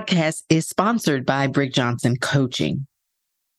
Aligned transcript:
Podcast 0.00 0.44
is 0.48 0.66
sponsored 0.66 1.26
by 1.26 1.46
Brig 1.46 1.74
Johnson 1.74 2.16
Coaching. 2.16 2.86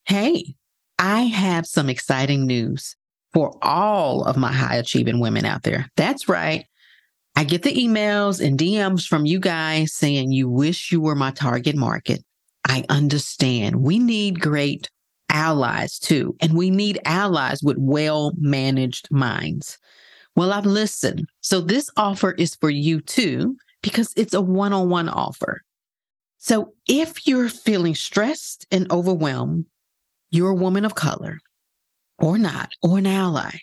Hey, 0.05 0.55
I 0.98 1.22
have 1.22 1.68
some 1.68 1.88
exciting 1.88 2.48
news 2.48 2.95
for 3.32 3.55
all 3.62 4.23
of 4.23 4.38
my 4.38 4.52
high 4.52 4.77
achieving 4.77 5.20
women 5.20 5.46
out 5.46 5.62
there. 5.62 5.88
That's 5.96 6.27
right. 6.27 6.66
I 7.35 7.44
get 7.44 7.62
the 7.62 7.76
emails 7.76 8.44
and 8.44 8.58
DMs 8.58 9.08
from 9.08 9.27
you 9.27 9.40
guys 9.40 9.94
saying 9.94 10.32
you 10.32 10.49
wish 10.49 10.91
you 10.91 10.99
were 10.99 11.16
my 11.16 11.30
target 11.30 11.76
market. 11.76 12.23
I 12.68 12.85
understand. 12.90 13.76
We 13.76 13.99
need 13.99 14.40
great 14.40 14.90
allies 15.30 15.99
too, 15.99 16.35
and 16.41 16.54
we 16.54 16.71
need 16.71 16.99
allies 17.05 17.62
with 17.62 17.77
well 17.77 18.34
managed 18.38 19.10
minds. 19.12 19.77
Well, 20.35 20.54
I've 20.54 20.66
listened. 20.66 21.27
So 21.41 21.62
this 21.62 21.90
offer 21.98 22.32
is 22.32 22.55
for 22.55 22.71
you 22.71 22.99
too, 22.99 23.58
because 23.84 24.12
it's 24.18 24.34
a 24.34 24.41
one 24.41 24.74
on 24.74 24.90
one 24.90 25.08
offer. 25.08 25.62
So 26.43 26.73
if 26.87 27.27
you're 27.27 27.49
feeling 27.49 27.93
stressed 27.93 28.65
and 28.71 28.91
overwhelmed, 28.91 29.67
you're 30.31 30.49
a 30.49 30.55
woman 30.55 30.85
of 30.85 30.95
color 30.95 31.37
or 32.17 32.39
not, 32.39 32.71
or 32.81 32.97
an 32.97 33.05
ally. 33.05 33.59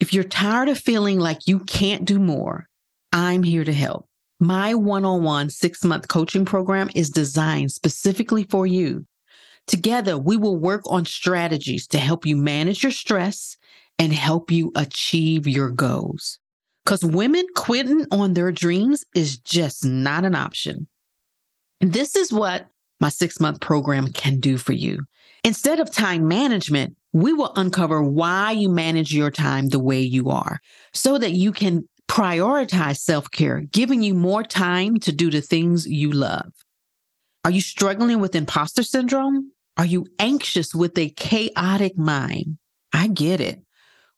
If 0.00 0.14
you're 0.14 0.24
tired 0.24 0.70
of 0.70 0.78
feeling 0.78 1.18
like 1.18 1.46
you 1.46 1.60
can't 1.60 2.06
do 2.06 2.18
more, 2.18 2.66
I'm 3.12 3.42
here 3.42 3.62
to 3.62 3.74
help. 3.74 4.08
My 4.40 4.74
one 4.74 5.04
on 5.04 5.22
one 5.22 5.50
six 5.50 5.84
month 5.84 6.08
coaching 6.08 6.46
program 6.46 6.88
is 6.94 7.10
designed 7.10 7.72
specifically 7.72 8.44
for 8.44 8.66
you. 8.66 9.06
Together, 9.66 10.16
we 10.16 10.38
will 10.38 10.56
work 10.56 10.80
on 10.86 11.04
strategies 11.04 11.86
to 11.88 11.98
help 11.98 12.24
you 12.24 12.38
manage 12.38 12.82
your 12.82 12.92
stress 12.92 13.58
and 13.98 14.14
help 14.14 14.50
you 14.50 14.72
achieve 14.76 15.46
your 15.46 15.70
goals. 15.70 16.38
Because 16.86 17.04
women 17.04 17.44
quitting 17.54 18.06
on 18.10 18.32
their 18.32 18.50
dreams 18.50 19.04
is 19.14 19.36
just 19.36 19.84
not 19.84 20.24
an 20.24 20.34
option. 20.34 20.88
This 21.80 22.16
is 22.16 22.32
what 22.32 22.66
my 23.00 23.08
six 23.08 23.40
month 23.40 23.60
program 23.60 24.08
can 24.12 24.40
do 24.40 24.58
for 24.58 24.72
you. 24.72 25.04
Instead 25.44 25.78
of 25.78 25.90
time 25.90 26.26
management, 26.26 26.96
we 27.12 27.32
will 27.32 27.52
uncover 27.56 28.02
why 28.02 28.50
you 28.50 28.68
manage 28.68 29.14
your 29.14 29.30
time 29.30 29.68
the 29.68 29.78
way 29.78 30.00
you 30.00 30.30
are 30.30 30.60
so 30.92 31.18
that 31.18 31.32
you 31.32 31.52
can 31.52 31.88
prioritize 32.08 32.98
self 32.98 33.30
care, 33.30 33.60
giving 33.60 34.02
you 34.02 34.14
more 34.14 34.42
time 34.42 34.98
to 35.00 35.12
do 35.12 35.30
the 35.30 35.40
things 35.40 35.86
you 35.86 36.10
love. 36.10 36.52
Are 37.44 37.50
you 37.50 37.60
struggling 37.60 38.20
with 38.20 38.34
imposter 38.34 38.82
syndrome? 38.82 39.52
Are 39.76 39.86
you 39.86 40.06
anxious 40.18 40.74
with 40.74 40.98
a 40.98 41.10
chaotic 41.10 41.96
mind? 41.96 42.58
I 42.92 43.06
get 43.06 43.40
it. 43.40 43.62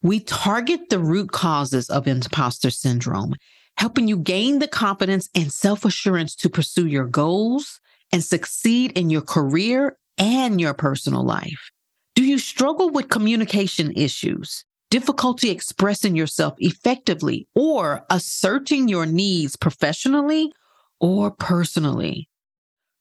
We 0.03 0.21
target 0.21 0.89
the 0.89 0.99
root 0.99 1.31
causes 1.31 1.91
of 1.91 2.07
imposter 2.07 2.71
syndrome 2.71 3.35
helping 3.81 4.07
you 4.07 4.19
gain 4.19 4.59
the 4.59 4.69
confidence 4.69 5.31
and 5.35 5.51
self 5.51 5.87
assurance 5.87 6.37
to 6.37 6.51
pursue 6.51 6.87
your 6.87 7.07
goals 7.07 7.81
and 8.13 8.23
succeed 8.23 8.93
in 8.93 9.09
your 9.09 9.23
career 9.23 9.97
and 10.19 10.61
your 10.61 10.75
personal 10.75 11.25
life. 11.25 11.71
Do 12.15 12.23
you 12.23 12.39
struggle 12.39 12.91
with 12.91 13.09
communication 13.09 13.93
issues, 13.97 14.67
difficulty 14.91 15.49
expressing 15.49 16.15
yourself 16.15 16.53
effectively, 16.59 17.49
or 17.55 18.05
asserting 18.11 18.87
your 18.87 19.07
needs 19.07 19.57
professionally 19.57 20.53
or 21.01 21.31
personally? 21.31 22.29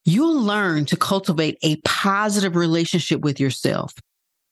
You'll 0.06 0.42
learn 0.42 0.86
to 0.86 0.96
cultivate 0.96 1.58
a 1.62 1.76
positive 1.84 2.56
relationship 2.56 3.20
with 3.20 3.38
yourself. 3.38 3.94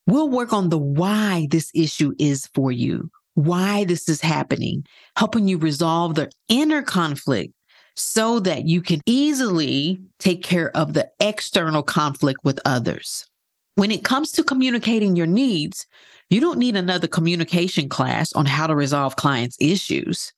We'll 0.07 0.29
work 0.29 0.51
on 0.51 0.67
the 0.67 0.77
why 0.77 1.47
this 1.49 1.71
issue 1.73 2.13
is 2.19 2.47
for 2.47 2.69
you 2.69 3.09
why 3.37 3.83
this 3.83 4.09
is 4.09 4.19
happening, 4.19 4.83
helping 5.15 5.47
you 5.47 5.59
resolve 5.59 6.15
the 6.15 6.27
inner 6.49 6.81
conflict 6.81 7.53
so 7.95 8.39
that 8.39 8.65
you 8.65 8.81
can 8.81 8.99
easily 9.05 10.01
take 10.17 10.41
care 10.41 10.75
of 10.75 10.93
the 10.93 11.07
external 11.19 11.83
conflict 11.83 12.39
with 12.43 12.59
others. 12.65 13.27
When 13.75 13.91
it 13.91 14.03
comes 14.03 14.31
to 14.31 14.43
communicating 14.43 15.15
your 15.15 15.27
needs, 15.27 15.85
you 16.31 16.41
don't 16.41 16.57
need 16.57 16.75
another 16.75 17.07
communication 17.07 17.89
class 17.89 18.33
on 18.33 18.47
how 18.47 18.65
to 18.65 18.75
resolve 18.75 19.17
clients' 19.17 19.57
issues. 19.59 20.33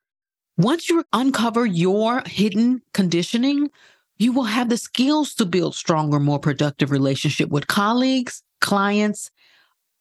Once 0.58 0.90
you 0.90 1.06
uncover 1.14 1.66
your 1.66 2.22
hidden 2.26 2.82
conditioning, 2.94 3.70
you 4.18 4.34
will 4.34 4.44
have 4.44 4.68
the 4.68 4.76
skills 4.76 5.34
to 5.36 5.46
build 5.46 5.74
stronger, 5.74 6.20
more 6.20 6.40
productive 6.40 6.92
relationship 6.92 7.48
with 7.48 7.68
colleagues, 7.68 8.44
clients, 8.60 9.32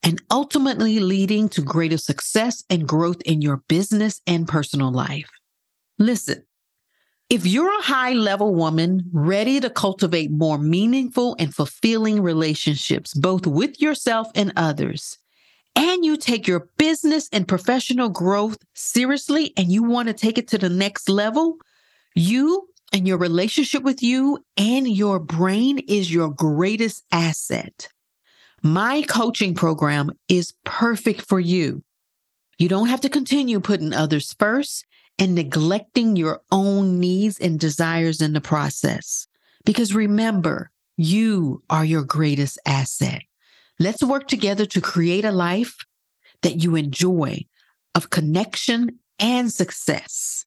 and 0.03 0.23
ultimately 0.31 1.01
leading 1.01 1.49
to 1.51 1.61
greater 1.61 1.99
success 1.99 2.65
and 2.71 2.89
growth 2.89 3.21
in 3.23 3.43
your 3.43 3.59
business 3.69 4.21
and 4.27 4.49
personal 4.49 4.93
life. 4.93 5.29
Listen, 5.99 6.45
if 7.31 7.45
you're 7.45 7.79
a 7.79 7.83
high 7.83 8.15
level 8.15 8.55
woman 8.55 9.11
ready 9.13 9.61
to 9.61 9.69
cultivate 9.69 10.31
more 10.31 10.57
meaningful 10.57 11.37
and 11.39 11.55
fulfilling 11.55 12.23
relationships, 12.23 13.13
both 13.13 13.47
with 13.47 13.81
yourself 13.81 14.29
and 14.35 14.53
others, 14.57 15.19
and 15.77 16.05
you 16.05 16.17
take 16.17 16.49
your 16.49 16.69
business 16.79 17.29
and 17.31 17.47
professional 17.47 18.09
growth 18.09 18.59
seriously 18.75 19.53
and 19.57 19.71
you 19.71 19.83
want 19.83 20.09
to 20.09 20.15
take 20.15 20.39
it 20.39 20.49
to 20.49 20.59
the 20.59 20.71
next 20.71 21.09
level, 21.09 21.59
you 22.15 22.69
and 22.93 23.07
your 23.07 23.19
relationship 23.19 23.83
with 23.83 24.03
you 24.03 24.39
and 24.57 24.89
your 24.89 25.19
brain 25.19 25.79
is 25.87 26.13
your 26.13 26.31
greatest 26.31 27.05
asset. 27.13 27.89
My 28.63 29.03
coaching 29.03 29.55
program 29.55 30.11
is 30.29 30.55
perfect 30.65 31.23
for 31.23 31.39
you. 31.39 31.83
You 32.59 32.69
don't 32.69 32.89
have 32.89 33.01
to 33.03 33.09
continue 33.09 33.61
putting 33.61 33.95
others 33.95 34.35
first 34.39 34.85
and 35.19 35.35
neglecting 35.35 36.17
your 36.17 36.41
own 36.51 36.99
needs 36.99 37.39
and 37.39 37.59
desires 37.59 38.21
in 38.21 38.33
the 38.33 38.41
process. 38.41 39.27
Because 39.65 39.95
remember, 39.95 40.71
you 40.97 41.63
are 41.71 41.85
your 41.85 42.03
greatest 42.03 42.59
asset. 42.67 43.23
Let's 43.79 44.03
work 44.03 44.27
together 44.27 44.67
to 44.67 44.81
create 44.81 45.25
a 45.25 45.31
life 45.31 45.77
that 46.43 46.63
you 46.63 46.75
enjoy 46.75 47.45
of 47.95 48.11
connection 48.11 48.99
and 49.21 49.53
success. 49.53 50.45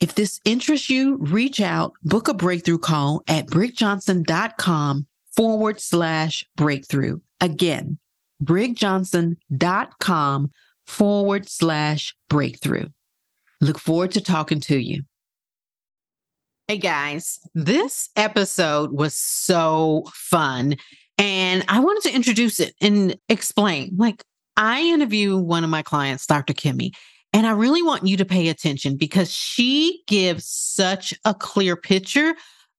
If 0.00 0.14
this 0.14 0.40
interests 0.44 0.90
you, 0.90 1.16
reach 1.16 1.60
out, 1.60 1.92
book 2.02 2.28
a 2.28 2.34
breakthrough 2.34 2.78
call 2.78 3.22
at 3.28 3.46
brigjohnson.com 3.46 5.06
forward 5.36 5.80
slash 5.80 6.44
breakthrough. 6.56 7.20
Again, 7.40 7.98
brigjohnson.com 8.42 10.50
forward 10.86 11.48
slash 11.48 12.14
breakthrough. 12.28 12.88
Look 13.60 13.78
forward 13.78 14.12
to 14.12 14.20
talking 14.20 14.60
to 14.60 14.76
you. 14.76 15.02
Hey 16.68 16.78
guys, 16.78 17.40
this 17.54 18.08
episode 18.16 18.92
was 18.92 19.14
so 19.14 20.04
fun. 20.12 20.76
And 21.18 21.64
I 21.68 21.80
wanted 21.80 22.08
to 22.08 22.14
introduce 22.14 22.60
it 22.60 22.74
and 22.80 23.16
explain. 23.28 23.94
Like, 23.96 24.22
I 24.56 24.82
interview 24.82 25.36
one 25.36 25.64
of 25.64 25.70
my 25.70 25.82
clients, 25.82 26.26
Dr. 26.26 26.52
Kimmy, 26.52 26.92
and 27.32 27.46
I 27.46 27.52
really 27.52 27.82
want 27.82 28.06
you 28.06 28.16
to 28.16 28.24
pay 28.24 28.48
attention 28.48 28.96
because 28.96 29.32
she 29.32 30.02
gives 30.06 30.46
such 30.46 31.14
a 31.24 31.34
clear 31.34 31.76
picture 31.76 32.34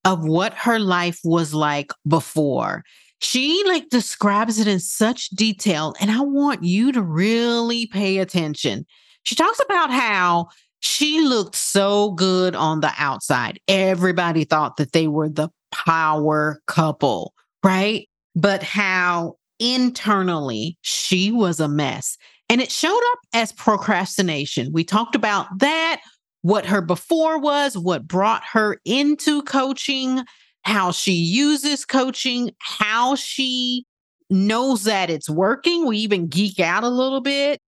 of 0.05 0.23
what 0.23 0.53
her 0.53 0.79
life 0.79 1.19
was 1.23 1.53
like 1.53 1.91
before. 2.07 2.83
She 3.19 3.63
like 3.67 3.89
describes 3.89 4.59
it 4.59 4.67
in 4.67 4.81
such 4.81 5.29
detail 5.29 5.93
and 6.01 6.11
i 6.11 6.19
want 6.19 6.63
you 6.63 6.91
to 6.91 7.01
really 7.01 7.87
pay 7.87 8.17
attention. 8.17 8.85
She 9.23 9.35
talks 9.35 9.61
about 9.63 9.91
how 9.91 10.49
she 10.81 11.21
looked 11.21 11.55
so 11.55 12.11
good 12.11 12.55
on 12.55 12.81
the 12.81 12.91
outside. 12.97 13.61
Everybody 13.69 14.43
thought 14.43 14.75
that 14.75 14.91
they 14.91 15.07
were 15.07 15.29
the 15.29 15.49
power 15.71 16.61
couple 16.67 17.33
right? 17.63 18.07
But 18.35 18.61
how 18.61 19.37
internally 19.59 20.77
she 20.81 21.31
was 21.31 21.59
a 21.59 21.67
mess. 21.67 22.17
And 22.49 22.61
it 22.61 22.71
showed 22.71 23.01
up 23.13 23.19
as 23.33 23.51
procrastination. 23.53 24.71
We 24.73 24.83
talked 24.83 25.15
about 25.15 25.47
that 25.59 26.01
what 26.43 26.65
her 26.67 26.81
before 26.81 27.39
was 27.39 27.77
what 27.77 28.07
brought 28.07 28.43
her 28.45 28.79
into 28.85 29.41
coaching 29.43 30.23
how 30.63 30.91
she 30.91 31.11
uses 31.11 31.85
coaching, 31.85 32.51
how 32.59 33.15
she 33.15 33.85
knows 34.29 34.85
that 34.85 35.09
it's 35.09 35.29
working. 35.29 35.85
We 35.85 35.97
even 35.97 36.27
geek 36.27 36.59
out 36.59 36.83
a 36.83 36.89
little 36.89 37.21
bit. 37.21 37.59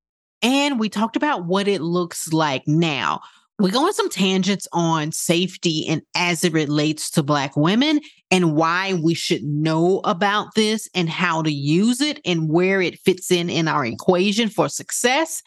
And 0.42 0.80
we 0.80 0.90
talked 0.90 1.16
about 1.16 1.46
what 1.46 1.68
it 1.68 1.82
looks 1.82 2.32
like 2.32 2.64
now. 2.68 3.22
we 3.58 3.72
go 3.72 3.86
on 3.86 3.94
some 3.94 4.10
tangents 4.10 4.68
on 4.74 5.14
safety 5.14 5.86
and 5.88 6.02
as 6.14 6.44
it 6.44 6.52
relates 6.52 7.10
to 7.12 7.24
Black 7.24 7.56
women 7.56 8.02
and 8.30 8.54
why 8.54 8.96
we 8.96 9.14
should 9.14 9.44
know 9.44 10.02
about 10.04 10.56
this 10.56 10.90
and 10.94 11.10
how 11.10 11.42
to 11.42 11.52
use 11.52 12.02
it 12.02 12.20
and 12.26 12.50
where 12.50 12.82
it 12.82 13.00
fits 13.00 13.32
in 13.32 13.50
in 13.50 13.70
our 13.70 13.86
equation 13.86 14.50
for 14.50 14.68
success. 14.68 15.42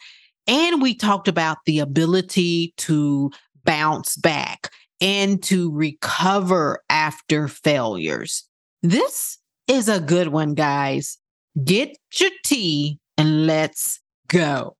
And 0.49 0.81
we 0.81 0.95
talked 0.95 1.27
about 1.27 1.59
the 1.65 1.77
ability 1.77 2.73
to 2.77 3.29
bounce 3.65 4.15
back 4.15 4.71
and 4.99 5.43
to 5.43 5.71
recover 5.71 6.83
after 6.89 7.47
failures. 7.47 8.49
This 8.81 9.37
is 9.67 9.87
a 9.87 9.99
good 9.99 10.29
one, 10.29 10.55
guys. 10.55 11.19
Get 11.63 11.95
your 12.15 12.31
tea 12.43 12.97
and 13.15 13.45
let's 13.45 13.99
go. 14.27 14.75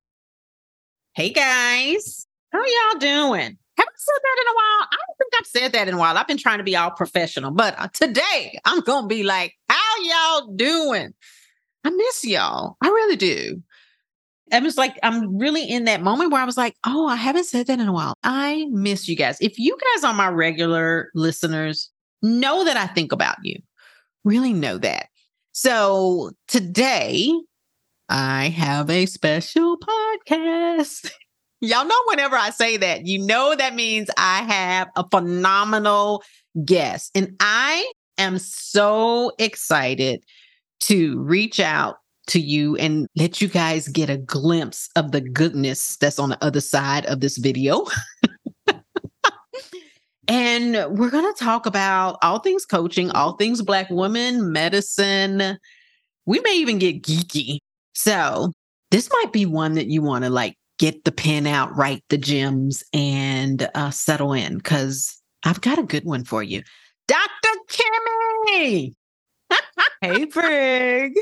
Hey, 1.13 1.30
guys. 1.30 2.25
How 2.51 2.57
y'all 2.57 3.00
doing? 3.00 3.56
Haven't 3.77 4.00
said 4.00 4.19
that 4.24 4.38
in 4.42 4.48
a 4.48 4.56
while. 4.56 4.88
I 4.92 4.95
don't 5.06 5.18
think 5.19 5.33
I've 5.38 5.45
said 5.45 5.71
that 5.74 5.88
in 5.88 5.94
a 5.94 5.98
while. 6.00 6.18
I've 6.18 6.27
been 6.27 6.38
trying 6.38 6.57
to 6.57 6.63
be 6.63 6.75
all 6.75 6.89
professional, 6.89 7.51
but 7.51 7.75
uh, 7.77 7.89
today 7.94 8.60
I'm 8.66 8.80
going 8.80 9.04
to 9.04 9.07
be 9.07 9.21
like, 9.21 9.54
how 9.69 9.77
y'all 10.01 10.48
doing? 10.48 11.13
I 11.83 11.92
miss 11.92 12.25
y'all. 12.25 12.75
I 12.81 12.88
really 12.88 13.18
do. 13.18 13.62
I 14.51 14.59
was 14.59 14.77
like, 14.77 14.97
I'm 15.03 15.37
really 15.37 15.63
in 15.63 15.85
that 15.85 16.01
moment 16.01 16.31
where 16.31 16.41
I 16.41 16.45
was 16.45 16.57
like, 16.57 16.75
oh, 16.85 17.07
I 17.07 17.15
haven't 17.15 17.45
said 17.45 17.67
that 17.67 17.79
in 17.79 17.87
a 17.87 17.93
while. 17.93 18.13
I 18.23 18.67
miss 18.69 19.07
you 19.07 19.15
guys. 19.15 19.37
If 19.41 19.57
you 19.57 19.77
guys 19.95 20.03
are 20.03 20.13
my 20.13 20.29
regular 20.29 21.09
listeners, 21.15 21.89
know 22.21 22.63
that 22.65 22.77
I 22.77 22.87
think 22.87 23.11
about 23.11 23.37
you. 23.43 23.57
Really 24.23 24.53
know 24.53 24.77
that. 24.77 25.07
So 25.51 26.31
today 26.47 27.31
I 28.09 28.49
have 28.49 28.89
a 28.89 29.05
special 29.05 29.77
podcast. 29.77 31.11
Y'all 31.61 31.85
know 31.85 32.01
whenever 32.07 32.37
I 32.37 32.51
say 32.51 32.77
that, 32.77 33.05
you 33.05 33.19
know 33.19 33.53
that 33.53 33.75
means 33.75 34.09
I 34.17 34.43
have 34.43 34.87
a 34.95 35.05
phenomenal 35.09 36.23
guest. 36.63 37.11
And 37.15 37.35
I 37.41 37.91
am 38.17 38.39
so 38.39 39.33
excited 39.37 40.23
to 40.81 41.19
reach 41.19 41.59
out 41.59 41.97
to 42.29 42.39
you 42.39 42.75
and 42.77 43.07
let 43.15 43.41
you 43.41 43.47
guys 43.47 43.87
get 43.87 44.09
a 44.09 44.17
glimpse 44.17 44.89
of 44.95 45.11
the 45.11 45.21
goodness 45.21 45.97
that's 45.97 46.19
on 46.19 46.29
the 46.29 46.43
other 46.43 46.61
side 46.61 47.05
of 47.05 47.19
this 47.19 47.37
video. 47.37 47.85
and 50.27 50.73
we're 50.97 51.09
going 51.09 51.33
to 51.33 51.43
talk 51.43 51.65
about 51.65 52.17
all 52.21 52.39
things 52.39 52.65
coaching, 52.65 53.11
all 53.11 53.33
things 53.33 53.61
Black 53.61 53.89
women, 53.89 54.51
medicine. 54.51 55.57
We 56.25 56.39
may 56.41 56.55
even 56.57 56.79
get 56.79 57.03
geeky. 57.03 57.59
So, 57.93 58.53
this 58.91 59.09
might 59.11 59.33
be 59.33 59.45
one 59.45 59.73
that 59.73 59.87
you 59.87 60.01
want 60.01 60.23
to 60.23 60.29
like 60.29 60.55
get 60.79 61.03
the 61.03 61.11
pen 61.11 61.45
out, 61.45 61.75
write 61.75 62.03
the 62.09 62.17
gems, 62.17 62.83
and 62.93 63.69
uh, 63.75 63.91
settle 63.91 64.33
in 64.33 64.57
because 64.57 65.21
I've 65.43 65.61
got 65.61 65.79
a 65.79 65.83
good 65.83 66.05
one 66.05 66.23
for 66.23 66.41
you. 66.41 66.63
Dr. 67.07 67.49
Kimmy. 67.69 68.93
Hey, 70.01 70.25
Brig. 70.25 71.13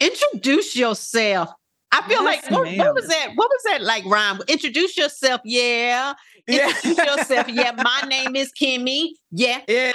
Introduce 0.00 0.76
yourself. 0.76 1.50
I 1.92 2.00
feel 2.08 2.22
yes, 2.22 2.42
like 2.42 2.50
what, 2.50 2.76
what, 2.78 2.94
was 2.94 3.06
that? 3.08 3.32
What 3.34 3.50
was 3.50 3.62
that 3.70 3.82
like 3.82 4.04
rhyme? 4.06 4.40
Introduce 4.48 4.96
yourself, 4.96 5.42
yeah. 5.44 6.14
Introduce 6.48 6.98
yeah. 6.98 7.16
yourself, 7.16 7.48
yeah. 7.48 7.72
My 7.76 8.08
name 8.08 8.34
is 8.34 8.50
Kimmy. 8.58 9.10
Yeah. 9.30 9.60
Yeah. 9.68 9.92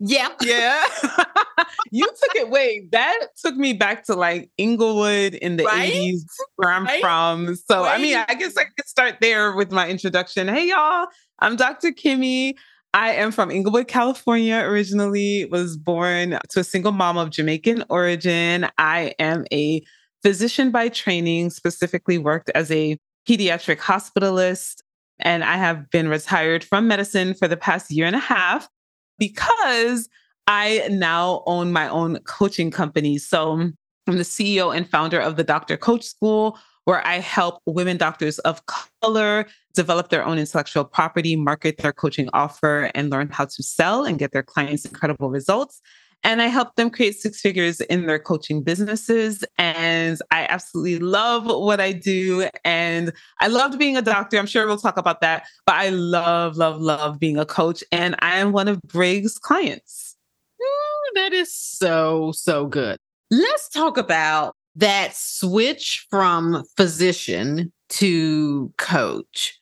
Yeah. 0.00 0.28
Yeah. 0.40 0.84
you 1.90 2.06
took 2.06 2.36
it. 2.36 2.48
Wait, 2.48 2.90
that 2.90 3.26
took 3.36 3.54
me 3.54 3.74
back 3.74 4.04
to 4.06 4.14
like 4.14 4.50
Inglewood 4.56 5.34
in 5.34 5.56
the 5.56 5.64
right? 5.64 5.92
80s, 5.92 6.22
where 6.56 6.70
I'm 6.70 6.84
right? 6.84 7.00
from. 7.00 7.54
So, 7.54 7.84
right? 7.84 7.98
I 7.98 8.02
mean, 8.02 8.16
I 8.16 8.34
guess 8.34 8.56
I 8.56 8.64
could 8.64 8.86
start 8.86 9.18
there 9.20 9.52
with 9.54 9.70
my 9.70 9.88
introduction. 9.88 10.48
Hey, 10.48 10.68
y'all. 10.68 11.06
I'm 11.38 11.56
Dr. 11.56 11.92
Kimmy. 11.92 12.54
I 12.92 13.12
am 13.12 13.30
from 13.30 13.50
Inglewood, 13.50 13.86
California, 13.86 14.56
originally, 14.56 15.44
was 15.46 15.76
born 15.76 16.38
to 16.48 16.60
a 16.60 16.64
single 16.64 16.90
mom 16.90 17.18
of 17.18 17.30
Jamaican 17.30 17.84
origin. 17.88 18.68
I 18.78 19.14
am 19.20 19.44
a 19.52 19.82
physician 20.22 20.72
by 20.72 20.88
training, 20.88 21.50
specifically 21.50 22.18
worked 22.18 22.50
as 22.54 22.70
a 22.70 22.98
pediatric 23.28 23.78
hospitalist. 23.78 24.82
And 25.20 25.44
I 25.44 25.56
have 25.56 25.88
been 25.90 26.08
retired 26.08 26.64
from 26.64 26.88
medicine 26.88 27.34
for 27.34 27.46
the 27.46 27.56
past 27.56 27.92
year 27.92 28.06
and 28.06 28.16
a 28.16 28.20
half 28.20 28.68
because 29.18 30.08
I 30.48 30.88
now 30.90 31.44
own 31.46 31.72
my 31.72 31.88
own 31.88 32.18
coaching 32.20 32.72
company. 32.72 33.18
So 33.18 33.52
I'm 33.52 33.76
the 34.06 34.24
CEO 34.24 34.74
and 34.76 34.88
founder 34.88 35.20
of 35.20 35.36
the 35.36 35.44
Doctor 35.44 35.76
Coach 35.76 36.04
School, 36.04 36.58
where 36.86 37.06
I 37.06 37.18
help 37.18 37.62
women 37.66 37.98
doctors 37.98 38.40
of 38.40 38.62
color 38.66 39.46
develop 39.74 40.08
their 40.08 40.24
own 40.24 40.38
intellectual 40.38 40.84
property, 40.84 41.36
market 41.36 41.78
their 41.78 41.92
coaching 41.92 42.28
offer, 42.32 42.90
and 42.94 43.10
learn 43.10 43.28
how 43.30 43.44
to 43.44 43.62
sell 43.62 44.04
and 44.04 44.18
get 44.18 44.32
their 44.32 44.42
clients 44.42 44.84
incredible 44.84 45.30
results. 45.30 45.80
And 46.22 46.42
I 46.42 46.46
help 46.46 46.74
them 46.74 46.90
create 46.90 47.18
six 47.18 47.40
figures 47.40 47.80
in 47.80 48.06
their 48.06 48.18
coaching 48.18 48.62
businesses. 48.62 49.42
And 49.56 50.18
I 50.30 50.46
absolutely 50.48 50.98
love 50.98 51.46
what 51.46 51.80
I 51.80 51.92
do. 51.92 52.48
And 52.64 53.12
I 53.40 53.46
loved 53.46 53.78
being 53.78 53.96
a 53.96 54.02
doctor. 54.02 54.38
I'm 54.38 54.46
sure 54.46 54.66
we'll 54.66 54.76
talk 54.76 54.98
about 54.98 55.22
that. 55.22 55.46
But 55.64 55.76
I 55.76 55.88
love, 55.88 56.56
love, 56.56 56.80
love 56.80 57.18
being 57.18 57.38
a 57.38 57.46
coach. 57.46 57.82
And 57.90 58.16
I 58.18 58.36
am 58.36 58.52
one 58.52 58.68
of 58.68 58.82
Brig's 58.82 59.38
clients. 59.38 60.16
Ooh, 60.62 61.12
that 61.14 61.32
is 61.32 61.54
so, 61.54 62.32
so 62.32 62.66
good. 62.66 62.98
Let's 63.30 63.70
talk 63.70 63.96
about 63.96 64.54
that 64.76 65.16
switch 65.16 66.06
from 66.10 66.64
physician 66.76 67.72
to 67.88 68.72
coach. 68.76 69.59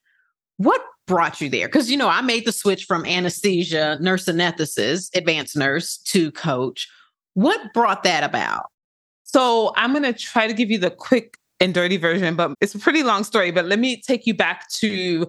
What 0.59 0.83
brought 1.07 1.41
you 1.41 1.49
there? 1.49 1.67
Because, 1.67 1.91
you 1.91 1.97
know, 1.97 2.09
I 2.09 2.21
made 2.21 2.45
the 2.45 2.53
switch 2.53 2.85
from 2.85 3.05
anesthesia, 3.07 3.97
nurse 4.01 4.27
anesthetist, 4.27 5.17
advanced 5.17 5.57
nurse 5.57 5.97
to 5.99 6.31
coach. 6.33 6.89
What 7.35 7.73
brought 7.73 8.03
that 8.03 8.23
about? 8.23 8.67
So 9.25 9.73
I'm 9.77 9.93
going 9.93 10.05
to 10.05 10.13
try 10.13 10.47
to 10.47 10.55
give 10.55 10.71
you 10.71 10.79
the 10.79 10.91
quick 10.91 11.37
and 11.61 11.75
dirty 11.75 11.97
version, 11.97 12.37
but 12.37 12.55
it's 12.61 12.75
a 12.75 12.79
pretty 12.79 13.03
long 13.03 13.25
story. 13.25 13.51
But 13.51 13.67
let 13.67 13.79
me 13.79 14.01
take 14.01 14.27
you 14.27 14.35
back 14.35 14.69
to 14.73 15.27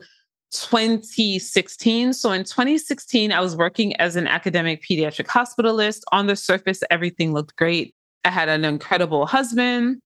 2016. 0.51 2.13
So 2.13 2.31
in 2.31 2.43
2016, 2.43 3.31
I 3.31 3.39
was 3.39 3.55
working 3.55 3.95
as 3.97 4.15
an 4.15 4.27
academic 4.27 4.83
pediatric 4.83 5.27
hospitalist. 5.27 6.01
On 6.11 6.27
the 6.27 6.35
surface, 6.35 6.81
everything 6.89 7.33
looked 7.33 7.55
great. 7.55 7.93
I 8.25 8.31
had 8.31 8.49
an 8.49 8.65
incredible 8.65 9.25
husband. 9.25 9.99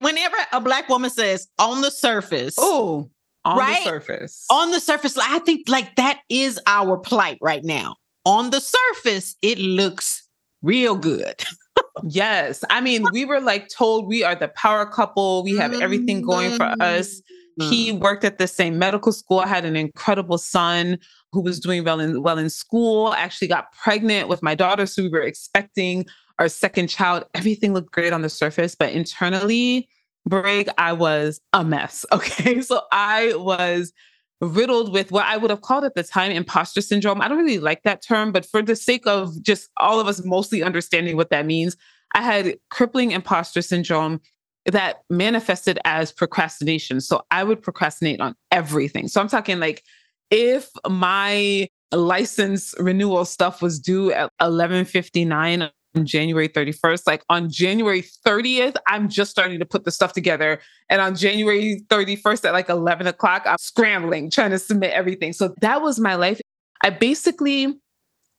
Whenever 0.00 0.36
a 0.52 0.60
Black 0.60 0.88
woman 0.88 1.10
says 1.10 1.48
on 1.58 1.80
the 1.80 1.90
surface, 1.90 2.54
oh, 2.58 3.10
on 3.44 3.58
right? 3.58 3.84
the 3.84 3.90
surface. 3.90 4.46
On 4.50 4.70
the 4.70 4.80
surface, 4.80 5.16
I 5.18 5.38
think 5.40 5.68
like 5.68 5.96
that 5.96 6.20
is 6.28 6.60
our 6.66 6.96
plight 6.96 7.38
right 7.40 7.64
now. 7.64 7.96
On 8.24 8.50
the 8.50 8.60
surface, 8.60 9.36
it 9.42 9.58
looks 9.58 10.28
real 10.62 10.94
good. 10.94 11.42
yes. 12.04 12.64
I 12.70 12.80
mean, 12.80 13.04
we 13.12 13.24
were 13.24 13.40
like 13.40 13.68
told 13.68 14.06
we 14.06 14.22
are 14.22 14.34
the 14.34 14.48
power 14.48 14.86
couple. 14.86 15.42
We 15.42 15.56
have 15.56 15.74
everything 15.74 16.22
going 16.22 16.56
for 16.56 16.74
us. 16.80 17.20
He 17.58 17.90
mm-hmm. 17.90 17.98
worked 17.98 18.24
at 18.24 18.38
the 18.38 18.46
same 18.46 18.78
medical 18.78 19.12
school. 19.12 19.40
I 19.40 19.46
had 19.46 19.64
an 19.64 19.76
incredible 19.76 20.38
son 20.38 20.98
who 21.32 21.42
was 21.42 21.60
doing 21.60 21.84
well 21.84 22.00
in 22.00 22.22
well 22.22 22.38
in 22.38 22.48
school. 22.48 23.12
Actually 23.14 23.48
got 23.48 23.72
pregnant 23.72 24.28
with 24.28 24.42
my 24.42 24.54
daughter, 24.54 24.86
so 24.86 25.02
we 25.02 25.10
were 25.10 25.20
expecting 25.20 26.06
our 26.38 26.48
second 26.48 26.88
child. 26.88 27.24
Everything 27.34 27.74
looked 27.74 27.92
great 27.92 28.12
on 28.12 28.22
the 28.22 28.30
surface, 28.30 28.74
but 28.74 28.92
internally, 28.92 29.88
Brig, 30.26 30.68
I 30.78 30.92
was 30.92 31.40
a 31.52 31.64
mess. 31.64 32.04
Okay. 32.12 32.60
So 32.60 32.82
I 32.92 33.34
was 33.36 33.92
riddled 34.40 34.92
with 34.92 35.12
what 35.12 35.24
I 35.24 35.36
would 35.36 35.50
have 35.50 35.62
called 35.62 35.84
at 35.84 35.94
the 35.94 36.02
time 36.02 36.32
imposter 36.32 36.80
syndrome. 36.80 37.20
I 37.20 37.28
don't 37.28 37.38
really 37.38 37.58
like 37.58 37.82
that 37.84 38.02
term, 38.02 38.32
but 38.32 38.44
for 38.44 38.60
the 38.60 38.74
sake 38.74 39.06
of 39.06 39.40
just 39.42 39.70
all 39.76 40.00
of 40.00 40.08
us 40.08 40.24
mostly 40.24 40.62
understanding 40.62 41.16
what 41.16 41.30
that 41.30 41.46
means, 41.46 41.76
I 42.14 42.22
had 42.22 42.56
crippling 42.70 43.12
imposter 43.12 43.62
syndrome 43.62 44.20
that 44.66 45.02
manifested 45.10 45.78
as 45.84 46.12
procrastination. 46.12 47.00
So 47.00 47.22
I 47.30 47.44
would 47.44 47.62
procrastinate 47.62 48.20
on 48.20 48.34
everything. 48.50 49.08
So 49.08 49.20
I'm 49.20 49.28
talking 49.28 49.58
like 49.60 49.82
if 50.30 50.68
my 50.88 51.68
license 51.92 52.74
renewal 52.78 53.24
stuff 53.24 53.60
was 53.60 53.78
due 53.78 54.12
at 54.12 54.30
11:59 54.40 55.70
January 56.02 56.48
31st. 56.48 57.02
Like 57.06 57.22
on 57.28 57.50
January 57.50 58.02
30th, 58.02 58.76
I'm 58.86 59.08
just 59.08 59.30
starting 59.30 59.58
to 59.58 59.66
put 59.66 59.84
the 59.84 59.90
stuff 59.90 60.12
together. 60.12 60.60
And 60.88 61.00
on 61.00 61.14
January 61.14 61.82
31st 61.88 62.46
at 62.46 62.52
like 62.52 62.68
11 62.68 63.06
o'clock, 63.06 63.42
I'm 63.46 63.58
scrambling, 63.58 64.30
trying 64.30 64.50
to 64.50 64.58
submit 64.58 64.92
everything. 64.92 65.32
So 65.32 65.54
that 65.60 65.82
was 65.82 66.00
my 66.00 66.14
life. 66.14 66.40
I 66.82 66.90
basically 66.90 67.78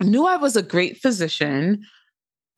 knew 0.02 0.26
I 0.26 0.38
was 0.38 0.56
a 0.56 0.64
great 0.64 0.98
physician 0.98 1.86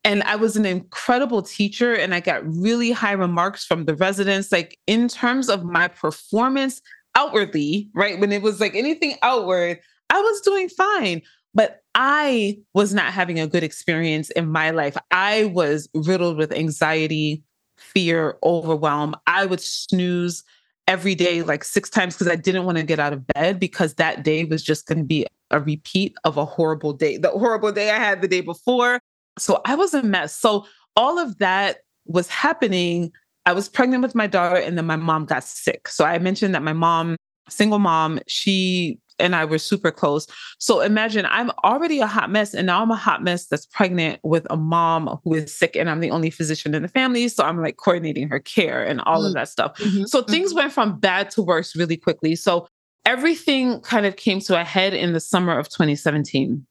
and 0.03 0.23
I 0.23 0.35
was 0.35 0.55
an 0.55 0.65
incredible 0.65 1.41
teacher. 1.41 1.93
And 1.93 2.13
I 2.13 2.19
got 2.19 2.45
really 2.45 2.91
high 2.91 3.13
remarks 3.13 3.65
from 3.65 3.85
the 3.85 3.95
residents. 3.95 4.51
Like 4.51 4.77
in 4.87 5.07
terms 5.07 5.49
of 5.49 5.63
my 5.63 5.87
performance 5.87 6.81
outwardly, 7.15 7.89
right? 7.93 8.19
When 8.19 8.31
it 8.31 8.41
was 8.41 8.59
like 8.59 8.75
anything 8.75 9.15
outward, 9.23 9.79
I 10.09 10.19
was 10.19 10.41
doing 10.41 10.69
fine. 10.69 11.21
But 11.55 11.81
I 11.95 12.59
was 12.73 12.93
not 12.93 13.13
having 13.13 13.39
a 13.39 13.47
good 13.47 13.63
experience 13.63 14.29
in 14.31 14.51
my 14.51 14.71
life. 14.71 14.97
I 15.09 15.45
was 15.45 15.89
riddled 15.95 16.37
with 16.37 16.51
anxiety, 16.51 17.43
fear, 17.77 18.37
overwhelm. 18.43 19.15
I 19.25 19.45
would 19.45 19.61
snooze 19.61 20.43
every 20.87 21.15
day, 21.15 21.41
like 21.41 21.63
six 21.63 21.89
times, 21.89 22.13
because 22.13 22.27
I 22.27 22.35
didn't 22.35 22.65
want 22.65 22.77
to 22.77 22.83
get 22.83 22.99
out 22.99 23.13
of 23.13 23.25
bed 23.27 23.59
because 23.59 23.95
that 23.95 24.23
day 24.23 24.43
was 24.43 24.61
just 24.61 24.85
going 24.85 24.99
to 24.99 25.03
be 25.03 25.25
a 25.49 25.59
repeat 25.59 26.15
of 26.25 26.37
a 26.37 26.45
horrible 26.45 26.93
day, 26.93 27.17
the 27.17 27.29
horrible 27.29 27.71
day 27.71 27.89
I 27.89 27.97
had 27.97 28.21
the 28.21 28.27
day 28.27 28.41
before. 28.41 28.99
So 29.39 29.61
I 29.65 29.75
was 29.75 29.93
a 29.93 30.03
mess. 30.03 30.35
So 30.35 30.65
all 30.95 31.17
of 31.17 31.37
that 31.39 31.77
was 32.05 32.29
happening. 32.29 33.11
I 33.45 33.53
was 33.53 33.69
pregnant 33.69 34.03
with 34.03 34.15
my 34.15 34.27
daughter, 34.27 34.57
and 34.57 34.77
then 34.77 34.85
my 34.85 34.95
mom 34.95 35.25
got 35.25 35.43
sick. 35.43 35.87
So 35.87 36.03
I 36.03 36.19
mentioned 36.19 36.53
that 36.53 36.63
my 36.63 36.73
mom, 36.73 37.15
single 37.47 37.79
mom, 37.79 38.19
she 38.27 38.99
and 39.19 39.35
I 39.35 39.45
were 39.45 39.57
super 39.57 39.91
close. 39.91 40.27
So 40.59 40.81
imagine 40.81 41.25
I'm 41.27 41.51
already 41.63 41.99
a 41.99 42.07
hot 42.07 42.29
mess, 42.29 42.53
and 42.53 42.67
now 42.67 42.81
I'm 42.81 42.91
a 42.91 42.95
hot 42.95 43.23
mess 43.23 43.47
that's 43.47 43.65
pregnant 43.65 44.19
with 44.23 44.45
a 44.49 44.57
mom 44.57 45.19
who 45.23 45.35
is 45.35 45.55
sick, 45.55 45.75
and 45.75 45.89
I'm 45.89 45.99
the 45.99 46.11
only 46.11 46.29
physician 46.29 46.73
in 46.73 46.81
the 46.81 46.87
family. 46.87 47.27
So 47.27 47.43
I'm 47.43 47.61
like 47.61 47.77
coordinating 47.77 48.29
her 48.29 48.39
care 48.39 48.83
and 48.83 49.01
all 49.01 49.19
mm-hmm. 49.19 49.27
of 49.27 49.33
that 49.33 49.49
stuff. 49.49 49.77
Mm-hmm. 49.77 50.05
So 50.05 50.21
things 50.21 50.49
mm-hmm. 50.49 50.59
went 50.59 50.73
from 50.73 50.99
bad 50.99 51.29
to 51.31 51.41
worse 51.41 51.75
really 51.75 51.97
quickly. 51.97 52.35
So 52.35 52.67
everything 53.05 53.79
kind 53.81 54.05
of 54.05 54.15
came 54.15 54.39
to 54.41 54.59
a 54.59 54.63
head 54.63 54.93
in 54.93 55.13
the 55.13 55.19
summer 55.19 55.57
of 55.57 55.69
2017. 55.69 56.65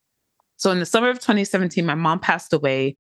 So 0.57 0.71
in 0.71 0.81
the 0.81 0.87
summer 0.87 1.11
of 1.11 1.19
2017, 1.19 1.85
my 1.85 1.95
mom 1.95 2.21
passed 2.21 2.53
away. 2.53 2.97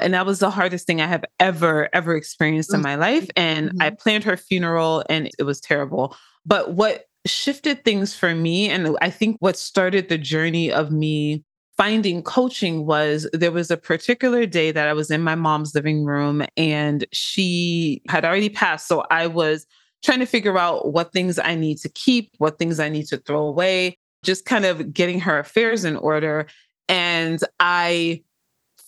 And 0.00 0.14
that 0.14 0.26
was 0.26 0.40
the 0.40 0.50
hardest 0.50 0.86
thing 0.86 1.00
I 1.00 1.06
have 1.06 1.24
ever, 1.38 1.88
ever 1.92 2.16
experienced 2.16 2.70
mm-hmm. 2.70 2.76
in 2.76 2.82
my 2.82 2.94
life. 2.96 3.28
And 3.36 3.72
I 3.80 3.90
mm-hmm. 3.90 3.96
planned 3.96 4.24
her 4.24 4.36
funeral 4.36 5.04
and 5.08 5.30
it 5.38 5.44
was 5.44 5.60
terrible. 5.60 6.16
But 6.44 6.72
what 6.72 7.04
shifted 7.26 7.84
things 7.84 8.14
for 8.14 8.34
me. 8.34 8.68
And 8.68 8.96
I 9.00 9.10
think 9.10 9.36
what 9.40 9.56
started 9.56 10.08
the 10.08 10.18
journey 10.18 10.70
of 10.70 10.90
me 10.90 11.44
finding 11.76 12.22
coaching 12.22 12.86
was 12.86 13.28
there 13.32 13.50
was 13.50 13.70
a 13.70 13.76
particular 13.76 14.46
day 14.46 14.70
that 14.70 14.88
I 14.88 14.92
was 14.92 15.10
in 15.10 15.22
my 15.22 15.34
mom's 15.34 15.74
living 15.74 16.04
room 16.04 16.44
and 16.56 17.04
she 17.12 18.02
had 18.08 18.24
already 18.24 18.48
passed. 18.48 18.86
So 18.86 19.04
I 19.10 19.26
was 19.26 19.66
trying 20.04 20.20
to 20.20 20.26
figure 20.26 20.58
out 20.58 20.92
what 20.92 21.12
things 21.12 21.38
I 21.38 21.54
need 21.54 21.78
to 21.78 21.88
keep, 21.88 22.30
what 22.38 22.58
things 22.58 22.78
I 22.78 22.88
need 22.88 23.06
to 23.06 23.16
throw 23.18 23.46
away, 23.46 23.98
just 24.22 24.44
kind 24.44 24.64
of 24.64 24.92
getting 24.92 25.18
her 25.20 25.38
affairs 25.38 25.84
in 25.84 25.96
order. 25.96 26.46
And 26.88 27.40
I 27.58 28.22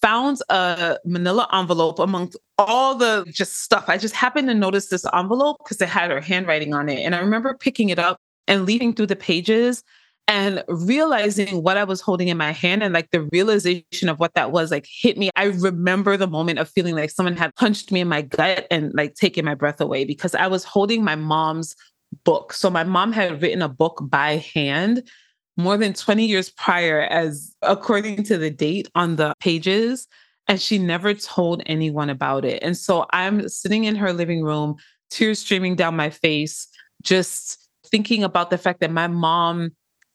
found 0.02 0.38
a 0.50 0.98
manila 1.04 1.48
envelope 1.52 1.98
amongst 1.98 2.36
all 2.58 2.94
the 2.94 3.24
just 3.32 3.62
stuff. 3.62 3.86
I 3.88 3.98
just 3.98 4.14
happened 4.14 4.48
to 4.48 4.54
notice 4.54 4.88
this 4.88 5.06
envelope 5.12 5.56
because 5.58 5.80
it 5.80 5.88
had 5.88 6.10
her 6.10 6.20
handwriting 6.20 6.74
on 6.74 6.88
it. 6.88 7.00
And 7.00 7.14
I 7.14 7.18
remember 7.18 7.54
picking 7.54 7.88
it 7.88 7.98
up 7.98 8.20
and 8.48 8.66
leafing 8.66 8.92
through 8.92 9.06
the 9.06 9.16
pages 9.16 9.82
and 10.28 10.64
realizing 10.66 11.62
what 11.62 11.76
I 11.76 11.84
was 11.84 12.00
holding 12.00 12.28
in 12.28 12.36
my 12.36 12.50
hand 12.50 12.82
and 12.82 12.92
like 12.92 13.10
the 13.10 13.28
realization 13.32 14.08
of 14.08 14.18
what 14.18 14.34
that 14.34 14.50
was 14.50 14.70
like 14.70 14.86
hit 14.90 15.16
me. 15.16 15.30
I 15.36 15.44
remember 15.44 16.16
the 16.16 16.26
moment 16.26 16.58
of 16.58 16.68
feeling 16.68 16.96
like 16.96 17.10
someone 17.10 17.36
had 17.36 17.54
punched 17.54 17.92
me 17.92 18.00
in 18.00 18.08
my 18.08 18.22
gut 18.22 18.66
and 18.70 18.92
like 18.94 19.14
taken 19.14 19.44
my 19.44 19.54
breath 19.54 19.80
away 19.80 20.04
because 20.04 20.34
I 20.34 20.48
was 20.48 20.64
holding 20.64 21.04
my 21.04 21.14
mom's 21.14 21.76
book. 22.24 22.52
So 22.52 22.70
my 22.70 22.82
mom 22.82 23.12
had 23.12 23.40
written 23.40 23.62
a 23.62 23.68
book 23.68 24.00
by 24.02 24.36
hand 24.54 25.08
more 25.56 25.76
than 25.76 25.92
20 25.92 26.26
years 26.26 26.50
prior 26.50 27.02
as 27.02 27.54
according 27.62 28.24
to 28.24 28.36
the 28.36 28.50
date 28.50 28.88
on 28.94 29.16
the 29.16 29.32
pages 29.40 30.08
and 30.48 30.60
she 30.60 30.78
never 30.78 31.14
told 31.14 31.62
anyone 31.66 32.10
about 32.10 32.44
it. 32.44 32.62
And 32.62 32.76
so 32.76 33.06
I'm 33.10 33.48
sitting 33.48 33.84
in 33.84 33.96
her 33.96 34.12
living 34.12 34.42
room, 34.42 34.76
tears 35.10 35.38
streaming 35.38 35.76
down 35.76 35.96
my 35.96 36.10
face, 36.10 36.68
just 37.02 37.65
thinking 37.88 38.24
about 38.24 38.50
the 38.50 38.58
fact 38.58 38.80
that 38.80 38.90
my 38.90 39.06
mom 39.06 39.70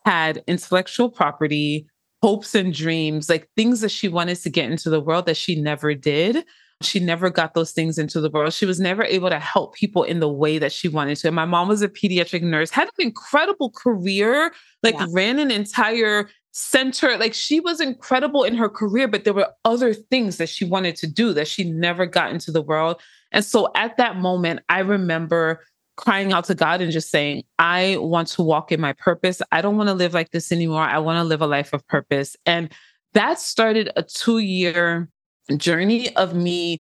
had 0.05 0.43
intellectual 0.47 1.09
property, 1.09 1.87
hopes 2.21 2.55
and 2.55 2.73
dreams, 2.73 3.29
like 3.29 3.49
things 3.55 3.81
that 3.81 3.91
she 3.91 4.07
wanted 4.07 4.35
to 4.37 4.49
get 4.49 4.69
into 4.69 4.89
the 4.89 5.01
world 5.01 5.25
that 5.25 5.37
she 5.37 5.59
never 5.59 5.93
did. 5.93 6.45
She 6.81 6.99
never 6.99 7.29
got 7.29 7.53
those 7.53 7.71
things 7.71 7.99
into 7.99 8.19
the 8.19 8.29
world. 8.29 8.53
She 8.53 8.65
was 8.65 8.79
never 8.79 9.03
able 9.03 9.29
to 9.29 9.39
help 9.39 9.75
people 9.75 10.03
in 10.03 10.19
the 10.19 10.31
way 10.31 10.57
that 10.57 10.71
she 10.71 10.87
wanted 10.87 11.17
to. 11.17 11.27
And 11.27 11.35
my 11.35 11.45
mom 11.45 11.67
was 11.67 11.83
a 11.83 11.87
pediatric 11.87 12.41
nurse, 12.41 12.71
had 12.71 12.87
an 12.87 13.05
incredible 13.05 13.71
career, 13.71 14.51
like 14.81 14.95
yeah. 14.95 15.05
ran 15.11 15.37
an 15.37 15.51
entire 15.51 16.27
center. 16.53 17.17
Like 17.17 17.33
she 17.33 17.59
was 17.59 17.79
incredible 17.79 18.43
in 18.43 18.55
her 18.55 18.69
career, 18.69 19.07
but 19.07 19.23
there 19.23 19.33
were 19.33 19.49
other 19.63 19.93
things 19.93 20.37
that 20.37 20.49
she 20.49 20.65
wanted 20.65 20.95
to 20.97 21.07
do 21.07 21.33
that 21.33 21.47
she 21.47 21.69
never 21.69 22.05
got 22.05 22.31
into 22.31 22.51
the 22.51 22.63
world. 22.63 22.99
And 23.31 23.45
so 23.45 23.71
at 23.75 23.97
that 23.97 24.17
moment, 24.17 24.61
I 24.67 24.79
remember 24.79 25.63
crying 26.01 26.33
out 26.33 26.45
to 26.45 26.55
God 26.55 26.81
and 26.81 26.91
just 26.91 27.09
saying, 27.09 27.43
I 27.59 27.97
want 27.99 28.27
to 28.29 28.41
walk 28.41 28.71
in 28.71 28.81
my 28.81 28.93
purpose. 28.93 29.41
I 29.51 29.61
don't 29.61 29.77
want 29.77 29.89
to 29.89 29.93
live 29.93 30.13
like 30.13 30.31
this 30.31 30.51
anymore. 30.51 30.81
I 30.81 30.97
want 30.97 31.17
to 31.17 31.23
live 31.23 31.41
a 31.41 31.47
life 31.47 31.73
of 31.73 31.85
purpose. 31.87 32.35
And 32.45 32.71
that 33.13 33.39
started 33.39 33.91
a 33.95 34.03
two 34.03 34.39
year 34.39 35.09
journey 35.57 36.13
of 36.15 36.33
me. 36.33 36.79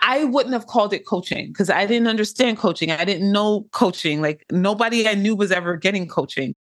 I 0.00 0.24
wouldn't 0.24 0.52
have 0.52 0.66
called 0.66 0.92
it 0.92 1.06
coaching 1.06 1.48
because 1.48 1.70
I 1.70 1.86
didn't 1.86 2.08
understand 2.08 2.58
coaching. 2.58 2.90
I 2.90 3.04
didn't 3.04 3.32
know 3.32 3.66
coaching. 3.72 4.20
Like 4.20 4.44
nobody 4.52 5.08
I 5.08 5.14
knew 5.14 5.34
was 5.34 5.50
ever 5.50 5.76
getting 5.76 6.06
coaching. 6.06 6.54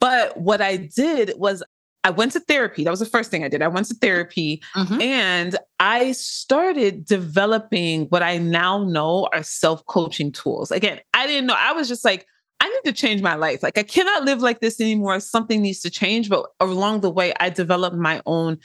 But 0.00 0.36
what 0.38 0.62
I 0.62 0.76
did 0.76 1.34
was 1.36 1.62
I 2.04 2.10
went 2.10 2.32
to 2.32 2.40
therapy. 2.40 2.84
That 2.84 2.90
was 2.90 3.00
the 3.00 3.06
first 3.06 3.30
thing 3.30 3.44
I 3.44 3.48
did. 3.48 3.60
I 3.60 3.68
went 3.68 3.86
to 3.88 3.94
therapy 3.94 4.62
mm-hmm. 4.76 5.00
and 5.00 5.56
I 5.80 6.12
started 6.12 7.04
developing 7.04 8.06
what 8.06 8.22
I 8.22 8.38
now 8.38 8.84
know 8.84 9.28
are 9.32 9.42
self 9.42 9.84
coaching 9.86 10.32
tools. 10.32 10.70
Again, 10.70 11.00
I 11.12 11.26
didn't 11.26 11.46
know. 11.46 11.56
I 11.58 11.72
was 11.72 11.88
just 11.88 12.04
like, 12.04 12.26
I 12.60 12.68
need 12.68 12.90
to 12.90 12.92
change 12.92 13.22
my 13.22 13.34
life. 13.34 13.62
Like, 13.62 13.78
I 13.78 13.82
cannot 13.82 14.24
live 14.24 14.42
like 14.42 14.60
this 14.60 14.80
anymore. 14.80 15.20
Something 15.20 15.62
needs 15.62 15.80
to 15.80 15.90
change. 15.90 16.28
But 16.28 16.46
along 16.60 17.00
the 17.00 17.10
way, 17.10 17.32
I 17.40 17.50
developed 17.50 17.96
my 17.96 18.20
own 18.26 18.58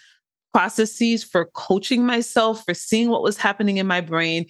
processes 0.53 1.23
for 1.23 1.45
coaching 1.53 2.05
myself, 2.05 2.63
for 2.65 2.73
seeing 2.73 3.09
what 3.09 3.23
was 3.23 3.37
happening 3.37 3.77
in 3.77 3.87
my 3.87 4.01
brain, 4.01 4.45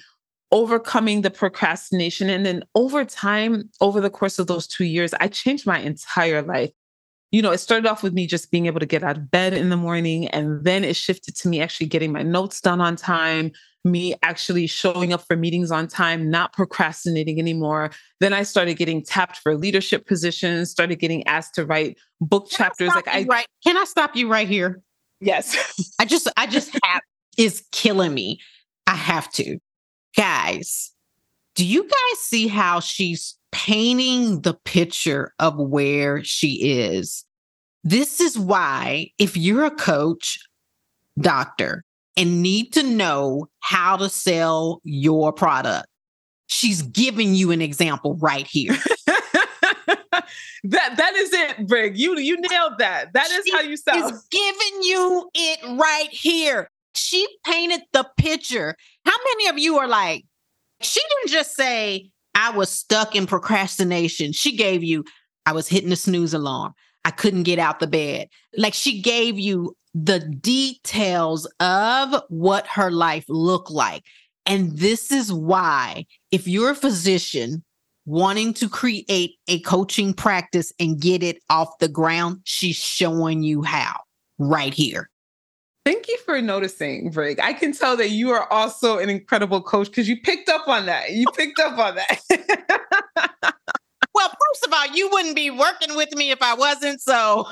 overcoming 0.51 1.21
the 1.21 1.31
procrastination. 1.31 2.29
And 2.29 2.45
then 2.45 2.63
over 2.75 3.03
time, 3.03 3.69
over 3.81 3.99
the 3.99 4.09
course 4.09 4.39
of 4.39 4.47
those 4.47 4.67
two 4.67 4.85
years, 4.85 5.13
I 5.15 5.27
changed 5.27 5.65
my 5.65 5.79
entire 5.79 6.41
life 6.41 6.71
you 7.33 7.41
know, 7.41 7.49
it 7.49 7.57
started 7.57 7.87
off 7.87 8.03
with 8.03 8.13
me 8.13 8.27
just 8.27 8.51
being 8.51 8.67
able 8.67 8.79
to 8.79 8.85
get 8.85 9.01
out 9.03 9.17
of 9.17 9.31
bed 9.31 9.53
in 9.53 9.69
the 9.69 9.75
morning. 9.75 10.27
And 10.27 10.63
then 10.63 10.83
it 10.83 10.95
shifted 10.95 11.35
to 11.37 11.47
me 11.49 11.61
actually 11.61 11.87
getting 11.87 12.11
my 12.11 12.21
notes 12.21 12.61
done 12.61 12.79
on 12.79 12.95
time, 12.95 13.51
me 13.83 14.13
actually 14.21 14.67
showing 14.67 15.13
up 15.13 15.25
for 15.25 15.35
meetings 15.35 15.71
on 15.71 15.87
time, 15.87 16.29
not 16.29 16.53
procrastinating 16.53 17.39
anymore. 17.39 17.89
Then 18.19 18.33
I 18.33 18.43
started 18.43 18.75
getting 18.75 19.03
tapped 19.03 19.37
for 19.37 19.57
leadership 19.57 20.05
positions, 20.05 20.69
started 20.69 20.99
getting 20.99 21.25
asked 21.25 21.55
to 21.55 21.65
write 21.65 21.97
book 22.21 22.51
Can 22.51 22.57
chapters. 22.57 22.91
I 22.91 22.95
like 22.95 23.07
I 23.07 23.25
right. 23.27 23.47
Can 23.65 23.77
I 23.77 23.85
stop 23.85 24.15
you 24.15 24.29
right 24.29 24.47
here? 24.47 24.83
Yes. 25.19 25.57
I 25.99 26.05
just 26.05 26.29
I 26.37 26.45
just 26.45 26.77
have 26.83 27.01
is 27.35 27.63
killing 27.71 28.13
me. 28.13 28.41
I 28.85 28.93
have 28.93 29.31
to. 29.33 29.57
Guys, 30.15 30.91
do 31.55 31.65
you 31.65 31.81
guys 31.81 32.19
see 32.19 32.47
how 32.47 32.79
she's 32.79 33.39
painting 33.53 34.41
the 34.41 34.55
picture 34.65 35.31
of 35.37 35.57
where 35.57 36.23
she 36.23 36.81
is. 36.81 37.23
This 37.83 38.19
is 38.19 38.37
why, 38.37 39.11
if 39.19 39.37
you're 39.37 39.65
a 39.65 39.71
coach, 39.71 40.39
doctor, 41.19 41.83
and 42.17 42.41
need 42.41 42.73
to 42.73 42.83
know 42.83 43.47
how 43.59 43.95
to 43.97 44.09
sell 44.09 44.81
your 44.83 45.31
product, 45.31 45.87
she's 46.47 46.81
giving 46.81 47.35
you 47.35 47.51
an 47.51 47.61
example 47.61 48.15
right 48.15 48.47
here. 48.47 48.75
that 50.63 50.95
that 50.97 51.13
is 51.15 51.31
it, 51.31 51.67
Brig. 51.67 51.97
You 51.97 52.17
you 52.17 52.37
nailed 52.49 52.79
that. 52.79 53.13
That 53.13 53.29
is 53.29 53.45
she 53.45 53.51
how 53.51 53.61
you 53.61 53.77
sell. 53.77 53.95
Is 53.97 54.27
giving 54.31 54.81
you 54.81 55.29
it 55.35 55.59
right 55.79 56.09
here. 56.09 56.69
She 56.95 57.27
painted 57.45 57.81
the 57.91 58.09
picture. 58.17 58.75
How 59.05 59.15
many 59.35 59.49
of 59.49 59.59
you 59.59 59.77
are 59.77 59.87
like, 59.87 60.25
she 60.81 61.01
didn't 61.01 61.31
just 61.31 61.55
say, 61.55 62.09
I 62.35 62.51
was 62.51 62.69
stuck 62.69 63.15
in 63.15 63.27
procrastination. 63.27 64.31
She 64.31 64.55
gave 64.55 64.83
you, 64.83 65.05
I 65.45 65.53
was 65.53 65.67
hitting 65.67 65.89
the 65.89 65.95
snooze 65.95 66.33
alarm. 66.33 66.73
I 67.05 67.11
couldn't 67.11 67.43
get 67.43 67.59
out 67.59 67.79
the 67.79 67.87
bed. 67.87 68.29
Like 68.57 68.73
she 68.73 69.01
gave 69.01 69.37
you 69.37 69.75
the 69.93 70.19
details 70.19 71.45
of 71.59 72.21
what 72.29 72.65
her 72.67 72.89
life 72.91 73.25
looked 73.27 73.69
like. 73.69 74.03
And 74.45 74.77
this 74.77 75.11
is 75.11 75.31
why, 75.31 76.05
if 76.31 76.47
you're 76.47 76.71
a 76.71 76.75
physician 76.75 77.63
wanting 78.05 78.53
to 78.55 78.67
create 78.67 79.35
a 79.47 79.59
coaching 79.61 80.13
practice 80.13 80.73
and 80.79 80.99
get 80.99 81.23
it 81.23 81.37
off 81.49 81.69
the 81.79 81.87
ground, 81.87 82.41
she's 82.43 82.75
showing 82.75 83.43
you 83.43 83.61
how 83.61 83.93
right 84.39 84.73
here. 84.73 85.09
Thank 85.85 86.07
you 86.07 86.17
for 86.19 86.41
noticing, 86.41 87.09
Brig. 87.09 87.39
I 87.41 87.51
can 87.51 87.73
tell 87.73 87.97
that 87.97 88.09
you 88.09 88.31
are 88.31 88.51
also 88.51 88.99
an 88.99 89.09
incredible 89.09 89.61
coach 89.61 89.87
because 89.87 90.07
you 90.07 90.19
picked 90.21 90.47
up 90.47 90.67
on 90.67 90.85
that. 90.85 91.11
You 91.11 91.25
picked 91.35 91.59
up 91.59 91.77
on 91.77 91.95
that. 91.95 92.21
well, 94.15 94.29
first 94.29 94.65
of 94.65 94.71
all, 94.71 94.87
you 94.93 95.09
wouldn't 95.11 95.35
be 95.35 95.51
working 95.51 95.95
with 95.97 96.13
me 96.15 96.31
if 96.31 96.41
I 96.41 96.53
wasn't. 96.53 97.01
So, 97.01 97.47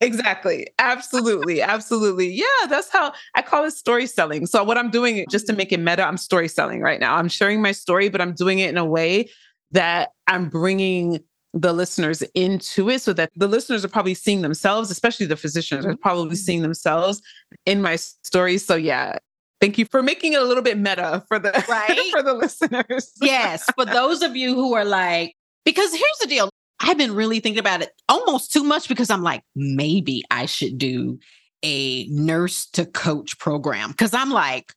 exactly. 0.00 0.66
Absolutely. 0.80 1.62
Absolutely. 1.62 2.32
Yeah, 2.32 2.66
that's 2.68 2.90
how 2.90 3.12
I 3.36 3.42
call 3.42 3.64
it 3.64 3.70
story 3.72 4.06
selling. 4.06 4.46
So, 4.46 4.64
what 4.64 4.76
I'm 4.76 4.90
doing, 4.90 5.24
just 5.30 5.46
to 5.46 5.52
make 5.52 5.70
it 5.70 5.78
meta, 5.78 6.02
I'm 6.02 6.16
story 6.16 6.48
selling 6.48 6.80
right 6.80 6.98
now. 6.98 7.14
I'm 7.14 7.28
sharing 7.28 7.62
my 7.62 7.72
story, 7.72 8.08
but 8.08 8.20
I'm 8.20 8.32
doing 8.32 8.58
it 8.58 8.70
in 8.70 8.76
a 8.76 8.84
way 8.84 9.30
that 9.70 10.10
I'm 10.26 10.48
bringing 10.48 11.20
the 11.56 11.72
listeners 11.72 12.22
into 12.34 12.90
it 12.90 13.00
so 13.00 13.12
that 13.14 13.30
the 13.34 13.48
listeners 13.48 13.84
are 13.84 13.88
probably 13.88 14.14
seeing 14.14 14.42
themselves, 14.42 14.90
especially 14.90 15.26
the 15.26 15.36
physicians 15.36 15.86
are 15.86 15.96
probably 15.96 16.26
mm-hmm. 16.26 16.34
seeing 16.34 16.62
themselves 16.62 17.22
in 17.64 17.80
my 17.80 17.96
story. 17.96 18.58
So 18.58 18.76
yeah, 18.76 19.18
thank 19.60 19.78
you 19.78 19.86
for 19.86 20.02
making 20.02 20.34
it 20.34 20.42
a 20.42 20.44
little 20.44 20.62
bit 20.62 20.78
meta 20.78 21.24
for 21.28 21.38
the 21.38 21.52
right 21.68 22.10
for 22.10 22.22
the 22.22 22.34
listeners. 22.34 23.12
yes, 23.20 23.68
for 23.74 23.86
those 23.86 24.22
of 24.22 24.36
you 24.36 24.54
who 24.54 24.74
are 24.74 24.84
like, 24.84 25.34
Because 25.64 25.90
here's 25.92 26.18
the 26.20 26.28
deal 26.28 26.50
I've 26.80 26.98
been 26.98 27.14
really 27.14 27.40
thinking 27.40 27.60
about 27.60 27.80
it 27.82 27.90
almost 28.08 28.52
too 28.52 28.62
much 28.62 28.86
because 28.86 29.08
I'm 29.08 29.22
like, 29.22 29.42
maybe 29.54 30.22
I 30.30 30.44
should 30.44 30.76
do 30.76 31.18
a 31.62 32.06
nurse 32.08 32.66
to 32.74 32.84
coach 32.84 33.38
program. 33.38 33.94
Cause 33.94 34.12
I'm 34.12 34.30
like, 34.30 34.74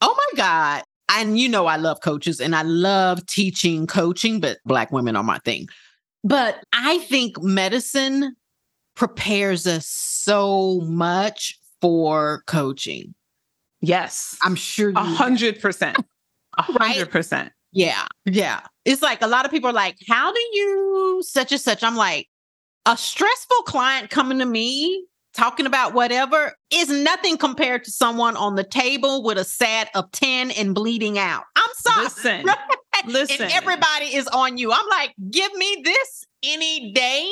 oh 0.00 0.14
my 0.16 0.36
God. 0.36 0.82
And 1.12 1.38
you 1.38 1.48
know, 1.48 1.66
I 1.66 1.76
love 1.76 2.00
coaches 2.00 2.40
and 2.40 2.54
I 2.54 2.62
love 2.62 3.24
teaching 3.26 3.86
coaching, 3.86 4.40
but 4.40 4.58
Black 4.64 4.90
women 4.90 5.14
are 5.14 5.22
my 5.22 5.38
thing. 5.38 5.68
But 6.22 6.62
I 6.72 6.98
think 6.98 7.42
medicine 7.42 8.36
prepares 8.94 9.66
us 9.66 9.86
so 9.86 10.80
much 10.82 11.58
for 11.80 12.42
coaching. 12.46 13.14
Yes. 13.80 14.36
I'm 14.42 14.54
sure 14.54 14.92
a 14.94 15.02
hundred 15.02 15.60
percent. 15.60 15.96
A 16.58 16.62
hundred 16.62 17.10
percent. 17.10 17.52
Yeah. 17.72 18.06
Yeah. 18.26 18.60
It's 18.84 19.02
like 19.02 19.22
a 19.22 19.26
lot 19.26 19.44
of 19.44 19.50
people 19.50 19.70
are 19.70 19.74
like, 19.74 19.96
how 20.08 20.32
do 20.32 20.40
you 20.52 21.22
such 21.24 21.52
and 21.52 21.60
such? 21.60 21.82
I'm 21.82 21.96
like, 21.96 22.28
a 22.86 22.96
stressful 22.96 23.62
client 23.62 24.10
coming 24.10 24.38
to 24.38 24.46
me 24.46 25.06
talking 25.34 25.66
about 25.66 25.94
whatever 25.94 26.54
is 26.72 26.88
nothing 26.88 27.36
compared 27.36 27.84
to 27.84 27.90
someone 27.90 28.36
on 28.36 28.56
the 28.56 28.64
table 28.64 29.22
with 29.22 29.38
a 29.38 29.44
SAT 29.44 29.88
of 29.94 30.10
10 30.12 30.50
and 30.52 30.74
bleeding 30.74 31.18
out. 31.18 31.44
I'm 31.56 31.70
sorry. 31.74 32.04
Listen. 32.04 32.46
Right? 33.04 33.12
Listen. 33.12 33.42
And 33.42 33.52
everybody 33.52 34.14
is 34.14 34.26
on 34.28 34.58
you. 34.58 34.72
I'm 34.72 34.88
like, 34.88 35.14
give 35.30 35.52
me 35.54 35.82
this 35.84 36.24
any 36.42 36.92
day. 36.92 37.30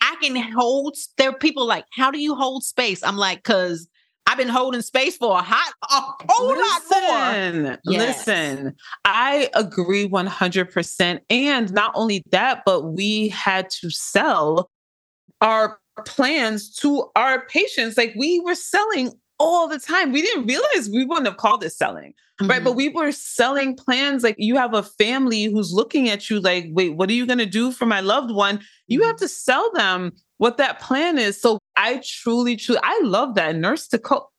I 0.00 0.16
can 0.22 0.36
hold 0.52 0.96
there 1.18 1.30
are 1.30 1.38
people 1.38 1.66
like, 1.66 1.84
how 1.92 2.10
do 2.10 2.18
you 2.18 2.34
hold 2.34 2.64
space? 2.64 3.02
I'm 3.02 3.16
like, 3.16 3.42
cause 3.42 3.86
I've 4.26 4.38
been 4.38 4.48
holding 4.48 4.82
space 4.82 5.16
for 5.16 5.38
a 5.38 5.42
hot, 5.42 5.74
a 5.82 6.24
whole 6.28 6.48
listen, 6.48 6.62
lot 6.62 7.62
more. 7.64 7.78
Yes. 7.84 8.26
Listen, 8.26 8.76
I 9.04 9.50
agree 9.54 10.08
100%. 10.08 11.20
And 11.28 11.72
not 11.72 11.92
only 11.94 12.22
that, 12.30 12.62
but 12.64 12.92
we 12.92 13.28
had 13.28 13.68
to 13.80 13.90
sell 13.90 14.70
our 15.40 15.80
plans 16.06 16.72
to 16.76 17.10
our 17.16 17.44
patients. 17.46 17.96
Like 17.96 18.14
we 18.16 18.40
were 18.40 18.54
selling 18.54 19.12
all 19.40 19.66
the 19.66 19.78
time. 19.78 20.12
We 20.12 20.22
didn't 20.22 20.46
realize 20.46 20.88
we 20.88 21.04
wouldn't 21.04 21.26
have 21.26 21.38
called 21.38 21.64
it 21.64 21.70
selling. 21.70 22.12
Mm-hmm. 22.40 22.50
Right. 22.50 22.62
But 22.62 22.76
we 22.76 22.90
were 22.90 23.10
selling 23.10 23.74
plans. 23.74 24.22
Like 24.22 24.36
you 24.38 24.56
have 24.56 24.74
a 24.74 24.82
family 24.82 25.44
who's 25.44 25.72
looking 25.72 26.08
at 26.08 26.30
you 26.30 26.38
like, 26.38 26.66
wait, 26.70 26.90
what 26.90 27.08
are 27.10 27.14
you 27.14 27.26
going 27.26 27.38
to 27.38 27.46
do 27.46 27.72
for 27.72 27.86
my 27.86 28.00
loved 28.00 28.32
one? 28.32 28.60
You 28.86 29.02
have 29.02 29.16
mm-hmm. 29.16 29.24
to 29.24 29.28
sell 29.28 29.72
them 29.72 30.12
what 30.36 30.58
that 30.58 30.78
plan 30.78 31.18
is. 31.18 31.40
So 31.40 31.58
I 31.74 32.02
truly, 32.04 32.54
truly, 32.54 32.80
I 32.84 33.00
love 33.02 33.34
that 33.34 33.56
nurse 33.56 33.88
to 33.88 33.98
coach. 33.98 34.24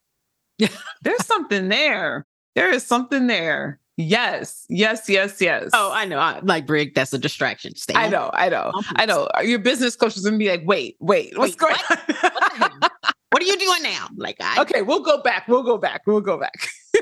Yeah, 0.57 0.67
there's 1.01 1.25
something 1.25 1.69
there. 1.69 2.27
There 2.53 2.71
is 2.71 2.85
something 2.85 3.25
there. 3.25 3.79
Yes, 3.97 4.65
yes, 4.69 5.09
yes, 5.09 5.41
yes. 5.41 5.71
Oh, 5.73 5.91
I 5.91 6.05
know. 6.05 6.19
I, 6.19 6.39
like 6.43 6.67
Brig, 6.67 6.93
that's 6.93 7.13
a 7.13 7.17
distraction. 7.17 7.75
Stay 7.75 7.95
I 7.95 8.09
know, 8.09 8.29
I 8.33 8.49
know, 8.49 8.71
I 8.95 9.05
know. 9.05 9.27
Your 9.43 9.59
business 9.59 9.95
coach 9.95 10.15
is 10.15 10.23
gonna 10.23 10.37
be 10.37 10.49
like, 10.49 10.61
wait, 10.65 10.97
wait, 10.99 11.37
what's 11.37 11.53
wait, 11.53 11.57
going 11.57 11.75
what? 11.75 12.61
on? 12.61 12.70
What, 13.31 13.41
are 13.41 13.45
you 13.45 13.57
doing 13.57 13.83
now? 13.83 14.09
Like, 14.15 14.37
I... 14.39 14.61
okay, 14.61 14.81
we'll 14.81 15.03
go 15.03 15.21
back. 15.21 15.47
We'll 15.47 15.63
go 15.63 15.77
back. 15.77 16.01
We'll 16.05 16.21
go 16.21 16.37
back. 16.37 16.67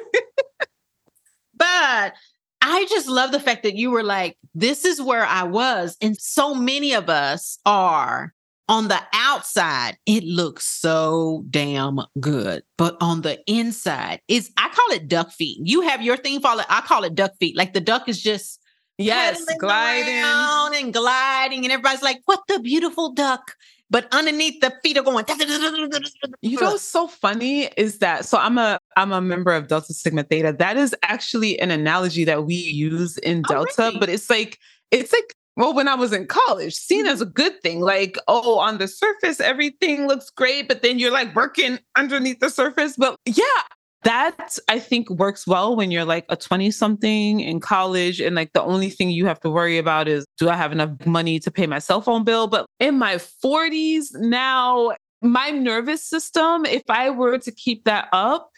but 1.56 2.14
I 2.62 2.86
just 2.90 3.08
love 3.08 3.32
the 3.32 3.40
fact 3.40 3.64
that 3.64 3.76
you 3.76 3.92
were 3.92 4.04
like, 4.04 4.38
this 4.54 4.86
is 4.86 5.02
where 5.02 5.26
I 5.26 5.44
was. 5.44 5.98
And 6.02 6.18
so 6.18 6.54
many 6.54 6.94
of 6.94 7.10
us 7.10 7.60
are 7.66 8.34
on 8.70 8.88
the 8.88 9.02
outside, 9.14 9.98
it 10.06 10.24
looks 10.24 10.64
so 10.64 11.44
damn 11.50 12.00
good. 12.20 12.62
But 12.78 12.96
on 13.02 13.22
the 13.22 13.40
inside, 13.48 14.22
is 14.28 14.52
I 14.58 14.70
call 14.70 14.96
it 14.96 15.08
duck 15.08 15.32
feet. 15.32 15.58
You 15.64 15.82
have 15.82 16.04
your 16.04 16.16
thing 16.16 16.36
it. 16.36 16.66
I 16.70 16.82
call 16.82 17.04
it 17.04 17.16
duck 17.16 17.32
feet. 17.40 17.58
Like 17.58 17.74
the 17.74 17.82
duck 17.82 18.08
is 18.08 18.22
just 18.22 18.59
yes, 19.00 19.44
gliding 19.58 20.84
and 20.84 20.94
gliding, 20.94 21.63
and 21.63 21.72
everybody's 21.72 22.03
like, 22.03 22.22
"What 22.25 22.41
the 22.48 22.60
beautiful 22.60 23.13
duck." 23.13 23.56
But 23.91 24.08
underneath 24.12 24.62
the 24.62 24.71
feet 24.84 24.97
are 24.97 25.04
going. 25.04 25.26
You 26.41 26.60
know 26.60 26.71
what's 26.71 26.84
so 26.84 27.08
funny 27.08 27.69
is 27.76 27.97
that 28.00 28.26
so 28.26 28.38
I'm 28.38 28.60
a 28.60 28.78
I'm 28.95 29.12
a 29.12 29.21
member 29.21 29.52
of 29.52 29.67
Delta 29.67 29.93
Sigma 29.93 30.24
Theta. 30.24 30.54
That 30.54 30.78
is 30.78 30.95
actually 31.04 31.60
an 31.60 31.71
analogy 31.71 32.24
that 32.26 32.45
we 32.45 32.56
use 32.56 33.17
in 33.17 33.43
oh, 33.47 33.54
Delta, 33.54 33.74
oh, 33.80 33.86
really? 33.88 34.00
but 34.00 34.10
it's 34.10 34.30
like 34.30 34.60
it's 34.91 35.12
like 35.12 35.34
well, 35.60 35.74
when 35.74 35.89
I 35.89 35.95
was 35.95 36.13
in 36.13 36.26
college, 36.26 36.74
seen 36.74 37.06
as 37.06 37.19
a 37.19 37.26
good 37.26 37.62
thing. 37.62 37.82
Like, 37.82 38.17
oh, 38.30 38.60
on 38.60 38.78
the 38.78 38.88
surface, 38.88 39.41
everything 39.41 40.08
looks 40.08 40.30
great, 40.30 40.69
but 40.69 40.84
then 40.84 41.00
you're 41.00 41.12
like 41.12 41.36
working 41.36 41.80
underneath 41.97 42.39
the 42.39 42.50
surface. 42.50 42.95
But 42.97 43.17
yeah, 43.26 43.43
that 44.04 44.58
I 44.68 44.80
think 44.80 45.10
works 45.10 45.46
well 45.46 45.76
when 45.76 45.92
you're 45.92 46.06
like 46.06 46.26
a 46.30 46.36
20 46.36 46.72
something 46.72 47.42
in 47.42 47.60
college 47.60 48.22
and 48.22 48.36
like 48.36 48.54
the 48.54 48.64
only 48.64 48.90
thing 48.90 49.10
you 49.10 49.26
have 49.26 49.40
to 49.42 49.50
worry 49.50 49.78
about 49.78 50.08
is 50.08 50.26
do 50.38 50.50
I 50.50 50.56
have 50.56 50.72
enough 50.72 51.06
money 51.06 51.40
to 51.40 51.52
pay 51.52 51.68
my 51.68 51.80
cell 51.80 52.02
phone 52.02 52.24
bill? 52.24 52.48
But 52.48 52.66
in 52.80 52.98
my 52.98 53.16
40s 53.16 54.08
now, 54.16 54.94
my 55.22 55.50
nervous 55.50 56.04
system, 56.04 56.66
if 56.66 56.84
I 56.90 57.10
were 57.10 57.38
to 57.40 57.52
keep 57.52 57.84
that 57.86 58.08
up, 58.14 58.50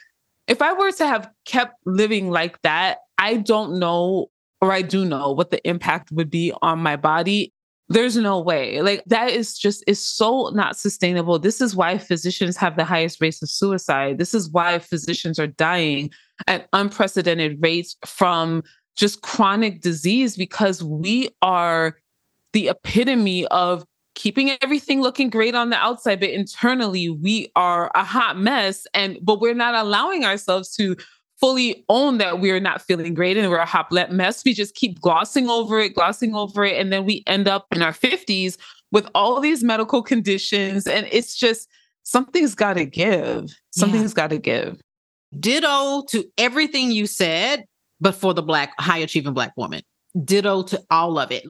if 0.48 0.62
I 0.62 0.74
were 0.74 0.92
to 0.92 1.08
have 1.08 1.30
kept 1.46 1.76
living 1.86 2.30
like 2.30 2.62
that, 2.62 3.00
I 3.18 3.38
don't 3.38 3.80
know 3.80 4.28
or 4.62 4.72
I 4.72 4.84
do 4.84 5.06
know 5.06 5.32
what 5.32 5.50
the 5.50 5.68
impact 5.68 6.12
would 6.12 6.30
be 6.30 6.54
on 6.62 6.80
my 6.80 6.96
body, 6.96 7.52
there's 7.92 8.16
no 8.16 8.40
way. 8.40 8.82
Like 8.82 9.04
that 9.08 9.32
is 9.32 9.58
just 9.58 9.84
is 9.88 10.04
so 10.04 10.50
not 10.54 10.78
sustainable. 10.78 11.40
This 11.40 11.62
is 11.62 11.76
why 11.76 11.98
physicians 11.98 12.56
have 12.58 12.78
the 12.78 12.86
highest 12.86 13.22
rates 13.22 13.42
of 13.42 13.50
suicide. 13.50 14.18
This 14.18 14.34
is 14.34 14.50
why 14.50 14.80
physicians 14.80 15.40
are 15.40 15.48
dying 15.48 16.12
at 16.48 16.68
unprecedented 16.74 17.60
rates 17.62 17.96
from 18.06 18.64
just 18.96 19.22
chronic 19.22 19.82
disease 19.82 20.36
because 20.36 20.84
we 20.84 21.30
are 21.42 21.98
the 22.54 22.70
epitome 22.70 23.46
of 23.48 23.86
keeping 24.16 24.52
everything 24.62 25.02
looking 25.02 25.30
great 25.30 25.56
on 25.56 25.70
the 25.70 25.78
outside 25.78 26.20
but 26.20 26.30
internally 26.30 27.10
we 27.10 27.50
are 27.56 27.90
a 27.96 28.04
hot 28.04 28.38
mess 28.38 28.86
and 28.94 29.18
but 29.22 29.40
we're 29.40 29.54
not 29.54 29.74
allowing 29.74 30.26
ourselves 30.26 30.76
to 30.76 30.98
fully 31.42 31.84
own 31.90 32.20
that 32.20 32.40
we're 32.40 32.60
not 32.60 32.82
feeling 32.82 33.14
great 33.14 33.36
and 33.36 33.50
we're 33.50 33.58
a 33.58 33.66
hot 33.66 33.92
mess. 34.12 34.46
We 34.46 34.54
just 34.54 34.76
keep 34.76 35.02
glossing 35.02 35.50
over 35.50 35.80
it, 35.80 35.96
glossing 35.96 36.36
over 36.36 36.64
it. 36.64 36.80
And 36.80 36.94
then 36.94 37.04
we 37.04 37.24
end 37.26 37.48
up 37.48 37.66
in 37.72 37.82
our 37.82 37.92
50s 37.92 38.58
with 38.92 39.10
all 39.16 39.42
these 39.42 39.64
medical 39.64 40.04
conditions. 40.04 40.86
And 40.86 41.08
it's 41.12 41.36
just 41.36 41.68
something's 42.04 42.56
got 42.56 42.74
to 42.74 42.86
give. 42.86 43.50
Something's 43.72 44.12
yeah. 44.12 44.16
got 44.16 44.30
to 44.30 44.38
give. 44.38 44.80
Ditto 45.40 46.04
to 46.10 46.26
everything 46.38 46.92
you 46.92 47.08
said, 47.08 47.66
but 48.00 48.14
for 48.14 48.34
the 48.34 48.44
Black, 48.44 48.74
high 48.80 49.00
achieving 49.00 49.34
Black 49.34 49.54
woman. 49.58 49.82
Ditto 50.24 50.64
to 50.64 50.82
all 50.92 51.18
of 51.18 51.32
it. 51.32 51.46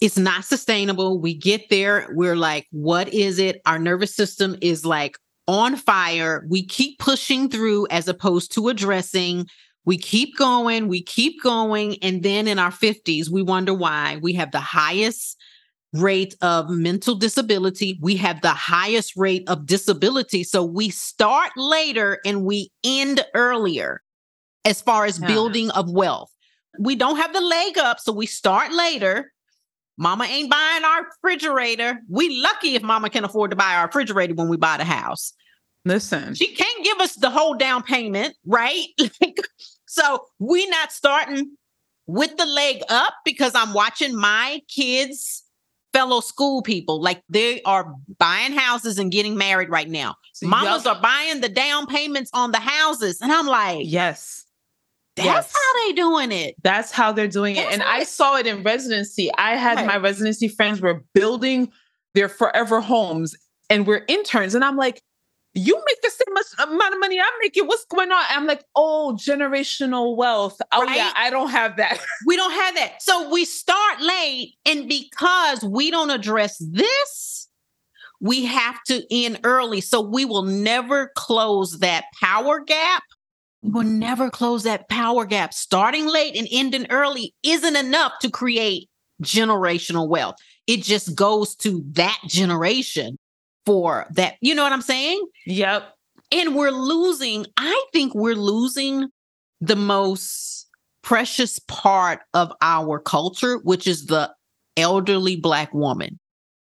It's 0.00 0.18
not 0.18 0.44
sustainable. 0.44 1.18
We 1.18 1.34
get 1.34 1.70
there. 1.70 2.08
We're 2.12 2.36
like, 2.36 2.66
what 2.70 3.12
is 3.12 3.38
it? 3.38 3.60
Our 3.64 3.78
nervous 3.78 4.14
system 4.14 4.56
is 4.60 4.84
like 4.84 5.16
on 5.46 5.76
fire. 5.76 6.46
We 6.48 6.66
keep 6.66 6.98
pushing 6.98 7.48
through 7.48 7.86
as 7.90 8.08
opposed 8.08 8.52
to 8.52 8.68
addressing. 8.68 9.46
We 9.84 9.98
keep 9.98 10.36
going, 10.36 10.88
we 10.88 11.02
keep 11.02 11.42
going. 11.42 11.96
And 12.02 12.22
then 12.22 12.48
in 12.48 12.58
our 12.58 12.70
50s, 12.70 13.28
we 13.28 13.42
wonder 13.42 13.74
why 13.74 14.18
we 14.22 14.32
have 14.34 14.50
the 14.50 14.60
highest 14.60 15.36
rate 15.92 16.34
of 16.40 16.70
mental 16.70 17.14
disability. 17.14 17.98
We 18.00 18.16
have 18.16 18.40
the 18.40 18.48
highest 18.48 19.12
rate 19.16 19.44
of 19.48 19.66
disability. 19.66 20.42
So 20.42 20.64
we 20.64 20.90
start 20.90 21.52
later 21.56 22.18
and 22.24 22.44
we 22.44 22.70
end 22.82 23.24
earlier 23.34 24.02
as 24.64 24.80
far 24.80 25.04
as 25.04 25.20
yeah. 25.20 25.26
building 25.26 25.70
of 25.70 25.90
wealth. 25.90 26.30
We 26.78 26.96
don't 26.96 27.18
have 27.18 27.32
the 27.32 27.40
leg 27.40 27.78
up, 27.78 28.00
so 28.00 28.12
we 28.12 28.26
start 28.26 28.72
later 28.72 29.32
Mama 29.96 30.24
ain't 30.24 30.50
buying 30.50 30.84
our 30.84 31.06
refrigerator. 31.06 32.00
We 32.08 32.40
lucky 32.40 32.74
if 32.74 32.82
mama 32.82 33.10
can 33.10 33.24
afford 33.24 33.50
to 33.50 33.56
buy 33.56 33.74
our 33.76 33.86
refrigerator 33.86 34.34
when 34.34 34.48
we 34.48 34.56
buy 34.56 34.76
the 34.76 34.84
house. 34.84 35.32
Listen. 35.84 36.34
She 36.34 36.54
can't 36.54 36.84
give 36.84 36.98
us 36.98 37.14
the 37.14 37.30
whole 37.30 37.54
down 37.54 37.82
payment, 37.82 38.34
right? 38.46 38.86
so 39.86 40.26
we 40.38 40.66
not 40.68 40.92
starting 40.92 41.56
with 42.06 42.36
the 42.36 42.46
leg 42.46 42.82
up 42.88 43.14
because 43.24 43.54
I'm 43.54 43.72
watching 43.72 44.16
my 44.16 44.60
kids 44.68 45.42
fellow 45.92 46.20
school 46.20 46.60
people 46.60 47.00
like 47.00 47.22
they 47.28 47.62
are 47.62 47.94
buying 48.18 48.52
houses 48.52 48.98
and 48.98 49.12
getting 49.12 49.36
married 49.36 49.70
right 49.70 49.88
now. 49.88 50.16
So 50.32 50.48
Mamas 50.48 50.86
are 50.86 51.00
buying 51.00 51.40
the 51.40 51.48
down 51.48 51.86
payments 51.86 52.30
on 52.34 52.50
the 52.50 52.58
houses 52.58 53.20
and 53.20 53.30
I'm 53.30 53.46
like, 53.46 53.82
yes. 53.84 54.43
That's 55.16 55.26
yes. 55.26 55.52
how 55.52 55.86
they 55.86 55.92
doing 55.94 56.32
it. 56.32 56.56
That's 56.62 56.90
how 56.90 57.12
they're 57.12 57.28
doing 57.28 57.56
it. 57.56 57.72
and 57.72 57.82
I 57.82 58.02
saw 58.02 58.36
it 58.36 58.46
in 58.46 58.62
residency. 58.62 59.30
I 59.36 59.56
had 59.56 59.76
right. 59.76 59.86
my 59.86 59.96
residency 59.96 60.48
friends 60.48 60.80
were 60.80 61.04
building 61.14 61.70
their 62.14 62.28
forever 62.28 62.80
homes 62.80 63.36
and 63.70 63.86
we're 63.86 64.04
interns. 64.08 64.54
And 64.54 64.64
I'm 64.64 64.76
like, 64.76 65.00
you 65.54 65.80
make 65.86 66.02
the 66.02 66.10
same 66.10 66.36
uh, 66.36 66.72
amount 66.72 66.94
of 66.94 67.00
money 67.00 67.20
I'm 67.20 67.26
making. 67.40 67.66
What's 67.66 67.84
going 67.84 68.10
on? 68.10 68.24
I'm 68.28 68.46
like, 68.46 68.64
oh, 68.74 69.16
generational 69.16 70.16
wealth. 70.16 70.60
Oh, 70.72 70.82
right? 70.82 70.96
yeah, 70.96 71.12
I 71.14 71.30
don't 71.30 71.50
have 71.50 71.76
that. 71.76 72.00
we 72.26 72.34
don't 72.34 72.52
have 72.52 72.74
that. 72.74 73.00
So 73.00 73.30
we 73.30 73.44
start 73.44 74.00
late. 74.00 74.54
And 74.66 74.88
because 74.88 75.62
we 75.62 75.92
don't 75.92 76.10
address 76.10 76.58
this, 76.58 77.48
we 78.20 78.44
have 78.46 78.82
to 78.84 79.04
end 79.12 79.40
early. 79.44 79.80
So 79.80 80.00
we 80.00 80.24
will 80.24 80.42
never 80.42 81.12
close 81.14 81.78
that 81.78 82.06
power 82.20 82.60
gap 82.60 83.04
will 83.72 83.84
never 83.84 84.30
close 84.30 84.62
that 84.64 84.88
power 84.88 85.24
gap. 85.24 85.54
Starting 85.54 86.06
late 86.06 86.36
and 86.36 86.46
ending 86.52 86.86
early 86.90 87.34
isn't 87.42 87.76
enough 87.76 88.12
to 88.20 88.30
create 88.30 88.88
generational 89.22 90.08
wealth. 90.08 90.36
It 90.66 90.82
just 90.82 91.14
goes 91.14 91.54
to 91.56 91.82
that 91.92 92.18
generation 92.26 93.18
for 93.66 94.06
that. 94.12 94.34
You 94.40 94.54
know 94.54 94.62
what 94.62 94.72
I'm 94.72 94.82
saying? 94.82 95.24
Yep. 95.46 95.84
And 96.32 96.54
we're 96.54 96.70
losing, 96.70 97.46
I 97.56 97.84
think 97.92 98.14
we're 98.14 98.34
losing 98.34 99.08
the 99.60 99.76
most 99.76 100.66
precious 101.02 101.58
part 101.60 102.20
of 102.32 102.52
our 102.60 102.98
culture, 102.98 103.58
which 103.58 103.86
is 103.86 104.06
the 104.06 104.32
elderly 104.76 105.36
Black 105.36 105.72
woman. 105.72 106.18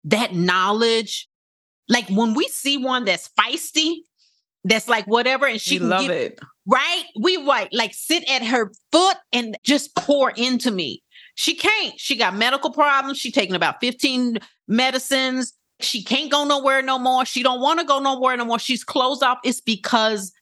That 0.05 0.35
knowledge, 0.35 1.29
like 1.89 2.09
when 2.09 2.35
we 2.35 2.49
see 2.49 2.79
one 2.79 3.05
that's 3.05 3.29
feisty, 3.39 3.99
that's 4.65 4.89
like 4.89 5.07
whatever, 5.07 5.47
and 5.47 5.61
she 5.61 5.79
love 5.79 6.03
give, 6.03 6.11
it. 6.11 6.41
right? 6.67 7.05
We 7.19 7.37
like 7.39 7.71
like 7.73 7.95
sit 7.95 8.29
at 8.31 8.45
her 8.45 8.73
foot 8.93 9.17
and 9.33 9.57
just 9.65 9.95
pour 9.97 10.31
into 10.31 10.71
me. 10.71 11.03
She 11.35 11.55
can't. 11.55 11.99
She 11.99 12.17
got 12.17 12.37
medical 12.37 12.71
problems. 12.71 13.19
She 13.19 13.31
taking 13.31 13.57
about 13.57 13.81
15 13.81 14.39
medicines. 14.69 15.55
She 15.81 16.03
can't 16.03 16.31
go 16.31 16.45
nowhere 16.45 16.83
no 16.83 16.99
more. 16.99 17.25
She 17.25 17.43
don't 17.43 17.61
want 17.61 17.81
to 17.81 17.87
go 17.87 17.99
nowhere 17.99 18.37
no 18.37 18.45
more. 18.45 18.59
She's 18.59 18.85
closed 18.85 19.23
off. 19.23 19.39
It's 19.43 19.61
because 19.61 20.33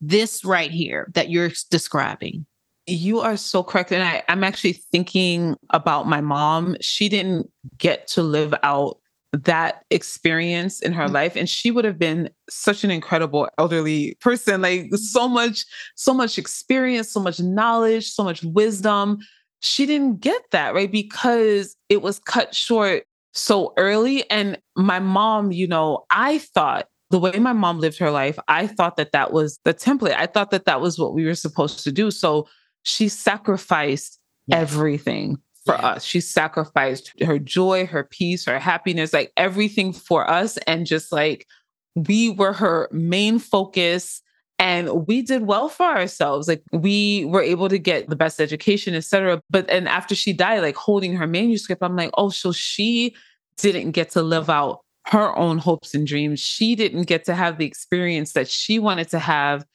this 0.00 0.44
right 0.44 0.70
here 0.70 1.10
that 1.14 1.30
you're 1.30 1.50
describing. 1.70 2.46
You 2.86 3.20
are 3.20 3.36
so 3.36 3.62
correct. 3.62 3.92
And 3.92 4.02
I, 4.02 4.22
I'm 4.28 4.42
actually 4.42 4.72
thinking 4.72 5.56
about 5.70 6.08
my 6.08 6.20
mom. 6.20 6.76
She 6.80 7.08
didn't 7.08 7.50
get 7.76 8.08
to 8.08 8.22
live 8.22 8.54
out 8.62 8.98
that 9.32 9.84
experience 9.90 10.80
in 10.80 10.92
her 10.92 11.04
mm-hmm. 11.04 11.14
life 11.14 11.36
and 11.36 11.48
she 11.48 11.70
would 11.70 11.84
have 11.84 11.98
been 11.98 12.30
such 12.48 12.82
an 12.82 12.90
incredible 12.90 13.48
elderly 13.58 14.16
person 14.20 14.62
like 14.62 14.88
so 14.94 15.28
much 15.28 15.66
so 15.96 16.14
much 16.14 16.38
experience 16.38 17.10
so 17.10 17.20
much 17.20 17.38
knowledge 17.38 18.10
so 18.10 18.24
much 18.24 18.42
wisdom 18.42 19.18
she 19.60 19.84
didn't 19.84 20.20
get 20.20 20.42
that 20.50 20.74
right 20.74 20.90
because 20.90 21.76
it 21.90 22.00
was 22.00 22.18
cut 22.20 22.54
short 22.54 23.04
so 23.34 23.74
early 23.76 24.28
and 24.30 24.58
my 24.76 24.98
mom 24.98 25.52
you 25.52 25.66
know 25.66 26.04
i 26.10 26.38
thought 26.38 26.86
the 27.10 27.18
way 27.18 27.38
my 27.38 27.52
mom 27.52 27.78
lived 27.78 27.98
her 27.98 28.10
life 28.10 28.38
i 28.48 28.66
thought 28.66 28.96
that 28.96 29.12
that 29.12 29.30
was 29.30 29.60
the 29.64 29.74
template 29.74 30.16
i 30.16 30.26
thought 30.26 30.50
that 30.50 30.64
that 30.64 30.80
was 30.80 30.98
what 30.98 31.12
we 31.12 31.26
were 31.26 31.34
supposed 31.34 31.84
to 31.84 31.92
do 31.92 32.10
so 32.10 32.48
she 32.82 33.08
sacrificed 33.08 34.18
yeah. 34.46 34.56
everything 34.56 35.36
for 35.68 35.74
yeah. 35.74 35.88
us. 35.88 36.04
She 36.04 36.22
sacrificed 36.22 37.12
her 37.22 37.38
joy, 37.38 37.86
her 37.86 38.04
peace, 38.04 38.46
her 38.46 38.58
happiness, 38.58 39.12
like 39.12 39.32
everything 39.36 39.92
for 39.92 40.28
us. 40.28 40.56
And 40.66 40.86
just 40.86 41.12
like 41.12 41.46
we 41.94 42.30
were 42.30 42.54
her 42.54 42.88
main 42.90 43.38
focus 43.38 44.22
and 44.58 45.06
we 45.06 45.20
did 45.20 45.42
well 45.42 45.68
for 45.68 45.84
ourselves. 45.84 46.48
Like 46.48 46.62
we 46.72 47.26
were 47.26 47.42
able 47.42 47.68
to 47.68 47.78
get 47.78 48.08
the 48.08 48.16
best 48.16 48.40
education, 48.40 48.94
etc. 48.94 49.42
But 49.50 49.68
and 49.68 49.88
after 49.88 50.14
she 50.14 50.32
died, 50.32 50.62
like 50.62 50.76
holding 50.76 51.14
her 51.16 51.26
manuscript, 51.26 51.82
I'm 51.82 51.96
like, 51.96 52.10
oh, 52.14 52.30
so 52.30 52.50
she 52.50 53.14
didn't 53.58 53.90
get 53.90 54.08
to 54.12 54.22
live 54.22 54.48
out 54.48 54.80
her 55.08 55.36
own 55.36 55.58
hopes 55.58 55.94
and 55.94 56.06
dreams. 56.06 56.40
She 56.40 56.76
didn't 56.76 57.02
get 57.02 57.24
to 57.26 57.34
have 57.34 57.58
the 57.58 57.66
experience 57.66 58.32
that 58.32 58.48
she 58.48 58.78
wanted 58.78 59.10
to 59.10 59.18
have 59.18 59.66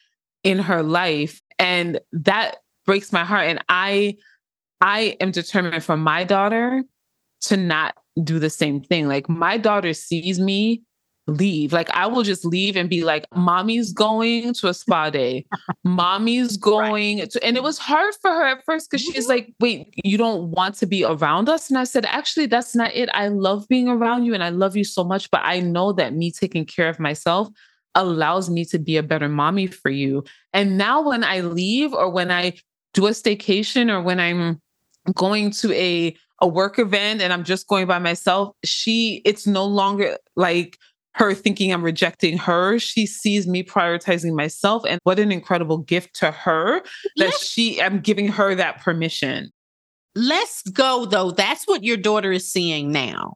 in 0.43 0.57
her 0.57 0.81
life. 0.81 1.39
And 1.59 1.99
that 2.13 2.57
breaks 2.85 3.13
my 3.13 3.23
heart. 3.23 3.45
And 3.45 3.63
I 3.69 4.17
I 4.83 5.15
am 5.21 5.31
determined 5.31 5.81
for 5.81 5.95
my 5.95 6.25
daughter 6.25 6.83
to 7.43 7.57
not 7.57 7.95
do 8.21 8.37
the 8.37 8.49
same 8.49 8.81
thing. 8.81 9.07
Like 9.07 9.29
my 9.29 9.57
daughter 9.57 9.93
sees 9.93 10.41
me 10.41 10.83
leave. 11.25 11.71
Like 11.71 11.89
I 11.91 12.05
will 12.05 12.23
just 12.23 12.43
leave 12.43 12.75
and 12.75 12.89
be 12.89 13.05
like, 13.05 13.25
mommy's 13.33 13.93
going 13.93 14.53
to 14.55 14.67
a 14.67 14.73
spa 14.73 15.09
day. 15.09 15.45
mommy's 15.85 16.57
going 16.57 17.19
right. 17.19 17.29
to, 17.31 17.41
and 17.45 17.55
it 17.55 17.63
was 17.63 17.77
hard 17.77 18.13
for 18.21 18.29
her 18.29 18.45
at 18.45 18.65
first 18.65 18.91
because 18.91 19.01
she's 19.01 19.29
like, 19.29 19.45
mm-hmm. 19.45 19.63
wait, 19.63 19.93
you 20.03 20.17
don't 20.17 20.51
want 20.51 20.75
to 20.75 20.85
be 20.85 21.05
around 21.05 21.47
us? 21.47 21.69
And 21.69 21.79
I 21.79 21.85
said, 21.85 22.05
actually, 22.05 22.47
that's 22.47 22.75
not 22.75 22.93
it. 22.93 23.09
I 23.13 23.29
love 23.29 23.65
being 23.69 23.87
around 23.87 24.25
you 24.25 24.33
and 24.33 24.43
I 24.43 24.49
love 24.49 24.75
you 24.75 24.83
so 24.83 25.05
much, 25.05 25.31
but 25.31 25.41
I 25.45 25.61
know 25.61 25.93
that 25.93 26.13
me 26.13 26.29
taking 26.29 26.65
care 26.65 26.89
of 26.89 26.99
myself 26.99 27.47
allows 27.95 28.49
me 28.49 28.65
to 28.65 28.79
be 28.79 28.97
a 28.97 29.03
better 29.03 29.29
mommy 29.29 29.67
for 29.67 29.89
you. 29.89 30.25
And 30.51 30.77
now 30.77 31.01
when 31.07 31.23
I 31.23 31.39
leave 31.39 31.93
or 31.93 32.09
when 32.09 32.31
I 32.31 32.57
do 32.93 33.07
a 33.07 33.11
staycation 33.11 33.89
or 33.89 34.01
when 34.01 34.19
I'm 34.19 34.59
going 35.15 35.51
to 35.51 35.73
a 35.73 36.15
a 36.41 36.47
work 36.47 36.77
event 36.77 37.21
and 37.21 37.31
I'm 37.31 37.43
just 37.43 37.67
going 37.67 37.87
by 37.87 37.99
myself, 37.99 38.55
she 38.65 39.21
it's 39.25 39.47
no 39.47 39.65
longer 39.65 40.17
like 40.35 40.77
her 41.15 41.33
thinking 41.33 41.71
I'm 41.71 41.83
rejecting 41.83 42.37
her. 42.39 42.79
She 42.79 43.05
sees 43.05 43.47
me 43.47 43.63
prioritizing 43.63 44.35
myself 44.35 44.83
and 44.87 44.99
what 45.03 45.19
an 45.19 45.31
incredible 45.31 45.77
gift 45.77 46.15
to 46.15 46.31
her 46.31 46.81
that 46.81 47.25
let's, 47.25 47.47
she 47.47 47.81
I'm 47.81 47.99
giving 47.99 48.27
her 48.27 48.55
that 48.55 48.81
permission. 48.81 49.51
Let's 50.15 50.63
go 50.63 51.05
though. 51.05 51.31
That's 51.31 51.65
what 51.65 51.83
your 51.83 51.97
daughter 51.97 52.31
is 52.31 52.51
seeing 52.51 52.91
now. 52.91 53.35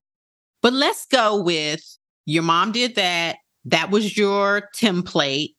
But 0.61 0.73
let's 0.73 1.05
go 1.05 1.41
with 1.41 1.81
your 2.25 2.43
mom 2.43 2.71
did 2.71 2.95
that. 2.95 3.37
That 3.65 3.89
was 3.89 4.17
your 4.17 4.69
template 4.75 5.53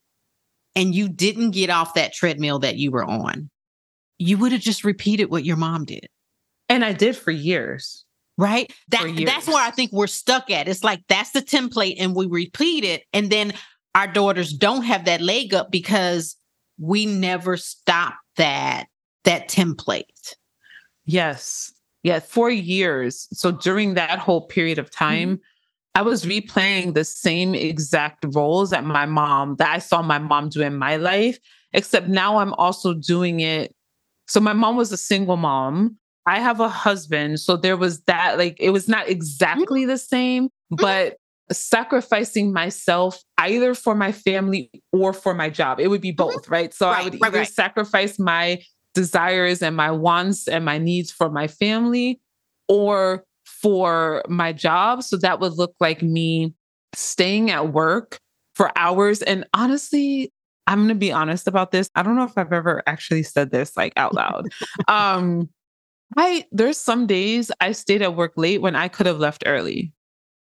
and 0.75 0.95
you 0.95 1.09
didn't 1.09 1.53
get 1.53 1.71
off 1.71 1.95
that 1.95 2.13
treadmill 2.13 2.59
that 2.61 2.77
you 2.77 2.91
were 2.91 3.05
on 3.05 3.49
you 4.19 4.39
would 4.39 4.53
have 4.53 4.61
just 4.61 4.85
repeated 4.85 5.31
what 5.31 5.45
your 5.45 5.57
mom 5.57 5.85
did. 5.85 6.09
And 6.69 6.85
I 6.85 6.93
did 6.93 7.17
for 7.17 7.31
years. 7.31 8.05
Right? 8.37 8.73
That 8.91 9.21
that's 9.27 9.49
where 9.49 9.65
I 9.65 9.73
think 9.73 9.91
we're 9.91 10.07
stuck 10.07 10.49
at. 10.49 10.69
It's 10.69 10.85
like 10.85 11.03
that's 11.09 11.33
the 11.33 11.43
template 11.43 11.97
and 11.99 12.15
we 12.15 12.27
repeat 12.27 12.85
it. 12.85 13.03
And 13.13 13.31
then 13.31 13.53
our 13.97 14.07
daughters 14.07 14.53
don't 14.53 14.83
have 14.83 15.07
that 15.07 15.21
leg 15.21 15.55
up 15.55 15.73
because 15.73 16.37
we 16.79 17.05
never 17.05 17.57
stop 17.57 18.15
that 18.37 18.87
that 19.25 19.49
template. 19.49 20.35
Yes. 21.05 21.73
Yeah, 22.05 22.21
for 22.21 22.49
years. 22.49 23.27
So 23.33 23.51
during 23.51 23.95
that 23.95 24.21
whole 24.21 24.47
period 24.47 24.79
of 24.79 24.89
time, 24.89 25.39
mm-hmm. 25.39 25.43
I 25.97 26.03
was 26.03 26.25
replaying 26.25 26.95
the 26.95 27.05
same 27.05 27.57
exact 27.57 28.25
roles 28.29 28.71
that 28.71 28.85
my 28.85 29.05
mom 29.05 29.57
that 29.57 29.75
I 29.75 29.79
saw 29.79 30.01
my 30.01 30.19
mom 30.19 30.49
do 30.49 30.63
in 30.63 30.77
my 30.77 30.95
life, 30.95 31.39
except 31.73 32.07
now 32.07 32.39
I'm 32.39 32.55
also 32.55 32.95
doing 32.95 33.41
it 33.41 33.75
so 34.29 34.41
my 34.41 34.53
mom 34.53 34.77
was 34.77 34.93
a 34.93 34.97
single 34.97 35.37
mom. 35.37 35.97
I 36.27 36.41
have 36.41 36.61
a 36.61 36.69
husband. 36.69 37.41
So 37.41 37.57
there 37.57 37.77
was 37.77 38.03
that, 38.03 38.37
like, 38.37 38.57
it 38.61 38.71
was 38.71 38.87
not 38.89 39.09
exactly 39.09 39.87
the 39.87 39.97
same, 39.97 40.47
mm-hmm. 40.47 40.77
but 40.77 41.17
sacrificing 41.51 42.53
myself 42.53 43.23
either 43.39 43.75
for 43.75 43.95
my 43.95 44.13
family 44.13 44.71
or 44.93 45.15
for 45.15 45.33
my 45.33 45.49
job. 45.49 45.81
It 45.81 45.89
would 45.89 46.03
be 46.03 46.11
mm-hmm. 46.11 46.17
both, 46.17 46.49
right? 46.49 46.75
So 46.75 46.89
right, 46.89 47.01
I 47.01 47.05
would 47.05 47.15
either 47.25 47.39
right. 47.39 47.49
sacrifice 47.49 48.19
my 48.19 48.61
desires 48.95 49.63
and 49.63 49.75
my 49.75 49.91
wants 49.91 50.47
and 50.47 50.65
my 50.65 50.77
needs 50.77 51.11
for 51.11 51.31
my 51.31 51.47
family 51.47 52.21
or 52.69 53.25
for 53.47 54.23
my 54.29 54.53
job. 54.53 55.03
So 55.03 55.17
that 55.19 55.41
would 55.41 55.55
look 55.55 55.75
like 55.81 56.03
me 56.03 56.53
staying 56.95 57.51
at 57.51 57.73
work 57.73 58.19
for 58.55 58.71
hours. 58.77 59.23
And 59.23 59.47
honestly, 59.55 60.33
I'm 60.69 60.81
going 60.81 60.89
to 60.89 60.95
be 60.95 61.11
honest 61.11 61.49
about 61.49 61.73
this. 61.73 61.91
I 61.95 62.03
don't 62.03 62.15
know 62.15 62.25
if 62.25 62.37
I've 62.37 62.53
ever 62.53 62.83
actually 62.87 63.23
said 63.23 63.51
this 63.51 63.77
like 63.77 63.95
out 63.97 64.15
loud. 64.15 64.49
um, 64.87 65.49
I 66.17 66.47
there's 66.53 66.79
some 66.79 67.07
days 67.07 67.51
I 67.61 67.73
stayed 67.73 68.03
at 68.03 68.15
work 68.15 68.35
late 68.37 68.63
when 68.63 68.77
I 68.77 68.89
could 68.89 69.07
have 69.07 69.19
left 69.19 69.43
early. 69.47 69.93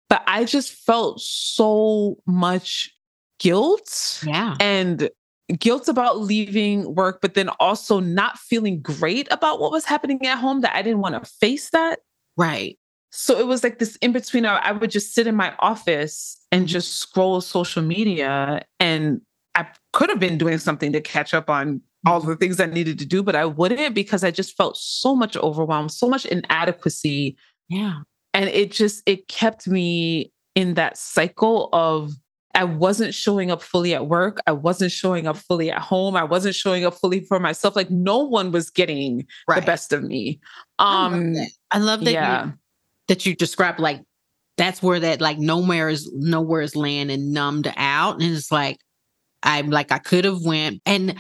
But 0.09 0.23
I 0.27 0.45
just 0.45 0.73
felt 0.73 1.21
so 1.21 2.17
much 2.27 2.93
guilt. 3.39 4.23
Yeah. 4.27 4.57
And 4.61 5.11
guilt 5.59 5.89
about 5.89 6.21
leaving 6.21 6.95
work, 6.95 7.21
but 7.21 7.35
then 7.35 7.49
also 7.61 8.01
not 8.01 8.39
feeling 8.39 8.81
great 8.81 9.29
about 9.31 9.61
what 9.61 9.71
was 9.71 9.85
happening 9.85 10.25
at 10.27 10.39
home 10.39 10.61
that 10.61 10.75
I 10.75 10.83
didn't 10.83 11.01
want 11.01 11.23
to 11.23 11.31
face 11.41 11.71
that. 11.71 12.01
Right. 12.37 12.79
So 13.11 13.39
it 13.39 13.47
was 13.47 13.63
like 13.63 13.79
this 13.79 13.97
in 13.97 14.13
between. 14.13 14.45
I 14.45 14.73
would 14.73 14.91
just 14.91 15.15
sit 15.15 15.27
in 15.27 15.37
my 15.37 15.55
office 15.61 16.37
and 16.51 16.67
just 16.67 16.97
scroll 16.97 17.41
social 17.41 17.83
media 17.83 18.65
and 18.81 19.21
could 19.97 20.11
have 20.11 20.21
been 20.21 20.37
doing 20.37 20.59
something 20.59 20.93
to 20.93 21.01
catch 21.01 21.33
up 21.33 21.49
on 21.49 21.81
all 22.07 22.21
the 22.21 22.37
things 22.37 22.61
I 22.61 22.67
needed 22.67 22.99
to 22.99 23.07
do, 23.07 23.23
but 23.23 23.35
I 23.35 23.47
wouldn't 23.47 23.95
because 23.95 24.23
I 24.23 24.31
just 24.31 24.55
felt 24.55 24.77
so 24.77 25.17
much 25.17 25.39
overwhelmed, 25.39 25.91
so 25.91 26.07
much 26.07 26.27
inadequacy. 26.27 27.35
Yeah. 27.71 28.01
And 28.35 28.51
it 28.51 28.73
just 28.73 29.03
it 29.07 29.27
kept 29.29 29.67
me 29.67 30.35
in 30.55 30.75
that 30.75 30.99
cycle 30.99 31.71
of 31.73 32.13
I 32.55 32.65
wasn't 32.65 33.15
showing 33.15 33.51
up 33.51 33.63
fully 33.63 33.95
at 33.95 34.07
work. 34.07 34.39
I 34.47 34.53
wasn't 34.53 34.93
showing 34.93 35.27
up 35.27 35.39
fully 35.39 35.71
at 35.71 35.81
home. 35.81 36.15
I 36.15 36.25
wasn't 36.25 36.55
showing 36.55 36.85
up 36.85 36.93
fully 36.93 37.21
for 37.21 37.41
myself. 37.41 37.75
Like 37.75 37.91
no 37.91 38.19
one 38.19 38.53
was 38.53 38.69
getting 38.69 39.27
right. 39.49 39.61
the 39.61 39.65
best 39.65 39.95
of 39.95 40.03
me. 40.03 40.41
Um 40.79 41.15
I 41.15 41.17
love 41.17 41.33
that, 41.33 41.49
I 41.71 41.79
love 41.79 42.05
that 42.05 42.13
yeah. 42.13 42.45
you 42.45 42.53
that 43.09 43.25
you 43.25 43.35
described 43.35 43.81
like 43.81 44.03
that's 44.59 44.83
where 44.83 45.01
that 45.01 45.23
like 45.23 45.39
nowhere 45.39 45.89
is 45.89 46.13
nowhere 46.15 46.61
is 46.61 46.77
land 46.77 47.11
and 47.11 47.33
numbed 47.33 47.73
out. 47.79 48.21
And 48.21 48.37
it's 48.37 48.53
like, 48.53 48.77
I'm 49.43 49.71
like, 49.71 49.93
I 49.93 49.99
could 49.99 50.25
have 50.25 50.43
went. 50.43 50.83
And 50.87 51.17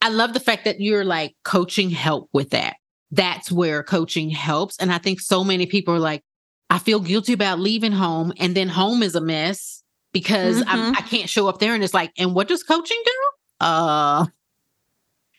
I 0.00 0.10
love 0.10 0.32
the 0.32 0.40
fact 0.40 0.64
that 0.64 0.80
you're 0.80 1.04
like 1.04 1.36
coaching 1.44 1.90
help 1.90 2.28
with 2.32 2.50
that. 2.50 2.76
That's 3.10 3.50
where 3.50 3.82
coaching 3.82 4.30
helps. 4.30 4.76
And 4.78 4.92
I 4.92 4.98
think 4.98 5.20
so 5.20 5.42
many 5.42 5.66
people 5.66 5.94
are 5.94 6.00
like, 6.00 6.22
I 6.70 6.78
feel 6.78 7.00
guilty 7.00 7.32
about 7.32 7.58
leaving 7.58 7.92
home. 7.92 8.32
And 8.38 8.54
then 8.54 8.68
home 8.68 9.02
is 9.02 9.14
a 9.14 9.20
mess 9.20 9.82
because 10.12 10.62
mm-hmm. 10.62 10.92
I 10.96 11.00
can't 11.02 11.28
show 11.28 11.48
up 11.48 11.58
there. 11.58 11.74
And 11.74 11.82
it's 11.82 11.94
like, 11.94 12.12
and 12.18 12.34
what 12.34 12.48
does 12.48 12.62
coaching 12.62 13.02
do? 13.04 13.66
Uh, 13.66 14.26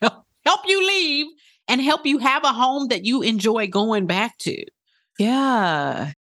help 0.46 0.62
you 0.66 0.88
leave 0.88 1.28
and 1.68 1.82
help 1.82 2.06
you 2.06 2.18
have 2.18 2.44
a 2.44 2.52
home 2.52 2.88
that 2.88 3.06
you 3.06 3.22
enjoy 3.22 3.68
going 3.68 4.08
back 4.08 4.38
to. 4.40 4.66
Yeah. 5.20 6.14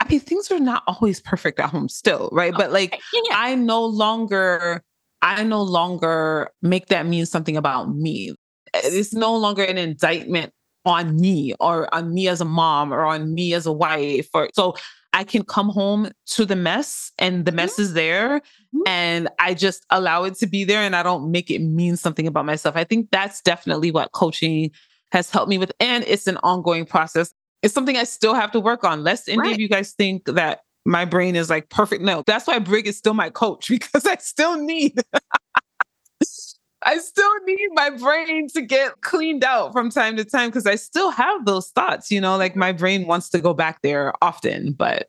I 0.00 0.08
mean, 0.08 0.20
things 0.20 0.50
are 0.50 0.60
not 0.60 0.84
always 0.86 1.20
perfect 1.20 1.58
at 1.60 1.70
home 1.70 1.88
still, 1.88 2.30
right? 2.32 2.54
But 2.56 2.72
like, 2.72 3.00
yeah. 3.12 3.20
I 3.32 3.54
no 3.56 3.84
longer, 3.84 4.82
I 5.22 5.42
no 5.44 5.62
longer 5.62 6.50
make 6.62 6.86
that 6.86 7.06
mean 7.06 7.26
something 7.26 7.56
about 7.56 7.94
me. 7.94 8.34
It's 8.74 9.12
no 9.12 9.36
longer 9.36 9.62
an 9.62 9.78
indictment 9.78 10.52
on 10.84 11.16
me 11.16 11.54
or 11.60 11.92
on 11.94 12.14
me 12.14 12.28
as 12.28 12.40
a 12.40 12.44
mom 12.44 12.92
or 12.92 13.04
on 13.04 13.34
me 13.34 13.54
as 13.54 13.66
a 13.66 13.72
wife. 13.72 14.28
Or 14.32 14.48
so 14.54 14.74
I 15.12 15.24
can 15.24 15.42
come 15.42 15.68
home 15.68 16.10
to 16.26 16.44
the 16.44 16.56
mess 16.56 17.12
and 17.18 17.44
the 17.44 17.52
mess 17.52 17.74
mm-hmm. 17.74 17.82
is 17.82 17.92
there 17.94 18.40
mm-hmm. 18.40 18.82
and 18.86 19.28
I 19.38 19.54
just 19.54 19.84
allow 19.90 20.24
it 20.24 20.34
to 20.36 20.46
be 20.46 20.64
there 20.64 20.82
and 20.82 20.94
I 20.94 21.02
don't 21.02 21.30
make 21.30 21.50
it 21.50 21.60
mean 21.60 21.96
something 21.96 22.26
about 22.26 22.46
myself. 22.46 22.76
I 22.76 22.84
think 22.84 23.08
that's 23.10 23.40
definitely 23.40 23.90
what 23.90 24.12
coaching 24.12 24.70
has 25.12 25.30
helped 25.30 25.48
me 25.48 25.58
with. 25.58 25.72
And 25.80 26.04
it's 26.06 26.26
an 26.26 26.36
ongoing 26.38 26.84
process. 26.84 27.32
It's 27.62 27.74
something 27.74 27.96
I 27.96 28.04
still 28.04 28.34
have 28.34 28.52
to 28.52 28.60
work 28.60 28.84
on. 28.84 29.02
Lest 29.02 29.28
any 29.28 29.38
right. 29.38 29.52
of 29.52 29.60
you 29.60 29.68
guys 29.68 29.92
think 29.92 30.26
that 30.26 30.60
my 30.88 31.04
brain 31.04 31.36
is 31.36 31.50
like 31.50 31.68
perfect. 31.68 32.02
No, 32.02 32.24
that's 32.26 32.46
why 32.46 32.58
Brig 32.58 32.86
is 32.86 32.96
still 32.96 33.14
my 33.14 33.30
coach 33.30 33.68
because 33.70 34.06
I 34.06 34.16
still 34.16 34.56
need 34.56 35.00
I 36.82 36.98
still 36.98 37.44
need 37.44 37.68
my 37.72 37.90
brain 37.90 38.48
to 38.54 38.62
get 38.62 39.00
cleaned 39.02 39.44
out 39.44 39.72
from 39.72 39.90
time 39.90 40.16
to 40.16 40.24
time 40.24 40.48
because 40.48 40.66
I 40.66 40.76
still 40.76 41.10
have 41.10 41.44
those 41.44 41.70
thoughts, 41.70 42.10
you 42.10 42.20
know, 42.20 42.36
like 42.36 42.54
my 42.54 42.72
brain 42.72 43.06
wants 43.06 43.28
to 43.30 43.40
go 43.40 43.52
back 43.52 43.82
there 43.82 44.12
often, 44.22 44.72
but 44.72 45.08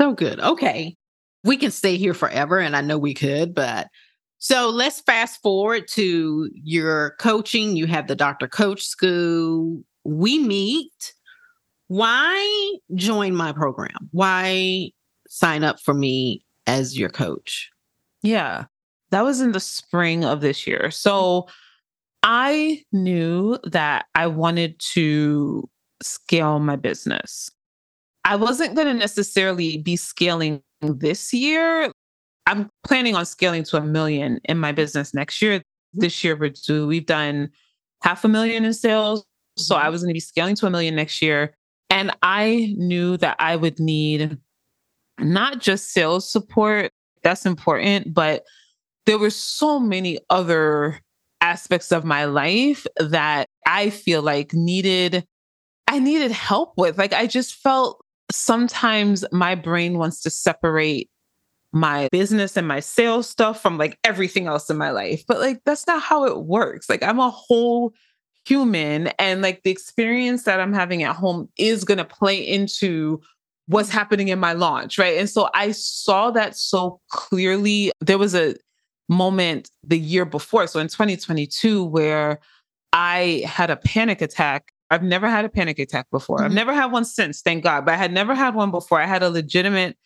so 0.00 0.12
good. 0.12 0.38
Okay. 0.38 0.96
We 1.44 1.56
can 1.56 1.70
stay 1.70 1.96
here 1.96 2.14
forever 2.14 2.58
and 2.58 2.76
I 2.76 2.82
know 2.82 2.98
we 2.98 3.14
could, 3.14 3.54
but 3.54 3.88
so 4.38 4.68
let's 4.68 5.00
fast 5.00 5.40
forward 5.40 5.88
to 5.92 6.50
your 6.52 7.16
coaching. 7.18 7.74
You 7.74 7.86
have 7.86 8.06
the 8.06 8.14
Dr. 8.14 8.46
Coach 8.46 8.82
School. 8.84 9.82
We 10.04 10.38
meet. 10.38 11.14
Why 11.92 12.78
join 12.94 13.34
my 13.34 13.52
program? 13.52 14.08
Why 14.12 14.92
sign 15.28 15.62
up 15.62 15.78
for 15.78 15.92
me 15.92 16.42
as 16.66 16.98
your 16.98 17.10
coach? 17.10 17.70
Yeah. 18.22 18.64
That 19.10 19.24
was 19.24 19.42
in 19.42 19.52
the 19.52 19.60
spring 19.60 20.24
of 20.24 20.40
this 20.40 20.66
year. 20.66 20.90
So 20.90 21.48
I 22.22 22.82
knew 22.92 23.58
that 23.64 24.06
I 24.14 24.26
wanted 24.26 24.78
to 24.94 25.68
scale 26.02 26.60
my 26.60 26.76
business. 26.76 27.50
I 28.24 28.36
wasn't 28.36 28.74
going 28.74 28.86
to 28.86 28.94
necessarily 28.94 29.76
be 29.76 29.96
scaling 29.96 30.62
this 30.80 31.34
year. 31.34 31.92
I'm 32.46 32.70
planning 32.86 33.16
on 33.16 33.26
scaling 33.26 33.64
to 33.64 33.76
a 33.76 33.82
million 33.82 34.40
in 34.44 34.56
my 34.56 34.72
business 34.72 35.12
next 35.12 35.42
year. 35.42 35.60
This 35.92 36.24
year, 36.24 36.36
we've 36.36 37.04
done 37.04 37.50
half 38.02 38.24
a 38.24 38.28
million 38.28 38.64
in 38.64 38.72
sales. 38.72 39.26
So 39.58 39.76
I 39.76 39.82
mm-hmm. 39.82 39.92
was 39.92 40.00
going 40.00 40.08
to 40.08 40.14
be 40.14 40.20
scaling 40.20 40.56
to 40.56 40.66
a 40.66 40.70
million 40.70 40.96
next 40.96 41.20
year. 41.20 41.54
And 41.92 42.10
I 42.22 42.74
knew 42.78 43.18
that 43.18 43.36
I 43.38 43.54
would 43.54 43.78
need 43.78 44.38
not 45.20 45.60
just 45.60 45.92
sales 45.92 46.28
support, 46.28 46.90
that's 47.22 47.44
important, 47.44 48.14
but 48.14 48.44
there 49.04 49.18
were 49.18 49.28
so 49.28 49.78
many 49.78 50.18
other 50.30 51.00
aspects 51.42 51.92
of 51.92 52.02
my 52.02 52.24
life 52.24 52.86
that 52.98 53.46
I 53.66 53.90
feel 53.90 54.22
like 54.22 54.54
needed 54.54 55.26
I 55.86 55.98
needed 55.98 56.30
help 56.30 56.72
with. 56.78 56.96
Like 56.96 57.12
I 57.12 57.26
just 57.26 57.56
felt 57.56 58.02
sometimes 58.32 59.22
my 59.30 59.54
brain 59.54 59.98
wants 59.98 60.22
to 60.22 60.30
separate 60.30 61.10
my 61.72 62.08
business 62.10 62.56
and 62.56 62.66
my 62.66 62.80
sales 62.80 63.28
stuff 63.28 63.60
from 63.60 63.76
like 63.76 63.98
everything 64.02 64.46
else 64.46 64.70
in 64.70 64.78
my 64.78 64.92
life. 64.92 65.24
But 65.28 65.40
like 65.40 65.60
that's 65.66 65.86
not 65.86 66.00
how 66.00 66.24
it 66.24 66.44
works. 66.44 66.88
Like 66.88 67.02
I'm 67.02 67.18
a 67.18 67.28
whole 67.28 67.92
human 68.44 69.08
and 69.18 69.42
like 69.42 69.62
the 69.62 69.70
experience 69.70 70.44
that 70.44 70.60
I'm 70.60 70.72
having 70.72 71.02
at 71.02 71.16
home 71.16 71.48
is 71.56 71.84
going 71.84 71.98
to 71.98 72.04
play 72.04 72.36
into 72.36 73.20
what's 73.66 73.88
happening 73.88 74.28
in 74.28 74.38
my 74.38 74.52
launch, 74.52 74.98
right? 74.98 75.16
And 75.18 75.30
so 75.30 75.48
I 75.54 75.72
saw 75.72 76.30
that 76.32 76.56
so 76.56 77.00
clearly. 77.10 77.92
There 78.00 78.18
was 78.18 78.34
a 78.34 78.54
moment 79.08 79.70
the 79.84 79.98
year 79.98 80.24
before. 80.24 80.66
So 80.66 80.80
in 80.80 80.88
2022, 80.88 81.84
where 81.84 82.40
I 82.92 83.42
had 83.46 83.70
a 83.70 83.76
panic 83.76 84.20
attack. 84.20 84.72
I've 84.90 85.02
never 85.02 85.28
had 85.28 85.44
a 85.44 85.48
panic 85.48 85.78
attack 85.78 86.06
before. 86.10 86.38
Mm-hmm. 86.38 86.46
I've 86.46 86.52
never 86.52 86.74
had 86.74 86.92
one 86.92 87.04
since, 87.04 87.40
thank 87.40 87.64
God, 87.64 87.86
but 87.86 87.94
I 87.94 87.96
had 87.96 88.12
never 88.12 88.34
had 88.34 88.54
one 88.54 88.70
before. 88.70 89.00
I 89.00 89.06
had 89.06 89.22
a 89.22 89.30
legitimate 89.30 89.96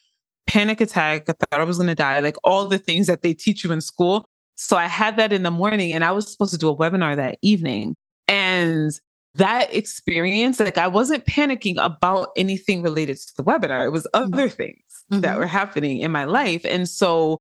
panic 0.47 0.81
attack. 0.81 1.29
I 1.29 1.33
thought 1.33 1.61
I 1.61 1.65
was 1.65 1.79
going 1.79 1.89
to 1.89 1.97
die, 1.97 2.21
like 2.21 2.37
all 2.45 2.69
the 2.69 2.79
things 2.79 3.09
that 3.09 3.23
they 3.23 3.35
teach 3.35 3.65
you 3.65 3.73
in 3.73 3.81
school. 3.81 4.29
So 4.55 4.77
I 4.77 4.87
had 4.87 5.17
that 5.17 5.33
in 5.33 5.43
the 5.43 5.51
morning 5.51 5.93
and 5.93 6.05
I 6.05 6.13
was 6.13 6.31
supposed 6.31 6.53
to 6.53 6.59
do 6.59 6.69
a 6.69 6.77
webinar 6.77 7.17
that 7.17 7.39
evening. 7.43 7.97
And 8.29 8.93
that 9.35 9.73
experience, 9.75 10.59
like 10.61 10.79
I 10.79 10.89
wasn't 10.89 11.27
panicking 11.27 11.77
about 11.79 12.31
anything 12.37 12.83
related 12.83 13.19
to 13.19 13.37
the 13.37 13.45
webinar. 13.45 13.85
It 13.85 13.91
was 13.91 14.07
mm-hmm. 14.15 14.35
other 14.35 14.49
things 14.49 14.83
mm-hmm. 15.11 15.21
that 15.21 15.39
were 15.39 15.47
happening 15.47 16.01
in 16.01 16.11
my 16.11 16.25
life. 16.25 16.65
And 16.65 16.89
so 16.89 17.39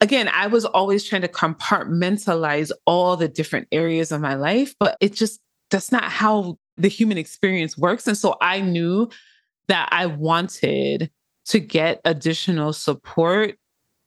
again, 0.00 0.28
I 0.32 0.46
was 0.46 0.64
always 0.64 1.04
trying 1.04 1.22
to 1.22 1.28
compartmentalize 1.28 2.70
all 2.86 3.16
the 3.16 3.28
different 3.28 3.68
areas 3.72 4.12
of 4.12 4.20
my 4.20 4.34
life, 4.34 4.74
but 4.78 4.96
it 5.00 5.14
just, 5.14 5.40
that's 5.70 5.92
not 5.92 6.04
how 6.04 6.58
the 6.76 6.88
human 6.88 7.18
experience 7.18 7.76
works. 7.76 8.06
And 8.06 8.16
so 8.16 8.36
I 8.40 8.60
knew 8.60 9.08
that 9.68 9.88
I 9.92 10.06
wanted 10.06 11.10
to 11.46 11.60
get 11.60 12.00
additional 12.04 12.72
support 12.72 13.56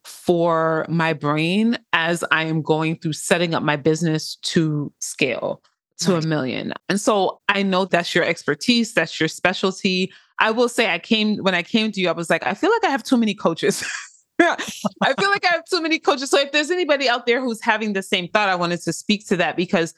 for 0.04 0.86
my 0.90 1.14
brain 1.14 1.78
as 1.94 2.24
I 2.32 2.44
am 2.44 2.62
going 2.62 2.98
through 2.98 3.14
setting 3.14 3.54
up 3.54 3.64
my 3.64 3.76
business 3.76 4.38
to 4.44 4.92
scale 5.00 5.62
to 6.00 6.16
a 6.16 6.22
million. 6.22 6.74
And 6.88 7.00
so 7.00 7.42
I 7.50 7.64
know 7.64 7.86
that's 7.86 8.16
your 8.16 8.24
expertise, 8.24 8.94
that's 8.94 9.20
your 9.20 9.30
specialty. 9.30 10.12
I 10.40 10.52
will 10.52 10.70
say 10.70 10.90
I 10.90 11.00
came 11.00 11.38
when 11.38 11.54
I 11.54 11.64
came 11.64 11.92
to 11.92 12.00
you 12.00 12.10
I 12.10 12.14
was 12.14 12.30
like 12.30 12.46
I 12.46 12.54
feel 12.54 12.72
like 12.72 12.86
I 12.86 12.90
have 12.90 13.04
too 13.04 13.18
many 13.18 13.34
coaches. 13.34 13.84
I 14.42 15.14
feel 15.20 15.30
like 15.30 15.46
I 15.46 15.50
have 15.50 15.66
too 15.66 15.82
many 15.82 16.00
coaches. 16.00 16.30
So 16.30 16.40
if 16.40 16.54
there's 16.54 16.72
anybody 16.72 17.10
out 17.10 17.26
there 17.26 17.42
who's 17.42 17.62
having 17.62 17.92
the 17.92 18.02
same 18.02 18.30
thought, 18.30 18.48
I 18.48 18.56
wanted 18.56 18.82
to 18.84 18.94
speak 18.94 19.28
to 19.28 19.36
that 19.38 19.58
because 19.58 19.94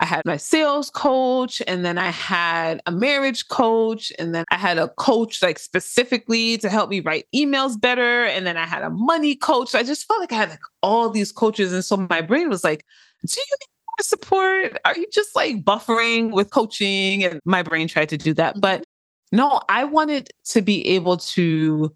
I 0.00 0.06
had 0.06 0.22
my 0.24 0.38
sales 0.38 0.90
coach 0.90 1.60
and 1.66 1.84
then 1.84 1.98
I 1.98 2.10
had 2.10 2.80
a 2.86 2.92
marriage 2.92 3.48
coach 3.48 4.12
and 4.18 4.34
then 4.34 4.44
I 4.50 4.56
had 4.56 4.78
a 4.78 4.88
coach 4.88 5.42
like 5.42 5.58
specifically 5.58 6.56
to 6.58 6.70
help 6.70 6.88
me 6.88 7.00
write 7.00 7.26
emails 7.34 7.78
better 7.78 8.24
and 8.24 8.46
then 8.46 8.56
I 8.56 8.66
had 8.66 8.82
a 8.82 8.90
money 8.90 9.34
coach. 9.34 9.74
I 9.74 9.82
just 9.82 10.06
felt 10.06 10.20
like 10.20 10.32
I 10.32 10.36
had 10.36 10.50
like 10.50 10.60
all 10.82 11.10
these 11.10 11.32
coaches 11.32 11.72
and 11.72 11.84
so 11.84 11.96
my 11.98 12.22
brain 12.22 12.48
was 12.48 12.64
like, 12.64 12.84
"Do 13.26 13.40
you 13.40 13.56
support? 14.00 14.78
Are 14.84 14.96
you 14.96 15.06
just 15.12 15.34
like 15.34 15.64
buffering 15.64 16.30
with 16.30 16.50
coaching?" 16.50 17.24
And 17.24 17.40
my 17.44 17.62
brain 17.62 17.88
tried 17.88 18.08
to 18.10 18.18
do 18.18 18.34
that, 18.34 18.60
but 18.60 18.80
mm-hmm. 18.80 19.36
no, 19.38 19.60
I 19.68 19.84
wanted 19.84 20.30
to 20.46 20.62
be 20.62 20.86
able 20.88 21.16
to 21.18 21.94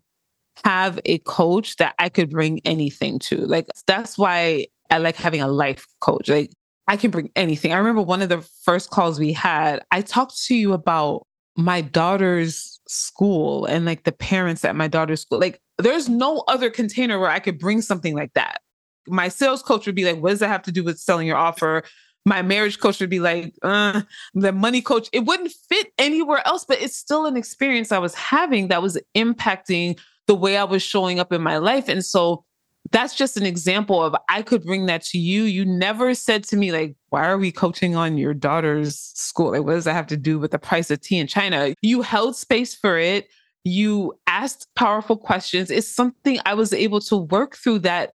have 0.65 1.01
a 1.05 1.19
coach 1.19 1.77
that 1.77 1.95
I 1.99 2.09
could 2.09 2.31
bring 2.31 2.61
anything 2.65 3.19
to. 3.21 3.37
Like 3.37 3.67
that's 3.87 4.17
why 4.17 4.67
I 4.91 4.99
like 4.99 5.17
having 5.17 5.41
a 5.41 5.49
life 5.49 5.87
coach. 6.01 6.29
Like 6.29 6.51
I 6.87 6.97
can 6.97 7.11
bring 7.11 7.31
anything. 7.35 7.73
I 7.73 7.79
remember 7.79 8.03
one 8.03 8.23
of 8.23 8.29
the 8.29 8.43
first 8.63 8.91
calls 8.91 9.19
we 9.19 9.33
had, 9.33 9.83
I 9.91 10.03
talked 10.03 10.43
to 10.45 10.55
you 10.55 10.73
about 10.73 11.27
my 11.57 11.81
daughter's 11.81 12.81
school 12.89 13.65
and 13.67 13.85
like 13.85 14.05
the 14.05 14.13
parents 14.13 14.65
at 14.65 14.77
my 14.77 14.89
daughter's 14.89 15.23
school. 15.23 15.39
Like 15.39 15.61
there's 15.79 16.09
no 16.09 16.45
other 16.49 16.71
container 16.71 17.19
where 17.19 17.31
I 17.31 17.39
could 17.39 17.59
bring 17.59 17.81
something 17.81 18.15
like 18.15 18.33
that. 18.35 18.61
My 19.07 19.29
sales 19.29 19.63
coach 19.63 19.87
would 19.87 19.95
be 19.95 20.05
like, 20.05 20.23
what 20.23 20.31
does 20.31 20.41
that 20.41 20.49
have 20.49 20.63
to 20.63 20.73
do 20.73 20.85
with 20.85 20.99
selling 20.99 21.27
your 21.27 21.37
offer? 21.37 21.83
My 22.27 22.41
marriage 22.41 22.79
coach 22.79 23.01
would 23.01 23.11
be 23.11 23.21
like, 23.21 23.55
uh, 23.63 24.03
the 24.33 24.53
money 24.53 24.81
coach, 24.81 25.09
it 25.13 25.27
wouldn't 25.27 25.53
fit 25.69 25.93
anywhere 25.99 26.47
else, 26.47 26.65
but 26.65 26.81
it's 26.81 26.97
still 26.97 27.27
an 27.27 27.37
experience 27.37 27.93
I 27.93 27.99
was 27.99 28.15
having 28.15 28.69
that 28.69 28.81
was 28.81 28.99
impacting 29.15 29.99
the 30.27 30.35
way 30.35 30.57
I 30.57 30.65
was 30.65 30.83
showing 30.83 31.21
up 31.21 31.33
in 31.33 31.43
my 31.43 31.59
life. 31.59 31.89
And 31.89 32.05
so 32.05 32.45
that's 32.91 33.15
just 33.15 33.37
an 33.37 33.45
example 33.45 34.03
of 34.03 34.15
I 34.29 34.43
could 34.43 34.63
bring 34.63 34.87
that 34.87 35.03
to 35.07 35.19
you. 35.19 35.45
You 35.45 35.65
never 35.65 36.15
said 36.15 36.45
to 36.45 36.57
me, 36.57 36.73
like, 36.73 36.97
why 37.11 37.27
are 37.27 37.39
we 37.39 37.51
coaching 37.51 37.97
on 37.97 38.19
your 38.19 38.35
daughter's 38.35 38.99
school? 38.99 39.53
Like, 39.53 39.65
what 39.65 39.73
does 39.73 39.85
that 39.85 39.95
have 39.95 40.07
to 40.09 40.17
do 40.17 40.39
with 40.39 40.51
the 40.51 40.59
price 40.59 40.91
of 40.91 41.01
tea 41.01 41.19
in 41.19 41.27
China? 41.27 41.75
You 41.83 42.03
held 42.03 42.37
space 42.37 42.75
for 42.75 42.99
it. 42.99 43.29
You 43.65 44.15
asked 44.27 44.69
powerful 44.77 45.17
questions. 45.17 45.71
It's 45.71 45.89
something 45.89 46.39
I 46.45 46.55
was 46.55 46.73
able 46.73 47.01
to 47.03 47.17
work 47.17 47.57
through 47.57 47.81
that. 47.81 48.13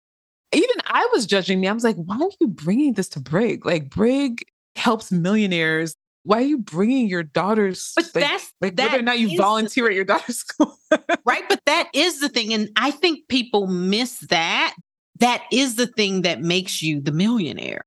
Even 0.53 0.77
I 0.87 1.09
was 1.13 1.27
judging 1.27 1.61
me. 1.61 1.69
I 1.69 1.73
was 1.73 1.85
like, 1.85 1.97
why 1.97 2.17
are 2.17 2.31
you 2.41 2.49
bringing 2.49 2.95
this 2.95 3.09
to 3.11 3.21
Brig? 3.21 3.67
Like, 3.67 3.91
Brig 3.91 4.45
helps 4.77 5.13
millionaires. 5.13 5.95
Why 6.23 6.39
are 6.39 6.47
you 6.47 6.59
bringing 6.59 7.09
your 7.09 7.23
daughter's 7.23 7.93
but 7.97 8.05
like, 8.15 8.25
that's 8.25 8.53
like 8.61 8.77
that 8.77 8.91
whether 8.91 8.99
or 8.99 9.03
not 9.03 9.19
you 9.19 9.37
volunteer 9.37 9.89
at 9.89 9.95
your 9.95 10.05
daughter's 10.05 10.39
school? 10.47 10.77
Right 11.25 11.45
but 11.49 11.61
that 11.65 11.89
is 11.95 12.21
the 12.21 12.29
thing 12.29 12.53
and 12.53 12.69
i 12.77 12.91
think 12.91 13.29
people 13.29 13.67
miss 13.67 14.19
that. 14.29 14.75
That 15.21 15.45
is 15.51 15.77
the 15.77 15.87
thing 15.87 16.23
that 16.23 16.43
makes 16.43 16.83
you 16.83 17.01
the 17.01 17.13
millionaire. 17.13 17.85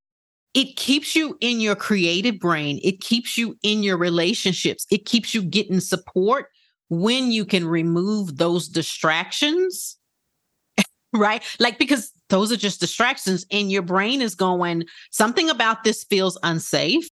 It 0.53 0.75
keeps 0.75 1.15
you 1.15 1.37
in 1.39 1.61
your 1.61 1.75
creative 1.75 2.39
brain. 2.39 2.79
It 2.83 2.99
keeps 2.99 3.37
you 3.37 3.57
in 3.63 3.83
your 3.83 3.97
relationships. 3.97 4.85
It 4.91 5.05
keeps 5.05 5.33
you 5.33 5.43
getting 5.43 5.79
support 5.79 6.47
when 6.89 7.31
you 7.31 7.45
can 7.45 7.65
remove 7.65 8.37
those 8.37 8.67
distractions. 8.67 9.97
Right? 11.13 11.43
Like 11.59 11.77
because 11.77 12.09
those 12.31 12.51
are 12.51 12.57
just 12.57 12.79
distractions 12.79 13.45
and 13.51 13.71
your 13.71 13.83
brain 13.83 14.21
is 14.21 14.33
going 14.33 14.83
something 15.11 15.49
about 15.49 15.83
this 15.83 16.03
feels 16.05 16.39
unsafe 16.41 17.07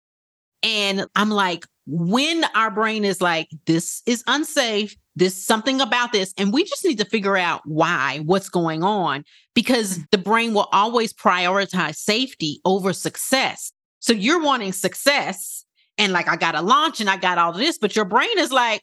and 0.64 1.06
I'm 1.16 1.30
like, 1.30 1.66
when 1.86 2.46
our 2.56 2.70
brain 2.70 3.06
is 3.06 3.22
like, 3.22 3.50
this 3.66 4.02
is 4.06 4.24
unsafe, 4.28 4.96
this 5.16 5.42
something 5.42 5.82
about 5.82 6.12
this, 6.12 6.34
and 6.38 6.54
we 6.54 6.64
just 6.64 6.86
need 6.86 6.98
to 7.00 7.06
figure 7.06 7.38
out 7.38 7.62
why, 7.66 8.20
what's 8.26 8.50
going 8.50 8.84
on, 8.84 9.24
because 9.56 10.00
the 10.12 10.18
brain 10.18 10.54
will 10.54 10.70
always 10.72 11.14
prioritize 11.14 11.96
safety 11.96 12.62
over 12.66 12.94
success. 12.94 13.72
So 14.00 14.14
you're 14.14 14.42
wanting 14.42 14.74
success, 14.74 15.66
and 15.98 16.14
like, 16.14 16.30
I 16.30 16.36
got 16.36 16.54
to 16.54 16.62
launch 16.62 17.02
and 17.02 17.10
I 17.10 17.18
got 17.18 17.38
all 17.38 17.54
this, 17.54 17.78
but 17.78 17.96
your 17.96 18.06
brain 18.06 18.38
is 18.38 18.52
like, 18.52 18.82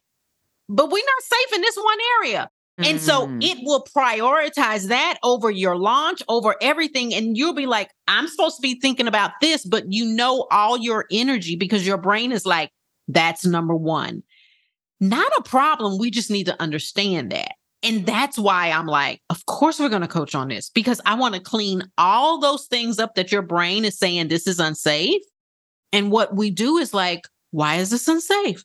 but 0.69 0.91
we're 0.91 0.99
not 0.99 1.23
safe 1.23 1.55
in 1.55 1.61
this 1.61 1.77
one 1.77 1.99
area. 2.23 2.51
And 2.79 3.01
so 3.01 3.27
Mm. 3.27 3.43
it 3.43 3.59
will 3.63 3.87
prioritize 3.97 4.89
that 4.89 5.19
over 5.23 5.51
your 5.51 5.77
launch, 5.79 6.23
over 6.29 6.57
everything. 6.61 7.15
And 7.15 7.37
you'll 7.37 7.55
be 7.55 7.67
like, 7.67 7.91
I'm 8.07 8.29
supposed 8.29 8.57
to 8.57 8.63
be 8.63 8.79
thinking 8.79 9.07
about 9.09 9.31
this, 9.41 9.65
but 9.65 9.91
you 9.91 10.05
know 10.05 10.47
all 10.51 10.77
your 10.77 11.07
energy 11.11 11.57
because 11.57 11.87
your 11.87 11.97
brain 11.97 12.33
is 12.33 12.45
like, 12.45 12.71
that's 13.09 13.47
number 13.47 13.75
one. 13.75 14.23
Not 15.01 15.31
a 15.39 15.43
problem. 15.43 15.99
We 15.99 16.11
just 16.11 16.31
need 16.31 16.45
to 16.47 16.61
understand 16.61 17.33
that. 17.33 17.53
And 17.83 18.05
that's 18.05 18.39
why 18.39 18.71
I'm 18.71 18.87
like, 18.87 19.21
of 19.31 19.47
course, 19.47 19.79
we're 19.79 19.89
going 19.91 20.03
to 20.03 20.09
coach 20.09 20.35
on 20.35 20.49
this 20.49 20.71
because 20.71 21.01
I 21.07 21.15
want 21.15 21.35
to 21.35 21.41
clean 21.41 21.83
all 21.97 22.41
those 22.41 22.67
things 22.67 22.99
up 22.99 23.15
that 23.15 23.31
your 23.31 23.43
brain 23.43 23.85
is 23.85 23.99
saying 23.99 24.29
this 24.29 24.47
is 24.47 24.59
unsafe. 24.59 25.23
And 25.93 26.11
what 26.11 26.35
we 26.35 26.51
do 26.51 26.79
is 26.79 26.93
like, 26.93 27.23
why 27.53 27.77
is 27.77 27.91
this 27.91 28.09
unsafe? 28.09 28.65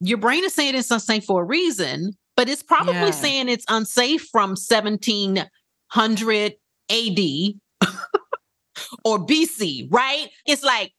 Your 0.00 0.18
brain 0.18 0.44
is 0.44 0.54
saying 0.54 0.74
it's 0.74 0.90
unsafe 0.90 1.24
for 1.24 1.42
a 1.42 1.46
reason, 1.46 2.12
but 2.38 2.48
it's 2.48 2.62
probably 2.62 2.92
Yeah. 2.94 3.10
saying 3.10 3.48
it's 3.48 3.64
unsafe 3.68 4.28
from 4.30 4.50
1700 4.54 6.52
AD 6.88 7.18
or 9.04 9.18
BC, 9.26 9.88
right? 9.90 10.28
It's 10.46 10.62
like 10.62 10.92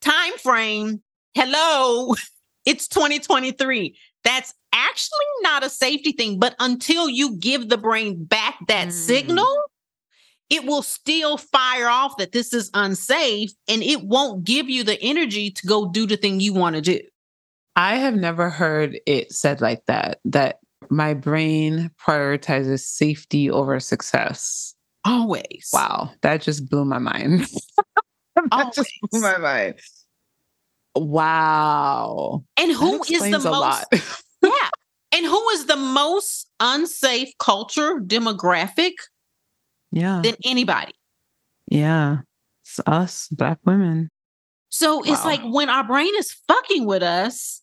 time 0.00 0.34
frame. 0.38 1.02
Hello, 1.34 2.14
it's 2.64 2.86
2023. 2.86 3.98
That's 4.22 4.54
actually 4.72 5.26
not 5.42 5.64
a 5.64 5.68
safety 5.68 6.12
thing, 6.12 6.38
but 6.38 6.54
until 6.60 7.08
you 7.08 7.36
give 7.38 7.68
the 7.68 7.76
brain 7.76 8.24
back 8.24 8.54
that 8.68 8.88
Mm. 8.88 8.92
signal, 8.92 9.46
it 10.48 10.64
will 10.64 10.82
still 10.82 11.38
fire 11.38 11.88
off 11.88 12.18
that 12.18 12.30
this 12.30 12.52
is 12.52 12.70
unsafe 12.72 13.50
and 13.66 13.82
it 13.82 14.04
won't 14.04 14.44
give 14.44 14.70
you 14.70 14.84
the 14.84 15.02
energy 15.02 15.50
to 15.50 15.66
go 15.66 15.90
do 15.90 16.06
the 16.06 16.16
thing 16.16 16.38
you 16.38 16.54
want 16.54 16.76
to 16.76 16.82
do. 16.82 17.00
I 17.74 17.96
have 17.96 18.14
never 18.14 18.48
heard 18.48 19.00
it 19.06 19.32
said 19.32 19.60
like 19.60 19.84
that, 19.86 20.20
that 20.26 20.60
my 20.90 21.14
brain 21.14 21.90
prioritizes 22.00 22.80
safety 22.80 23.50
over 23.50 23.78
success. 23.80 24.74
Always. 25.04 25.68
Wow. 25.72 26.10
That 26.22 26.40
just 26.42 26.68
blew 26.68 26.84
my 26.84 26.98
mind. 26.98 27.46
that 28.50 28.72
just 28.74 28.90
blew 29.10 29.20
my 29.20 29.38
mind. 29.38 29.74
Wow. 30.96 32.44
And 32.56 32.72
who 32.72 33.02
is 33.02 33.20
the 33.20 33.38
most 33.38 33.84
yeah. 34.42 34.70
And 35.12 35.26
who 35.26 35.48
is 35.50 35.66
the 35.66 35.76
most 35.76 36.48
unsafe 36.60 37.30
culture 37.38 38.00
demographic 38.00 38.92
yeah. 39.92 40.20
than 40.24 40.34
anybody? 40.44 40.92
Yeah. 41.70 42.18
It's 42.64 42.80
us, 42.86 43.28
Black 43.28 43.58
women. 43.64 44.10
So 44.70 45.02
it's 45.02 45.22
Wow. 45.22 45.24
like 45.24 45.40
when 45.44 45.68
our 45.68 45.84
brain 45.84 46.12
is 46.16 46.32
fucking 46.48 46.86
with 46.86 47.02
us, 47.02 47.62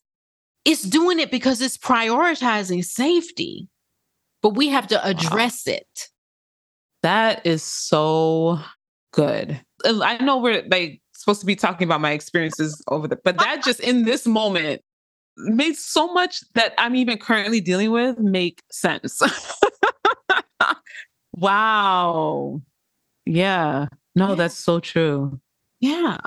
it's 0.65 0.84
doing 0.84 1.19
it 1.19 1.32
because 1.32 1.62
it's 1.62 1.78
prioritizing 1.78 2.84
safety. 2.86 3.67
But 4.41 4.56
we 4.56 4.69
have 4.69 4.88
to 4.88 5.06
address 5.06 5.67
it. 5.67 6.10
That 7.04 7.45
is 7.45 7.62
so 7.63 8.60
good. 9.13 9.60
I 9.86 10.17
know 10.24 10.38
we're 10.38 10.63
like 10.69 11.02
supposed 11.13 11.39
to 11.41 11.45
be 11.45 11.56
talking 11.56 11.88
about 11.88 12.02
my 12.02 12.12
experiences 12.12 12.84
over 12.88 13.08
the, 13.08 13.17
but 13.24 13.38
that 13.38 13.63
just 13.63 13.80
in 13.80 14.04
this 14.06 14.26
moment 14.26 14.82
made 15.38 15.76
so 15.76 16.12
much 16.13 16.39
that 16.56 16.74
I'm 16.78 16.95
even 16.95 17.17
currently 17.17 17.62
dealing 17.62 17.91
with 17.91 18.17
make 18.19 18.62
sense. 18.71 19.21
wow. 21.34 22.62
Yeah. 23.26 23.88
No, 24.15 24.30
Yeah. 24.30 24.36
that's 24.36 24.56
so 24.56 24.80
true. 24.80 25.39
Yeah. 25.80 26.17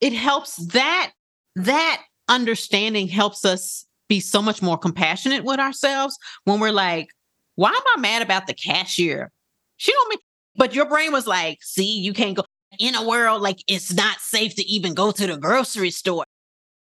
It 0.00 0.12
helps 0.12 0.56
that 0.72 1.12
that 1.56 2.02
understanding 2.30 3.08
helps 3.08 3.44
us 3.44 3.84
be 4.08 4.20
so 4.20 4.40
much 4.40 4.62
more 4.62 4.78
compassionate 4.78 5.44
with 5.44 5.60
ourselves 5.60 6.16
when 6.44 6.60
we're 6.60 6.72
like, 6.72 7.08
why 7.56 7.68
am 7.68 7.82
I 7.96 8.00
mad 8.00 8.22
about 8.22 8.46
the 8.46 8.54
cashier? 8.54 9.30
She 9.76 9.92
don't 9.92 10.08
mean 10.08 10.18
but 10.56 10.74
your 10.74 10.86
brain 10.86 11.12
was 11.12 11.26
like, 11.26 11.62
see, 11.62 11.98
you 11.98 12.12
can't 12.12 12.36
go 12.36 12.44
in 12.78 12.94
a 12.94 13.06
world 13.06 13.40
like 13.40 13.62
it's 13.66 13.92
not 13.92 14.20
safe 14.20 14.54
to 14.56 14.64
even 14.66 14.94
go 14.94 15.10
to 15.10 15.26
the 15.26 15.36
grocery 15.36 15.90
store. 15.90 16.24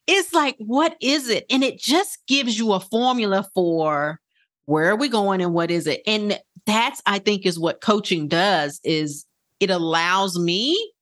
It's 0.08 0.34
like, 0.34 0.56
what 0.58 0.96
is 1.02 1.30
it? 1.30 1.46
And 1.50 1.64
it 1.64 1.80
just 1.80 2.20
gives 2.28 2.58
you 2.58 2.74
a 2.74 2.80
formula 2.80 3.48
for 3.54 4.20
where 4.66 4.90
are 4.90 4.96
we 4.96 5.10
going 5.10 5.42
and 5.42 5.54
what 5.54 5.70
is 5.70 5.86
it? 5.86 6.02
And 6.08 6.40
that's 6.66 7.02
I 7.06 7.20
think 7.20 7.46
is 7.46 7.60
what 7.60 7.82
coaching 7.82 8.28
does 8.28 8.80
is 8.84 9.26
it 9.60 9.70
allows 9.70 10.40
me 10.40 10.94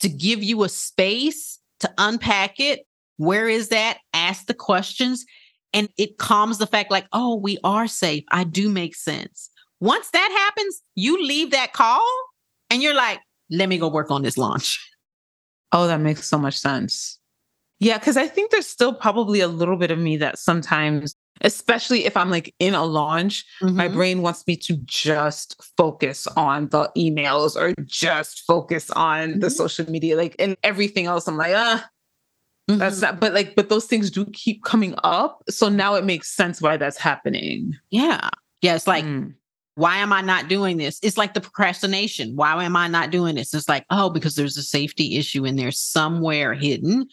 to 0.00 0.08
give 0.08 0.42
you 0.42 0.64
a 0.64 0.68
space 0.68 1.58
to 1.80 1.92
unpack 1.98 2.60
it. 2.60 2.80
Where 3.18 3.48
is 3.48 3.68
that? 3.68 3.98
Ask 4.14 4.46
the 4.46 4.54
questions. 4.54 5.24
And 5.74 5.88
it 5.98 6.16
calms 6.18 6.56
the 6.58 6.66
fact, 6.66 6.90
like, 6.90 7.06
oh, 7.12 7.36
we 7.36 7.58
are 7.62 7.86
safe. 7.86 8.24
I 8.32 8.44
do 8.44 8.70
make 8.70 8.96
sense. 8.96 9.50
Once 9.80 10.10
that 10.10 10.30
happens, 10.46 10.82
you 10.94 11.22
leave 11.22 11.50
that 11.50 11.72
call 11.74 12.04
and 12.70 12.82
you're 12.82 12.94
like, 12.94 13.20
let 13.50 13.68
me 13.68 13.76
go 13.78 13.88
work 13.88 14.10
on 14.10 14.22
this 14.22 14.38
launch. 14.38 14.78
Oh, 15.72 15.86
that 15.86 16.00
makes 16.00 16.26
so 16.26 16.38
much 16.38 16.56
sense. 16.56 17.18
Yeah, 17.80 17.98
because 17.98 18.16
I 18.16 18.26
think 18.26 18.50
there's 18.50 18.66
still 18.66 18.92
probably 18.94 19.40
a 19.40 19.46
little 19.48 19.76
bit 19.76 19.90
of 19.90 19.98
me 19.98 20.16
that 20.16 20.38
sometimes, 20.38 21.14
especially 21.42 22.06
if 22.06 22.16
I'm 22.16 22.30
like 22.30 22.52
in 22.58 22.74
a 22.74 22.84
launch, 22.84 23.44
my 23.60 23.88
Mhm. 23.88 23.92
brain 23.92 24.22
wants 24.22 24.44
me 24.46 24.56
to 24.56 24.76
just 24.86 25.54
focus 25.76 26.26
on 26.28 26.68
the 26.70 26.90
emails 26.96 27.54
or 27.54 27.74
just 27.84 28.42
focus 28.46 28.90
on 28.92 29.38
the 29.38 29.46
Mhm. 29.46 29.52
social 29.56 29.88
media, 29.90 30.16
like 30.16 30.34
and 30.40 30.56
everything 30.64 31.06
else. 31.06 31.28
I'm 31.28 31.36
like, 31.36 31.52
ah, 31.54 31.88
that's 32.68 32.98
Mhm. 32.98 33.02
not, 33.02 33.20
but 33.20 33.34
like, 33.34 33.54
but 33.56 33.68
those 33.68 33.86
things 33.86 34.10
do 34.10 34.26
keep 34.26 34.62
coming 34.62 34.94
up. 35.02 35.42
So 35.48 35.68
now 35.68 35.94
it 35.94 36.04
makes 36.04 36.28
sense 36.30 36.60
why 36.62 36.76
that's 36.76 36.98
happening. 36.98 37.74
yeah. 37.90 38.28
Yeah. 38.60 38.74
It's 38.74 38.86
like, 38.88 39.04
Mm. 39.04 39.34
why 39.76 39.98
am 39.98 40.12
I 40.12 40.20
not 40.20 40.48
doing 40.48 40.78
this? 40.78 40.98
It's 41.02 41.16
like 41.16 41.34
the 41.34 41.40
procrastination. 41.40 42.34
Why 42.34 42.64
am 42.64 42.74
I 42.76 42.88
not 42.88 43.10
doing 43.12 43.36
this? 43.36 43.54
It's 43.54 43.68
like, 43.68 43.84
oh, 43.90 44.10
because 44.10 44.34
there's 44.34 44.56
a 44.56 44.62
safety 44.64 45.16
issue 45.16 45.44
in 45.44 45.54
there 45.56 45.70
somewhere 45.70 46.54
hidden. 46.54 47.06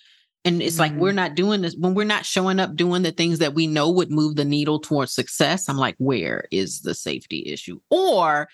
And 0.43 0.61
it's 0.61 0.79
like, 0.79 0.91
Mhm. 0.93 0.97
we're 0.97 1.11
not 1.11 1.35
doing 1.35 1.61
this 1.61 1.75
when 1.75 1.93
we're 1.93 2.03
not 2.03 2.25
showing 2.25 2.59
up 2.59 2.75
doing 2.75 3.03
the 3.03 3.11
things 3.11 3.39
that 3.39 3.53
we 3.53 3.67
know 3.67 3.89
would 3.91 4.11
move 4.11 4.35
the 4.35 4.45
needle 4.45 4.79
towards 4.79 5.11
success. 5.13 5.69
I'm 5.69 5.77
like, 5.77 5.95
where 5.99 6.47
is 6.51 6.81
the 6.81 6.93
safety 6.95 7.43
issue? 7.45 7.79
Or 7.89 8.47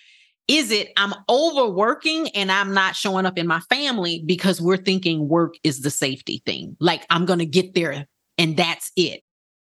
is 0.48 0.72
it 0.72 0.90
I'm 0.98 1.14
overworking 1.30 2.30
and 2.30 2.52
I'm 2.52 2.74
not 2.74 2.96
showing 2.96 3.26
up 3.26 3.38
in 3.38 3.48
my 3.48 3.60
family 3.70 4.24
because 4.26 4.62
we're 4.62 4.78
thinking 4.78 5.28
work 5.28 5.56
is 5.64 5.82
the 5.82 5.90
safety 5.92 6.42
thing? 6.46 6.76
Like, 6.80 7.06
I'm 7.10 7.26
going 7.26 7.40
to 7.40 7.46
get 7.46 7.74
there 7.74 8.08
and 8.38 8.58
that's 8.58 8.92
it. 8.96 9.22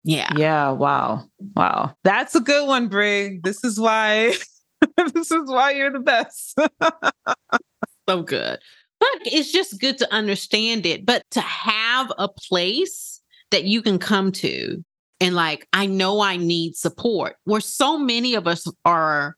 Yeah. 0.04 0.32
Yeah. 0.36 0.70
Wow. 0.70 1.24
Wow. 1.54 1.94
That's 2.04 2.34
a 2.34 2.40
good 2.40 2.66
one, 2.66 2.88
Brig. 2.88 3.42
This 3.42 3.64
is 3.64 3.80
why. 3.80 4.34
this 5.14 5.30
is 5.30 5.50
why 5.50 5.72
you're 5.72 5.90
the 5.90 6.00
best. 6.00 6.58
so 8.08 8.22
good. 8.22 8.58
But 8.98 9.08
it's 9.24 9.52
just 9.52 9.80
good 9.80 9.98
to 9.98 10.14
understand 10.14 10.86
it, 10.86 11.04
but 11.04 11.22
to 11.32 11.40
have 11.40 12.12
a 12.18 12.28
place 12.28 13.20
that 13.50 13.64
you 13.64 13.82
can 13.82 13.98
come 13.98 14.32
to 14.32 14.82
and 15.20 15.34
like, 15.34 15.66
I 15.72 15.86
know 15.86 16.20
I 16.20 16.36
need 16.36 16.76
support, 16.76 17.36
where 17.44 17.60
so 17.60 17.98
many 17.98 18.34
of 18.34 18.46
us 18.46 18.66
are, 18.84 19.36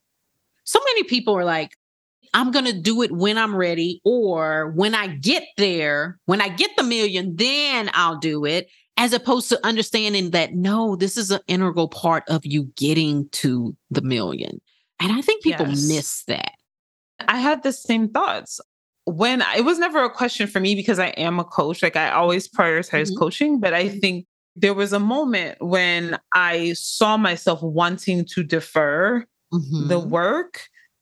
so 0.69 0.79
many 0.85 1.03
people 1.05 1.35
are 1.35 1.43
like, 1.45 1.71
I'm 2.35 2.51
going 2.51 2.65
to 2.65 2.79
do 2.79 3.01
it 3.01 3.11
when 3.11 3.39
I'm 3.39 3.55
ready, 3.55 4.01
or 4.03 4.71
when 4.75 4.93
I 4.93 5.07
get 5.07 5.43
there, 5.57 6.19
when 6.25 6.41
I 6.41 6.49
get 6.49 6.69
the 6.77 6.83
million, 6.83 7.35
then 7.37 7.89
I'll 7.93 8.19
do 8.19 8.45
it, 8.45 8.69
as 8.95 9.11
opposed 9.11 9.49
to 9.49 9.65
understanding 9.65 10.29
that 10.29 10.53
no, 10.53 10.95
this 10.95 11.17
is 11.17 11.31
an 11.31 11.39
integral 11.47 11.87
part 11.87 12.23
of 12.29 12.45
you 12.45 12.65
getting 12.75 13.27
to 13.29 13.75
the 13.89 14.01
million. 14.03 14.61
And 14.99 15.11
I 15.11 15.21
think 15.21 15.41
people 15.41 15.65
Yes. 15.65 15.87
miss 15.87 16.23
that. 16.25 16.51
I 17.27 17.39
had 17.39 17.63
the 17.63 17.73
same 17.73 18.07
thoughts 18.09 18.61
when 19.05 19.41
it 19.57 19.65
was 19.65 19.79
never 19.79 20.03
a 20.03 20.09
question 20.11 20.45
for 20.45 20.59
me 20.59 20.75
because 20.75 20.99
I 20.99 21.07
am 21.07 21.39
a 21.39 21.43
coach. 21.43 21.81
Like 21.81 21.95
I 21.95 22.11
always 22.11 22.47
prioritize 22.47 23.09
Mhm. 23.09 23.17
coaching, 23.17 23.59
but 23.59 23.73
I 23.73 23.89
think 23.89 24.27
there 24.55 24.75
was 24.75 24.93
a 24.93 24.99
moment 24.99 25.57
when 25.61 26.19
I 26.33 26.73
saw 26.73 27.17
myself 27.17 27.63
wanting 27.63 28.23
to 28.33 28.43
defer 28.43 29.25
the 29.51 29.99
Mhm. 29.99 30.09
work 30.09 30.61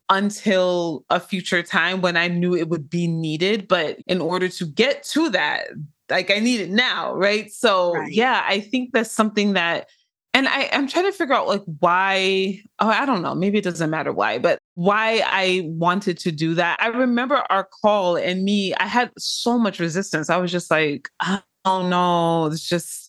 until 0.10 1.04
a 1.10 1.20
future 1.20 1.62
time 1.64 2.02
when 2.02 2.16
I 2.16 2.28
knew 2.28 2.56
it 2.56 2.70
would 2.70 2.90
be 2.90 3.08
needed. 3.08 3.68
But 3.68 4.00
in 4.08 4.22
order 4.22 4.48
to 4.50 4.66
get 4.66 5.04
to 5.12 5.30
that, 5.32 5.68
like 6.10 6.32
I 6.32 6.40
need 6.40 6.62
it 6.62 6.70
now, 6.70 7.14
right? 7.14 7.52
So 7.52 7.94
Right. 7.94 8.12
yeah, 8.12 8.44
I 8.48 8.62
think 8.62 8.92
that's 8.94 9.12
something 9.12 9.54
that 9.54 9.88
and 10.34 10.48
I, 10.48 10.70
I'm 10.72 10.88
trying 10.88 11.06
to 11.06 11.12
figure 11.12 11.34
out 11.34 11.48
like 11.48 11.64
why, 11.80 12.62
oh, 12.80 12.90
I 12.90 13.06
don't 13.06 13.24
know, 13.24 13.34
maybe 13.34 13.58
it 13.58 13.64
doesn't 13.64 13.90
matter 13.90 14.14
why, 14.14 14.38
but 14.38 14.60
why 14.76 15.22
I 15.26 15.64
wanted 15.66 16.20
to 16.20 16.32
do 16.32 16.54
that. 16.56 16.78
I 16.80 16.88
remember 16.88 17.44
our 17.50 17.64
call 17.82 18.18
and 18.18 18.44
me, 18.44 18.74
I 18.76 18.86
had 18.86 19.12
so 19.18 19.58
much 19.58 19.80
resistance. 19.80 20.30
I 20.30 20.38
was 20.38 20.52
just 20.52 20.70
like, 20.70 21.10
I 21.22 21.42
don't 21.66 21.90
know, 21.90 22.46
it's 22.48 22.68
just 22.68 23.07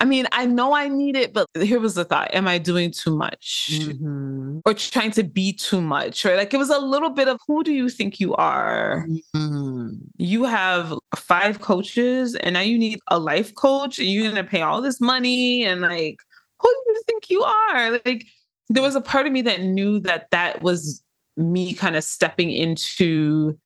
I 0.00 0.04
mean, 0.04 0.26
I 0.30 0.46
know 0.46 0.74
I 0.74 0.86
need 0.88 1.16
it, 1.16 1.32
but 1.32 1.48
here 1.60 1.80
was 1.80 1.96
the 1.96 2.04
thought 2.04 2.32
Am 2.32 2.46
I 2.46 2.58
doing 2.58 2.92
too 2.92 3.16
much? 3.16 3.70
Mm-hmm. 3.72 4.60
Or 4.64 4.74
trying 4.74 5.10
to 5.12 5.24
be 5.24 5.52
too 5.52 5.80
much? 5.80 6.24
Or 6.24 6.36
like 6.36 6.54
it 6.54 6.58
was 6.58 6.70
a 6.70 6.78
little 6.78 7.10
bit 7.10 7.26
of 7.26 7.40
who 7.46 7.64
do 7.64 7.72
you 7.72 7.88
think 7.88 8.20
you 8.20 8.34
are? 8.36 9.06
Mm-hmm. 9.34 9.94
You 10.16 10.44
have 10.44 10.94
five 11.16 11.60
coaches 11.60 12.36
and 12.36 12.54
now 12.54 12.60
you 12.60 12.78
need 12.78 13.00
a 13.08 13.18
life 13.18 13.54
coach 13.54 13.98
and 13.98 14.08
you're 14.08 14.30
going 14.30 14.42
to 14.42 14.48
pay 14.48 14.62
all 14.62 14.80
this 14.80 15.00
money. 15.00 15.64
And 15.64 15.80
like, 15.80 16.20
who 16.60 16.68
do 16.68 16.92
you 16.92 17.02
think 17.06 17.28
you 17.30 17.42
are? 17.42 17.92
Like, 18.04 18.24
there 18.68 18.82
was 18.82 18.94
a 18.94 19.00
part 19.00 19.26
of 19.26 19.32
me 19.32 19.42
that 19.42 19.62
knew 19.62 19.98
that 20.00 20.30
that 20.30 20.62
was 20.62 21.02
me 21.36 21.72
kind 21.72 21.96
of 21.96 22.04
stepping 22.04 22.50
into 22.50 23.58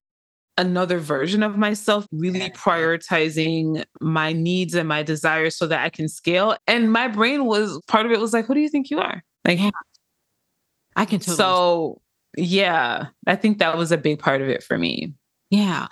another 0.59 0.99
version 0.99 1.43
of 1.43 1.57
myself, 1.57 2.07
really 2.13 2.51
prioritizing 2.51 3.85
my 4.01 4.33
needs 4.33 4.75
and 4.75 4.89
my 4.89 5.03
desires 5.03 5.57
so 5.57 5.67
that 5.67 5.83
I 5.83 5.89
can 5.89 6.09
scale. 6.09 6.57
And 6.67 6.93
my 6.93 7.09
brain 7.09 7.47
was 7.47 7.81
part 7.89 8.07
of 8.07 8.13
it 8.13 8.21
was 8.21 8.33
like, 8.33 8.47
who 8.47 8.55
do 8.55 8.61
you 8.61 8.69
think 8.69 8.91
you 8.91 8.99
are? 8.99 9.23
Like, 9.45 9.61
I 10.97 11.05
can 11.05 11.21
totally. 11.21 11.37
So, 11.37 12.01
yeah, 12.37 13.07
I 13.27 13.37
think 13.37 13.59
that 13.59 13.77
was 13.77 13.93
a 13.93 13.99
big 13.99 14.19
part 14.19 14.43
of 14.43 14.49
it 14.49 14.63
for 14.63 14.79
me. 14.79 15.15
Yeah. 15.51 15.89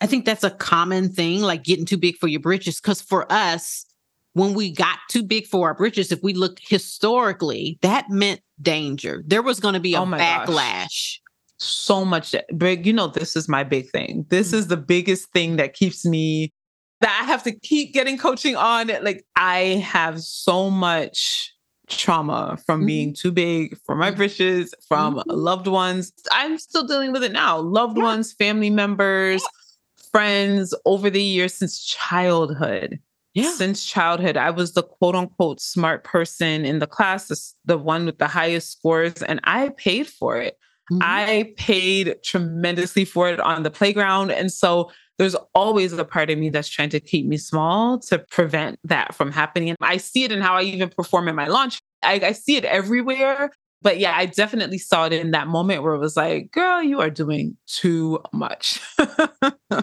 I 0.00 0.06
think 0.06 0.24
that's 0.24 0.44
a 0.44 0.50
common 0.50 1.08
thing, 1.10 1.40
like 1.40 1.62
getting 1.62 1.86
too 1.86 1.96
big 1.96 2.16
for 2.16 2.28
your 2.28 2.40
britches. 2.40 2.80
Because 2.80 3.00
for 3.00 3.30
us, 3.32 3.86
when 4.34 4.54
we 4.54 4.72
got 4.72 4.98
too 5.10 5.22
big 5.22 5.46
for 5.46 5.68
our 5.68 5.74
britches, 5.74 6.10
if 6.10 6.22
we 6.22 6.34
look 6.34 6.58
historically, 6.60 7.78
that 7.82 8.10
meant 8.10 8.40
danger. 8.60 9.22
There 9.26 9.42
was 9.42 9.60
going 9.60 9.74
to 9.74 9.80
be 9.80 9.96
oh 9.96 10.02
a 10.02 10.02
oh 10.02 10.08
backlash. 10.08 10.46
Gosh 10.46 11.21
so 11.62 12.04
much 12.04 12.34
big 12.56 12.86
you 12.86 12.92
know 12.92 13.06
this 13.06 13.36
is 13.36 13.48
my 13.48 13.62
big 13.62 13.88
thing 13.90 14.26
this 14.28 14.48
mm-hmm. 14.48 14.58
is 14.58 14.66
the 14.68 14.76
biggest 14.76 15.30
thing 15.32 15.56
that 15.56 15.74
keeps 15.74 16.04
me 16.04 16.52
that 17.00 17.18
i 17.22 17.24
have 17.24 17.42
to 17.42 17.52
keep 17.52 17.92
getting 17.92 18.18
coaching 18.18 18.56
on 18.56 18.88
like 19.02 19.24
i 19.36 19.82
have 19.84 20.20
so 20.20 20.68
much 20.68 21.52
trauma 21.88 22.58
from 22.64 22.80
mm-hmm. 22.80 22.86
being 22.86 23.14
too 23.14 23.30
big 23.30 23.76
for 23.84 23.94
my 23.94 24.08
mm-hmm. 24.08 24.16
britches 24.16 24.74
from 24.88 25.16
mm-hmm. 25.16 25.30
loved 25.30 25.66
ones 25.66 26.12
i'm 26.32 26.58
still 26.58 26.86
dealing 26.86 27.12
with 27.12 27.22
it 27.22 27.32
now 27.32 27.58
loved 27.58 27.96
yeah. 27.96 28.04
ones 28.04 28.32
family 28.32 28.70
members 28.70 29.42
yeah. 29.42 30.04
friends 30.10 30.74
over 30.84 31.10
the 31.10 31.22
years 31.22 31.54
since 31.54 31.84
childhood 31.84 32.98
yeah. 33.34 33.50
Since 33.52 33.86
childhood, 33.86 34.36
I 34.36 34.50
was 34.50 34.74
the 34.74 34.82
quote 34.82 35.14
unquote 35.14 35.58
smart 35.60 36.04
person 36.04 36.66
in 36.66 36.80
the 36.80 36.86
class, 36.86 37.54
the 37.64 37.78
one 37.78 38.04
with 38.04 38.18
the 38.18 38.26
highest 38.26 38.72
scores, 38.72 39.22
and 39.22 39.40
I 39.44 39.70
paid 39.70 40.06
for 40.06 40.36
it. 40.36 40.58
Mm-hmm. 40.90 40.98
I 41.02 41.54
paid 41.56 42.16
tremendously 42.24 43.04
for 43.04 43.28
it 43.28 43.40
on 43.40 43.62
the 43.62 43.70
playground. 43.70 44.30
And 44.30 44.52
so 44.52 44.90
there's 45.18 45.36
always 45.54 45.92
a 45.92 46.04
part 46.04 46.30
of 46.30 46.38
me 46.38 46.50
that's 46.50 46.68
trying 46.68 46.90
to 46.90 47.00
keep 47.00 47.26
me 47.26 47.36
small 47.36 47.98
to 48.00 48.18
prevent 48.18 48.78
that 48.84 49.14
from 49.14 49.30
happening. 49.30 49.70
And 49.70 49.78
I 49.80 49.98
see 49.98 50.24
it 50.24 50.32
in 50.32 50.40
how 50.40 50.54
I 50.54 50.62
even 50.62 50.88
perform 50.88 51.28
in 51.28 51.36
my 51.36 51.46
launch. 51.46 51.78
I, 52.02 52.14
I 52.14 52.32
see 52.32 52.56
it 52.56 52.64
everywhere. 52.64 53.50
But 53.82 53.98
yeah, 53.98 54.14
I 54.16 54.26
definitely 54.26 54.78
saw 54.78 55.06
it 55.06 55.12
in 55.12 55.32
that 55.32 55.48
moment 55.48 55.82
where 55.82 55.94
it 55.94 55.98
was 55.98 56.16
like, 56.16 56.52
girl, 56.52 56.82
you 56.82 57.00
are 57.00 57.10
doing 57.10 57.56
too 57.66 58.20
much. 58.32 58.80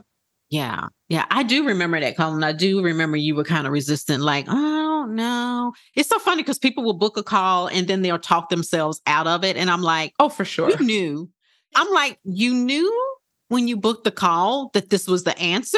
Yeah. 0.49 0.87
Yeah. 1.09 1.25
I 1.29 1.43
do 1.43 1.65
remember 1.65 1.99
that, 1.99 2.17
Colin. 2.17 2.43
I 2.43 2.53
do 2.53 2.83
remember 2.83 3.17
you 3.17 3.35
were 3.35 3.43
kind 3.43 3.67
of 3.67 3.73
resistant, 3.73 4.23
like, 4.23 4.45
I 4.47 4.78
don't 4.99 5.15
know. 5.15 5.73
It's 5.95 6.09
so 6.09 6.19
funny 6.19 6.43
because 6.43 6.59
people 6.59 6.83
will 6.83 6.93
book 6.93 7.17
a 7.17 7.23
call 7.23 7.67
and 7.67 7.87
then 7.87 8.01
they'll 8.01 8.19
talk 8.19 8.49
themselves 8.49 9.01
out 9.07 9.27
of 9.27 9.43
it. 9.43 9.57
And 9.57 9.69
I'm 9.69 9.81
like, 9.81 10.13
oh, 10.19 10.29
for 10.29 10.45
sure. 10.45 10.69
You 10.69 10.79
knew. 10.79 11.29
I'm 11.75 11.91
like, 11.91 12.19
you 12.23 12.53
knew 12.53 13.17
when 13.49 13.67
you 13.67 13.77
booked 13.77 14.03
the 14.03 14.11
call 14.11 14.69
that 14.73 14.89
this 14.89 15.07
was 15.07 15.23
the 15.23 15.37
answer. 15.39 15.77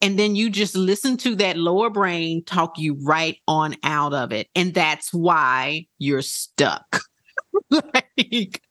And 0.00 0.18
then 0.18 0.36
you 0.36 0.48
just 0.48 0.76
listen 0.76 1.16
to 1.18 1.34
that 1.36 1.56
lower 1.56 1.90
brain 1.90 2.44
talk 2.44 2.78
you 2.78 2.96
right 3.02 3.36
on 3.48 3.76
out 3.82 4.14
of 4.14 4.32
it. 4.32 4.48
And 4.54 4.72
that's 4.72 5.12
why 5.12 5.86
you're 5.98 6.22
stuck. 6.22 7.00
like, 7.70 8.62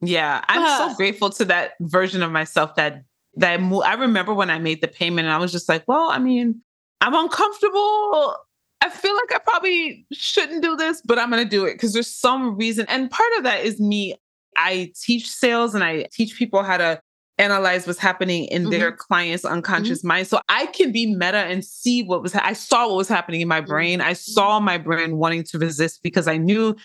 yeah, 0.00 0.44
I'm 0.46 0.62
uh, 0.62 0.90
so 0.90 0.96
grateful 0.96 1.30
to 1.30 1.44
that 1.46 1.72
version 1.80 2.22
of 2.22 2.30
myself 2.30 2.76
that 2.76 3.02
that 3.36 3.60
I 3.60 3.94
remember 3.94 4.34
when 4.34 4.50
I 4.50 4.58
made 4.58 4.80
the 4.80 4.88
payment 4.88 5.26
and 5.26 5.34
I 5.34 5.38
was 5.38 5.52
just 5.52 5.68
like, 5.68 5.86
well, 5.86 6.10
I 6.10 6.18
mean, 6.18 6.60
I'm 7.00 7.14
uncomfortable. 7.14 8.36
I 8.80 8.90
feel 8.90 9.14
like 9.14 9.34
I 9.34 9.38
probably 9.38 10.06
shouldn't 10.12 10.62
do 10.62 10.76
this, 10.76 11.02
but 11.04 11.18
I'm 11.18 11.30
going 11.30 11.42
to 11.42 11.48
do 11.48 11.64
it 11.64 11.74
because 11.74 11.92
there's 11.92 12.14
some 12.14 12.56
reason. 12.56 12.86
And 12.88 13.10
part 13.10 13.30
of 13.36 13.44
that 13.44 13.64
is 13.64 13.80
me. 13.80 14.14
I 14.56 14.92
teach 15.00 15.28
sales 15.28 15.74
and 15.74 15.84
I 15.84 16.06
teach 16.12 16.36
people 16.36 16.62
how 16.62 16.76
to 16.76 17.00
analyze 17.38 17.86
what's 17.86 17.98
happening 17.98 18.44
in 18.46 18.62
mm-hmm. 18.62 18.70
their 18.72 18.92
client's 18.92 19.44
unconscious 19.44 20.00
mm-hmm. 20.00 20.08
mind. 20.08 20.26
So 20.26 20.40
I 20.48 20.66
can 20.66 20.92
be 20.92 21.06
meta 21.06 21.38
and 21.38 21.64
see 21.64 22.02
what 22.02 22.22
was, 22.22 22.32
ha- 22.32 22.42
I 22.44 22.52
saw 22.52 22.88
what 22.88 22.96
was 22.96 23.08
happening 23.08 23.40
in 23.40 23.48
my 23.48 23.60
brain. 23.60 24.00
I 24.00 24.12
mm-hmm. 24.12 24.32
saw 24.32 24.60
my 24.60 24.78
brain 24.78 25.16
wanting 25.16 25.44
to 25.44 25.58
resist 25.58 26.02
because 26.02 26.26
I 26.26 26.36
knew 26.36 26.76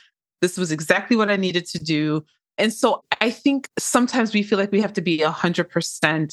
this 0.41 0.58
was 0.58 0.72
exactly 0.72 1.18
what 1.18 1.32
I 1.32 1.36
needed 1.36 1.66
to 1.68 1.80
do. 1.80 2.24
And 2.58 2.72
so 2.72 3.04
I 3.20 3.32
think 3.32 3.68
sometimes 3.80 4.34
we 4.34 4.44
feel 4.44 4.60
like 4.60 4.72
we 4.72 4.82
have 4.82 4.94
to 4.94 5.02
be 5.02 5.20
100% 5.20 5.66
mm-hmm. 5.66 6.26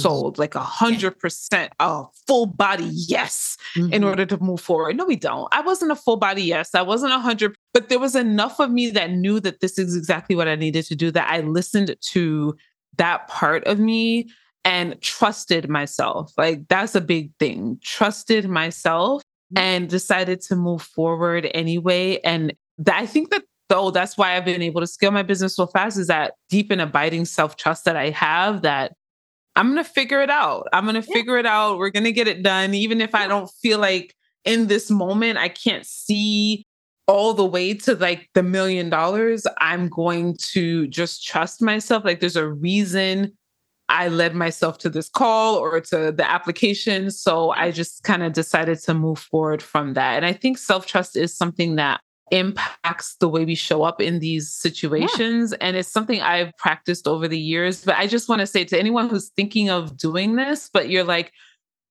Sold, 0.00 0.38
like 0.38 0.54
a 0.54 0.60
100% 0.60 1.68
a 1.80 2.04
full 2.26 2.46
body 2.46 2.88
yes 2.90 3.56
mm-hmm. 3.76 3.92
in 3.92 4.04
order 4.04 4.26
to 4.26 4.38
move 4.42 4.60
forward. 4.60 4.96
No, 4.96 5.04
we 5.04 5.16
don't. 5.16 5.48
I 5.52 5.60
wasn't 5.60 5.92
a 5.92 5.96
full 5.96 6.16
body 6.16 6.42
yes. 6.42 6.74
I 6.74 6.82
wasn't 6.82 7.12
a 7.12 7.16
100, 7.16 7.54
but 7.74 7.88
there 7.88 7.98
was 7.98 8.14
enough 8.14 8.60
of 8.60 8.70
me 8.70 8.90
that 8.90 9.10
knew 9.10 9.40
that 9.40 9.60
this 9.60 9.78
is 9.78 9.96
exactly 9.96 10.36
what 10.36 10.48
I 10.48 10.54
needed 10.54 10.84
to 10.86 10.96
do, 10.96 11.10
that 11.10 11.30
I 11.30 11.40
listened 11.40 11.94
to 12.12 12.56
that 12.98 13.28
part 13.28 13.64
of 13.64 13.78
me 13.78 14.28
and 14.64 15.00
trusted 15.00 15.68
myself. 15.68 16.32
Like 16.36 16.68
that's 16.68 16.94
a 16.94 17.00
big 17.00 17.32
thing. 17.38 17.78
Trusted 17.82 18.48
myself 18.48 19.22
mm-hmm. 19.22 19.58
and 19.58 19.88
decided 19.88 20.40
to 20.42 20.56
move 20.56 20.82
forward 20.82 21.50
anyway. 21.54 22.18
And 22.24 22.54
that, 22.78 23.00
I 23.00 23.06
think 23.06 23.30
that 23.30 23.44
though 23.68 23.90
that's 23.90 24.18
why 24.18 24.36
I've 24.36 24.44
been 24.44 24.62
able 24.62 24.80
to 24.80 24.86
scale 24.86 25.10
my 25.10 25.22
business 25.22 25.56
so 25.56 25.66
fast 25.66 25.98
is 25.98 26.08
that 26.08 26.34
deep 26.48 26.70
and 26.70 26.80
abiding 26.80 27.24
self 27.24 27.56
trust 27.56 27.84
that 27.86 27.96
I 27.96 28.10
have 28.10 28.62
that 28.62 28.94
I'm 29.54 29.72
going 29.72 29.84
to 29.84 29.90
figure 29.90 30.22
it 30.22 30.30
out. 30.30 30.68
I'm 30.72 30.84
going 30.84 31.00
to 31.00 31.06
yeah. 31.08 31.14
figure 31.14 31.38
it 31.38 31.46
out. 31.46 31.78
We're 31.78 31.90
going 31.90 32.04
to 32.04 32.12
get 32.12 32.28
it 32.28 32.42
done. 32.42 32.74
Even 32.74 33.00
if 33.00 33.14
I 33.14 33.26
don't 33.26 33.50
feel 33.60 33.78
like 33.78 34.14
in 34.44 34.66
this 34.66 34.90
moment, 34.90 35.38
I 35.38 35.48
can't 35.48 35.86
see 35.86 36.66
all 37.06 37.34
the 37.34 37.44
way 37.44 37.74
to 37.74 37.94
like 37.96 38.30
the 38.34 38.42
million 38.42 38.88
dollars. 38.88 39.46
I'm 39.60 39.88
going 39.88 40.36
to 40.52 40.86
just 40.88 41.26
trust 41.26 41.60
myself. 41.60 42.04
Like 42.04 42.20
there's 42.20 42.36
a 42.36 42.48
reason 42.48 43.32
I 43.88 44.08
led 44.08 44.34
myself 44.34 44.78
to 44.78 44.88
this 44.88 45.08
call 45.08 45.56
or 45.56 45.80
to 45.80 46.12
the 46.12 46.28
application. 46.28 47.10
So 47.10 47.50
I 47.50 47.70
just 47.70 48.04
kind 48.04 48.22
of 48.22 48.32
decided 48.32 48.78
to 48.80 48.94
move 48.94 49.18
forward 49.18 49.62
from 49.62 49.94
that. 49.94 50.16
And 50.16 50.24
I 50.24 50.32
think 50.32 50.56
self 50.56 50.86
trust 50.86 51.16
is 51.16 51.36
something 51.36 51.76
that 51.76 52.00
impacts 52.32 53.16
the 53.20 53.28
way 53.28 53.44
we 53.44 53.54
show 53.54 53.84
up 53.84 54.00
in 54.00 54.18
these 54.18 54.50
situations. 54.50 55.52
Yeah. 55.52 55.58
And 55.60 55.76
it's 55.76 55.88
something 55.88 56.20
I've 56.20 56.56
practiced 56.56 57.06
over 57.06 57.28
the 57.28 57.38
years. 57.38 57.84
But 57.84 57.96
I 57.98 58.06
just 58.06 58.28
want 58.28 58.40
to 58.40 58.46
say 58.46 58.64
to 58.64 58.78
anyone 58.78 59.08
who's 59.08 59.28
thinking 59.36 59.70
of 59.70 59.96
doing 59.96 60.34
this, 60.34 60.68
but 60.72 60.88
you're 60.88 61.04
like, 61.04 61.32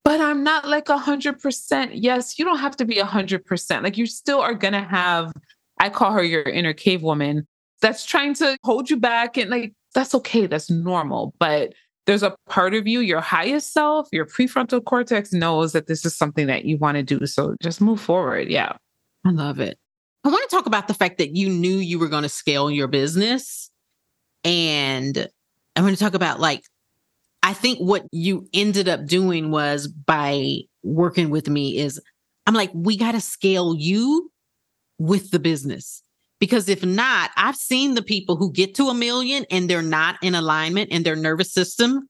but 0.03 0.19
I'm 0.19 0.43
not 0.43 0.67
like 0.67 0.89
a 0.89 0.97
hundred 0.97 1.39
percent. 1.39 1.95
Yes, 1.95 2.39
you 2.39 2.43
don't 2.43 2.57
have 2.57 2.75
to 2.77 2.85
be 2.85 2.97
a 2.97 3.05
hundred 3.05 3.45
percent. 3.45 3.83
Like 3.83 3.97
you 3.97 4.07
still 4.07 4.41
are 4.41 4.55
gonna 4.55 4.83
have, 4.83 5.31
I 5.79 5.89
call 5.89 6.11
her 6.11 6.23
your 6.23 6.41
inner 6.41 6.73
cave 6.73 7.03
woman 7.03 7.47
that's 7.81 8.03
trying 8.03 8.33
to 8.35 8.57
hold 8.63 8.89
you 8.89 8.97
back. 8.97 9.37
And 9.37 9.51
like, 9.51 9.73
that's 9.93 10.15
okay. 10.15 10.47
That's 10.47 10.71
normal. 10.71 11.35
But 11.39 11.73
there's 12.07 12.23
a 12.23 12.35
part 12.49 12.73
of 12.73 12.87
you, 12.87 13.01
your 13.01 13.21
highest 13.21 13.73
self, 13.73 14.09
your 14.11 14.25
prefrontal 14.25 14.83
cortex 14.83 15.33
knows 15.33 15.73
that 15.73 15.85
this 15.85 16.03
is 16.03 16.15
something 16.15 16.47
that 16.47 16.65
you 16.65 16.77
want 16.77 16.97
to 16.97 17.03
do. 17.03 17.27
So 17.27 17.55
just 17.61 17.79
move 17.79 18.01
forward. 18.01 18.49
Yeah. 18.49 18.73
I 19.23 19.29
love 19.29 19.59
it. 19.59 19.77
I 20.23 20.29
want 20.29 20.47
to 20.49 20.55
talk 20.55 20.67
about 20.67 20.87
the 20.87 20.93
fact 20.93 21.17
that 21.17 21.35
you 21.35 21.49
knew 21.49 21.77
you 21.77 21.97
were 21.97 22.07
going 22.07 22.23
to 22.23 22.29
scale 22.29 22.69
your 22.69 22.87
business. 22.87 23.71
And 24.43 25.27
I 25.75 25.81
want 25.81 25.97
to 25.97 26.03
talk 26.03 26.13
about 26.13 26.39
like, 26.39 26.63
I 27.43 27.53
think 27.53 27.79
what 27.79 28.05
you 28.11 28.47
ended 28.53 28.87
up 28.87 29.07
doing 29.07 29.49
was 29.49 29.87
by 29.87 30.59
working 30.83 31.29
with 31.31 31.49
me 31.49 31.77
is 31.77 31.99
I'm 32.45 32.53
like, 32.53 32.71
we 32.73 32.97
got 32.97 33.13
to 33.13 33.21
scale 33.21 33.75
you 33.75 34.31
with 34.99 35.31
the 35.31 35.39
business. 35.39 36.03
Because 36.39 36.69
if 36.69 36.83
not, 36.83 37.31
I've 37.37 37.55
seen 37.55 37.93
the 37.93 38.01
people 38.01 38.35
who 38.35 38.51
get 38.51 38.75
to 38.75 38.85
a 38.85 38.93
million 38.93 39.45
and 39.51 39.69
they're 39.69 39.81
not 39.81 40.17
in 40.23 40.33
alignment 40.33 40.89
in 40.89 41.03
their 41.03 41.15
nervous 41.15 41.53
system 41.53 42.07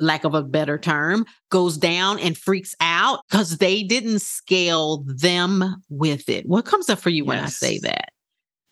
lack 0.00 0.24
of 0.24 0.34
a 0.34 0.42
better 0.42 0.78
term, 0.78 1.26
goes 1.50 1.76
down 1.76 2.18
and 2.18 2.36
freaks 2.36 2.74
out 2.80 3.20
because 3.28 3.58
they 3.58 3.82
didn't 3.82 4.20
scale 4.20 5.04
them 5.06 5.82
with 5.88 6.28
it. 6.28 6.46
What 6.46 6.64
comes 6.64 6.88
up 6.88 6.98
for 6.98 7.10
you 7.10 7.24
yes. 7.24 7.28
when 7.28 7.38
I 7.38 7.46
say 7.46 7.78
that? 7.80 8.10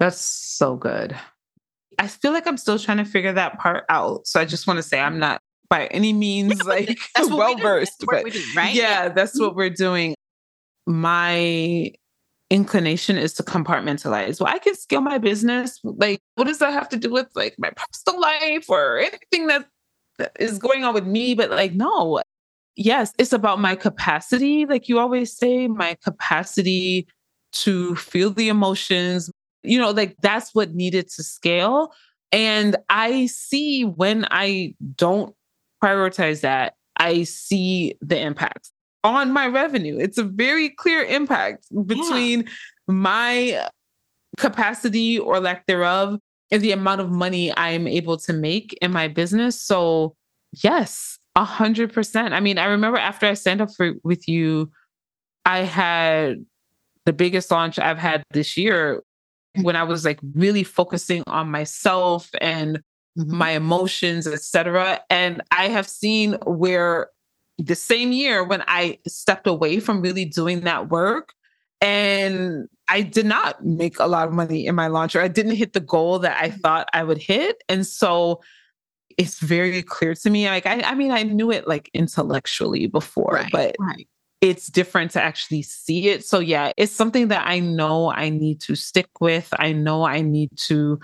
That's 0.00 0.20
so 0.20 0.76
good. 0.76 1.16
I 1.98 2.06
feel 2.06 2.32
like 2.32 2.46
I'm 2.46 2.56
still 2.56 2.78
trying 2.78 2.98
to 2.98 3.04
figure 3.04 3.32
that 3.32 3.58
part 3.58 3.84
out. 3.88 4.26
So 4.26 4.40
I 4.40 4.44
just 4.44 4.66
want 4.66 4.78
to 4.78 4.82
say 4.82 5.00
I'm 5.00 5.18
not 5.18 5.40
by 5.68 5.86
any 5.86 6.12
means 6.12 6.62
like 6.66 6.98
well 7.18 7.56
versed, 7.56 8.04
but 8.10 8.32
do, 8.32 8.42
right? 8.56 8.74
Yeah, 8.74 9.04
yeah, 9.04 9.08
that's 9.08 9.38
what 9.38 9.50
mm-hmm. 9.50 9.58
we're 9.58 9.70
doing. 9.70 10.14
My 10.86 11.92
inclination 12.50 13.18
is 13.18 13.34
to 13.34 13.42
compartmentalize. 13.42 14.40
Well, 14.40 14.52
I 14.52 14.58
can 14.58 14.74
scale 14.74 15.00
my 15.00 15.18
business. 15.18 15.78
Like, 15.84 16.20
what 16.36 16.46
does 16.46 16.58
that 16.58 16.72
have 16.72 16.88
to 16.90 16.96
do 16.96 17.10
with 17.10 17.28
like 17.34 17.54
my 17.58 17.70
personal 17.70 18.20
life 18.20 18.70
or 18.70 18.98
anything 18.98 19.48
that 19.48 19.66
is 20.38 20.58
going 20.58 20.84
on 20.84 20.94
with 20.94 21.06
me, 21.06 21.34
but 21.34 21.50
like, 21.50 21.74
no, 21.74 22.20
yes, 22.76 23.12
it's 23.18 23.32
about 23.32 23.60
my 23.60 23.74
capacity. 23.74 24.66
Like 24.66 24.88
you 24.88 24.98
always 24.98 25.36
say, 25.36 25.68
my 25.68 25.96
capacity 26.02 27.06
to 27.52 27.96
feel 27.96 28.30
the 28.30 28.48
emotions. 28.48 29.30
You 29.62 29.78
know, 29.78 29.90
like 29.90 30.16
that's 30.22 30.54
what 30.54 30.74
needed 30.74 31.08
to 31.10 31.22
scale. 31.22 31.92
And 32.30 32.76
I 32.88 33.26
see 33.26 33.84
when 33.84 34.26
I 34.30 34.74
don't 34.96 35.34
prioritize 35.82 36.40
that, 36.42 36.74
I 36.96 37.22
see 37.24 37.94
the 38.00 38.18
impact 38.18 38.70
on 39.04 39.32
my 39.32 39.46
revenue. 39.46 39.96
It's 39.98 40.18
a 40.18 40.24
very 40.24 40.70
clear 40.70 41.04
impact 41.04 41.66
between 41.86 42.40
yeah. 42.40 42.48
my 42.88 43.68
capacity 44.36 45.18
or 45.18 45.40
lack 45.40 45.66
thereof 45.66 46.18
and 46.50 46.62
the 46.62 46.72
amount 46.72 47.00
of 47.00 47.10
money 47.10 47.52
I 47.52 47.70
am 47.70 47.86
able 47.86 48.16
to 48.18 48.32
make 48.32 48.76
in 48.80 48.90
my 48.92 49.08
business. 49.08 49.60
So, 49.60 50.14
yes, 50.62 51.18
a 51.36 51.44
hundred 51.44 51.92
percent. 51.92 52.34
I 52.34 52.40
mean, 52.40 52.58
I 52.58 52.66
remember 52.66 52.98
after 52.98 53.26
I 53.26 53.34
signed 53.34 53.60
up 53.60 53.70
for 53.74 53.94
with 54.02 54.28
you, 54.28 54.70
I 55.44 55.58
had 55.60 56.44
the 57.04 57.12
biggest 57.12 57.50
launch 57.50 57.78
I've 57.78 57.98
had 57.98 58.22
this 58.32 58.56
year 58.56 59.02
when 59.62 59.76
I 59.76 59.82
was 59.82 60.04
like 60.04 60.20
really 60.34 60.64
focusing 60.64 61.22
on 61.26 61.50
myself 61.50 62.28
and 62.40 62.78
mm-hmm. 63.18 63.36
my 63.36 63.50
emotions, 63.52 64.26
etc. 64.26 65.00
And 65.10 65.42
I 65.50 65.68
have 65.68 65.88
seen 65.88 66.34
where 66.46 67.08
the 67.58 67.74
same 67.74 68.12
year 68.12 68.44
when 68.44 68.62
I 68.66 68.98
stepped 69.06 69.46
away 69.46 69.80
from 69.80 70.00
really 70.00 70.24
doing 70.24 70.60
that 70.60 70.90
work 70.90 71.32
and 71.80 72.68
I 72.88 73.02
did 73.02 73.26
not 73.26 73.64
make 73.64 73.98
a 73.98 74.06
lot 74.06 74.28
of 74.28 74.34
money 74.34 74.66
in 74.66 74.74
my 74.74 74.88
launch 74.88 75.14
or 75.14 75.20
I 75.20 75.28
didn't 75.28 75.56
hit 75.56 75.72
the 75.72 75.80
goal 75.80 76.18
that 76.20 76.40
I 76.40 76.48
mm-hmm. 76.48 76.58
thought 76.58 76.88
I 76.92 77.04
would 77.04 77.18
hit. 77.18 77.62
And 77.68 77.86
so 77.86 78.40
it's 79.16 79.40
very 79.40 79.82
clear 79.82 80.14
to 80.14 80.30
me. 80.30 80.48
Like 80.48 80.66
I, 80.66 80.80
I 80.80 80.94
mean, 80.94 81.10
I 81.10 81.22
knew 81.24 81.50
it 81.50 81.68
like 81.68 81.90
intellectually 81.92 82.86
before, 82.86 83.32
right, 83.32 83.52
but 83.52 83.76
right. 83.78 84.08
it's 84.40 84.68
different 84.68 85.10
to 85.12 85.22
actually 85.22 85.62
see 85.62 86.08
it. 86.08 86.24
So 86.24 86.38
yeah, 86.38 86.72
it's 86.76 86.92
something 86.92 87.28
that 87.28 87.46
I 87.46 87.58
know 87.58 88.10
I 88.10 88.30
need 88.30 88.60
to 88.62 88.74
stick 88.74 89.08
with. 89.20 89.48
I 89.58 89.72
know 89.72 90.04
I 90.04 90.20
need 90.20 90.50
to 90.66 90.98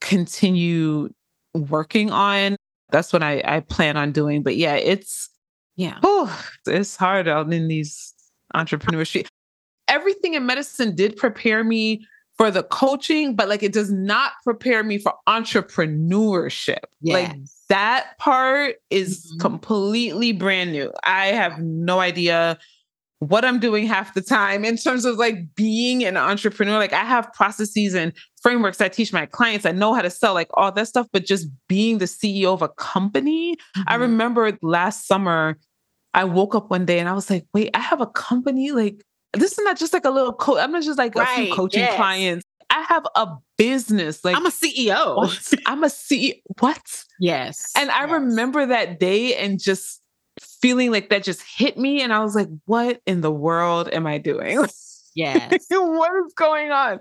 continue 0.00 1.10
working 1.54 2.10
on. 2.10 2.56
That's 2.90 3.12
what 3.12 3.22
I, 3.22 3.42
I 3.44 3.60
plan 3.60 3.96
on 3.96 4.12
doing. 4.12 4.42
But 4.42 4.56
yeah, 4.56 4.74
it's 4.74 5.30
yeah. 5.76 5.98
Oh, 6.02 6.44
it's 6.66 6.96
hard 6.96 7.28
out 7.28 7.52
in 7.52 7.68
these 7.68 8.12
entrepreneurship. 8.54 9.27
Everything 9.88 10.34
in 10.34 10.46
medicine 10.46 10.94
did 10.94 11.16
prepare 11.16 11.64
me 11.64 12.06
for 12.36 12.50
the 12.50 12.62
coaching, 12.62 13.34
but 13.34 13.48
like 13.48 13.62
it 13.62 13.72
does 13.72 13.90
not 13.90 14.32
prepare 14.44 14.84
me 14.84 14.98
for 14.98 15.12
entrepreneurship. 15.28 16.78
Yes. 17.00 17.14
Like 17.14 17.36
that 17.68 18.16
part 18.18 18.76
is 18.90 19.26
mm-hmm. 19.26 19.40
completely 19.40 20.32
brand 20.32 20.72
new. 20.72 20.92
I 21.04 21.26
have 21.26 21.58
no 21.58 21.98
idea 21.98 22.58
what 23.18 23.44
I'm 23.44 23.58
doing 23.58 23.84
half 23.86 24.14
the 24.14 24.22
time 24.22 24.64
in 24.64 24.76
terms 24.76 25.04
of 25.04 25.16
like 25.16 25.54
being 25.56 26.04
an 26.04 26.16
entrepreneur. 26.16 26.78
Like 26.78 26.92
I 26.92 27.04
have 27.04 27.32
processes 27.32 27.94
and 27.94 28.12
frameworks 28.40 28.80
I 28.80 28.88
teach 28.88 29.12
my 29.12 29.26
clients. 29.26 29.66
I 29.66 29.72
know 29.72 29.92
how 29.92 30.02
to 30.02 30.10
sell 30.10 30.34
like 30.34 30.48
all 30.54 30.70
that 30.70 30.86
stuff, 30.86 31.08
but 31.12 31.26
just 31.26 31.48
being 31.66 31.98
the 31.98 32.04
CEO 32.04 32.54
of 32.54 32.62
a 32.62 32.68
company. 32.68 33.56
Mm-hmm. 33.56 33.82
I 33.88 33.96
remember 33.96 34.56
last 34.62 35.08
summer, 35.08 35.58
I 36.14 36.24
woke 36.24 36.54
up 36.54 36.70
one 36.70 36.86
day 36.86 37.00
and 37.00 37.08
I 37.08 37.12
was 37.12 37.28
like, 37.28 37.46
wait, 37.52 37.70
I 37.74 37.80
have 37.80 38.00
a 38.00 38.06
company. 38.06 38.70
Like 38.70 39.02
this 39.34 39.52
is 39.52 39.64
not 39.64 39.78
just 39.78 39.92
like 39.92 40.04
a 40.04 40.10
little 40.10 40.32
coach. 40.32 40.58
I'm 40.58 40.72
not 40.72 40.82
just 40.82 40.98
like 40.98 41.14
right, 41.14 41.40
a 41.40 41.44
few 41.46 41.54
coaching 41.54 41.80
yes. 41.80 41.96
clients. 41.96 42.44
I 42.70 42.82
have 42.82 43.06
a 43.14 43.28
business. 43.56 44.24
Like 44.24 44.36
I'm 44.36 44.46
a 44.46 44.50
CEO. 44.50 45.16
What? 45.16 45.54
I'm 45.66 45.84
a 45.84 45.88
CEO. 45.88 46.34
What? 46.60 47.04
Yes. 47.20 47.72
And 47.76 47.90
I 47.90 48.02
yes. 48.02 48.10
remember 48.10 48.66
that 48.66 49.00
day 49.00 49.34
and 49.36 49.60
just 49.60 50.00
feeling 50.40 50.90
like 50.90 51.10
that 51.10 51.24
just 51.24 51.42
hit 51.42 51.78
me. 51.78 52.02
And 52.02 52.12
I 52.12 52.20
was 52.20 52.34
like, 52.34 52.48
what 52.66 53.00
in 53.06 53.20
the 53.20 53.30
world 53.30 53.88
am 53.92 54.06
I 54.06 54.18
doing? 54.18 54.64
Yes. 55.14 55.66
what 55.70 56.12
is 56.24 56.32
going 56.34 56.70
on? 56.70 57.00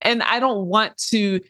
And 0.00 0.22
I 0.22 0.40
don't 0.40 0.68
want 0.68 0.96
to 1.08 1.40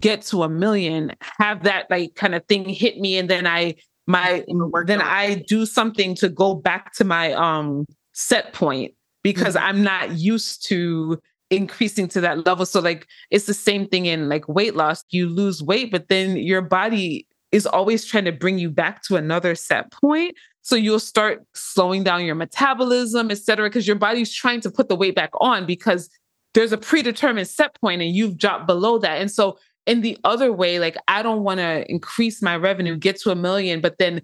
get 0.00 0.22
to 0.22 0.42
a 0.42 0.48
million, 0.48 1.12
have 1.38 1.62
that 1.64 1.88
like 1.88 2.16
kind 2.16 2.34
of 2.34 2.44
thing 2.46 2.68
hit 2.68 2.98
me. 2.98 3.16
And 3.16 3.30
then 3.30 3.46
I, 3.46 3.76
my, 4.08 4.44
then 4.86 5.00
I 5.00 5.44
do 5.46 5.64
something 5.64 6.16
to 6.16 6.28
go 6.28 6.56
back 6.56 6.94
to 6.94 7.04
my 7.04 7.34
um 7.34 7.86
set 8.12 8.52
point 8.54 8.94
because 9.22 9.54
mm-hmm. 9.54 9.66
I'm 9.66 9.82
not 9.82 10.12
used 10.12 10.66
to 10.68 11.18
increasing 11.50 12.08
to 12.08 12.20
that 12.22 12.46
level. 12.46 12.64
So 12.64 12.80
like 12.80 13.06
it's 13.30 13.46
the 13.46 13.54
same 13.54 13.86
thing 13.86 14.06
in 14.06 14.28
like 14.28 14.48
weight 14.48 14.74
loss. 14.74 15.04
You 15.10 15.28
lose 15.28 15.62
weight, 15.62 15.90
but 15.90 16.08
then 16.08 16.36
your 16.36 16.62
body 16.62 17.26
is 17.50 17.66
always 17.66 18.06
trying 18.06 18.24
to 18.24 18.32
bring 18.32 18.58
you 18.58 18.70
back 18.70 19.02
to 19.02 19.16
another 19.16 19.54
set 19.54 19.92
point. 19.92 20.34
So 20.62 20.76
you'll 20.76 21.00
start 21.00 21.44
slowing 21.54 22.04
down 22.04 22.24
your 22.24 22.34
metabolism, 22.34 23.30
et 23.30 23.38
cetera, 23.38 23.68
because 23.68 23.86
your 23.86 23.96
body's 23.96 24.32
trying 24.32 24.60
to 24.62 24.70
put 24.70 24.88
the 24.88 24.96
weight 24.96 25.14
back 25.14 25.30
on 25.40 25.66
because 25.66 26.08
there's 26.54 26.72
a 26.72 26.78
predetermined 26.78 27.48
set 27.48 27.78
point 27.80 28.00
and 28.00 28.14
you've 28.14 28.38
dropped 28.38 28.66
below 28.66 28.98
that. 28.98 29.20
And 29.20 29.30
so 29.30 29.58
in 29.86 30.00
the 30.00 30.16
other 30.24 30.52
way, 30.52 30.78
like 30.78 30.96
I 31.08 31.22
don't 31.22 31.42
want 31.42 31.58
to 31.58 31.84
increase 31.90 32.40
my 32.40 32.56
revenue, 32.56 32.96
get 32.96 33.20
to 33.20 33.30
a 33.30 33.34
million, 33.34 33.80
but 33.80 33.98
then 33.98 34.22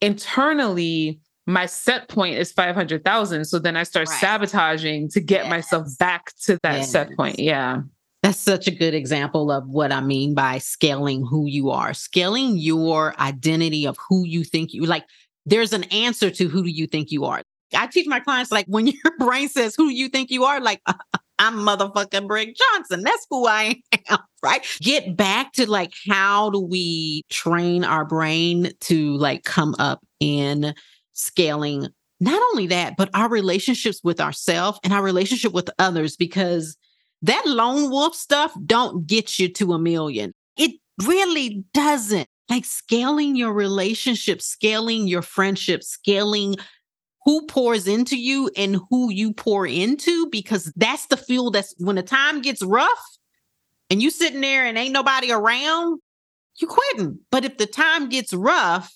internally, 0.00 1.18
my 1.46 1.66
set 1.66 2.08
point 2.08 2.36
is 2.36 2.52
500,000. 2.52 3.44
So 3.44 3.58
then 3.58 3.76
I 3.76 3.82
start 3.82 4.08
right. 4.08 4.20
sabotaging 4.20 5.10
to 5.10 5.20
get 5.20 5.44
yes. 5.44 5.50
myself 5.50 5.88
back 5.98 6.32
to 6.44 6.58
that 6.62 6.78
yes. 6.78 6.90
set 6.90 7.14
point. 7.16 7.38
Yeah. 7.38 7.82
That's 8.22 8.40
such 8.40 8.66
a 8.66 8.70
good 8.70 8.94
example 8.94 9.50
of 9.50 9.68
what 9.68 9.92
I 9.92 10.00
mean 10.00 10.34
by 10.34 10.56
scaling 10.56 11.26
who 11.26 11.46
you 11.46 11.70
are, 11.70 11.92
scaling 11.92 12.56
your 12.56 13.14
identity 13.20 13.86
of 13.86 13.98
who 14.08 14.24
you 14.24 14.44
think 14.44 14.72
you 14.72 14.86
like. 14.86 15.04
There's 15.44 15.74
an 15.74 15.84
answer 15.84 16.30
to 16.30 16.48
who 16.48 16.62
do 16.62 16.70
you 16.70 16.86
think 16.86 17.10
you 17.10 17.26
are. 17.26 17.42
I 17.76 17.86
teach 17.86 18.06
my 18.06 18.20
clients 18.20 18.50
like 18.50 18.64
when 18.66 18.86
your 19.04 19.18
brain 19.18 19.48
says 19.48 19.74
who 19.76 19.90
you 19.90 20.08
think 20.08 20.30
you 20.30 20.44
are, 20.44 20.58
like 20.60 20.80
I'm 21.38 21.56
motherfucking 21.56 22.26
Brig 22.26 22.54
Johnson. 22.56 23.02
That's 23.02 23.26
who 23.28 23.46
I 23.46 23.82
am, 24.08 24.18
right? 24.42 24.64
Get 24.80 25.16
back 25.16 25.52
to 25.54 25.70
like 25.70 25.92
how 26.08 26.50
do 26.50 26.60
we 26.60 27.22
train 27.28 27.84
our 27.84 28.04
brain 28.04 28.72
to 28.82 29.16
like 29.16 29.44
come 29.44 29.74
up 29.78 30.00
in 30.20 30.74
scaling 31.14 31.88
not 32.20 32.40
only 32.50 32.66
that, 32.68 32.96
but 32.96 33.10
our 33.14 33.28
relationships 33.28 34.00
with 34.02 34.20
ourselves 34.20 34.78
and 34.84 34.92
our 34.92 35.02
relationship 35.02 35.52
with 35.52 35.68
others 35.78 36.16
because 36.16 36.76
that 37.22 37.42
lone 37.46 37.90
wolf 37.90 38.14
stuff 38.14 38.54
don't 38.66 39.06
get 39.06 39.38
you 39.38 39.48
to 39.48 39.72
a 39.72 39.78
million. 39.78 40.32
It 40.56 40.72
really 41.04 41.64
doesn't. 41.72 42.28
Like 42.50 42.66
scaling 42.66 43.36
your 43.36 43.54
relationship, 43.54 44.42
scaling 44.42 45.08
your 45.08 45.22
friendship, 45.22 45.82
scaling 45.82 46.56
who 47.24 47.46
pours 47.46 47.88
into 47.88 48.18
you 48.18 48.50
and 48.54 48.78
who 48.90 49.10
you 49.10 49.32
pour 49.32 49.66
into, 49.66 50.28
because 50.30 50.70
that's 50.76 51.06
the 51.06 51.16
fuel 51.16 51.50
that's 51.50 51.74
when 51.78 51.96
the 51.96 52.02
time 52.02 52.42
gets 52.42 52.62
rough 52.62 53.18
and 53.88 54.02
you 54.02 54.10
sitting 54.10 54.42
there 54.42 54.66
and 54.66 54.76
ain't 54.76 54.92
nobody 54.92 55.32
around, 55.32 56.00
you 56.60 56.66
quitting. 56.66 57.18
But 57.30 57.46
if 57.46 57.56
the 57.56 57.66
time 57.66 58.10
gets 58.10 58.34
rough 58.34 58.92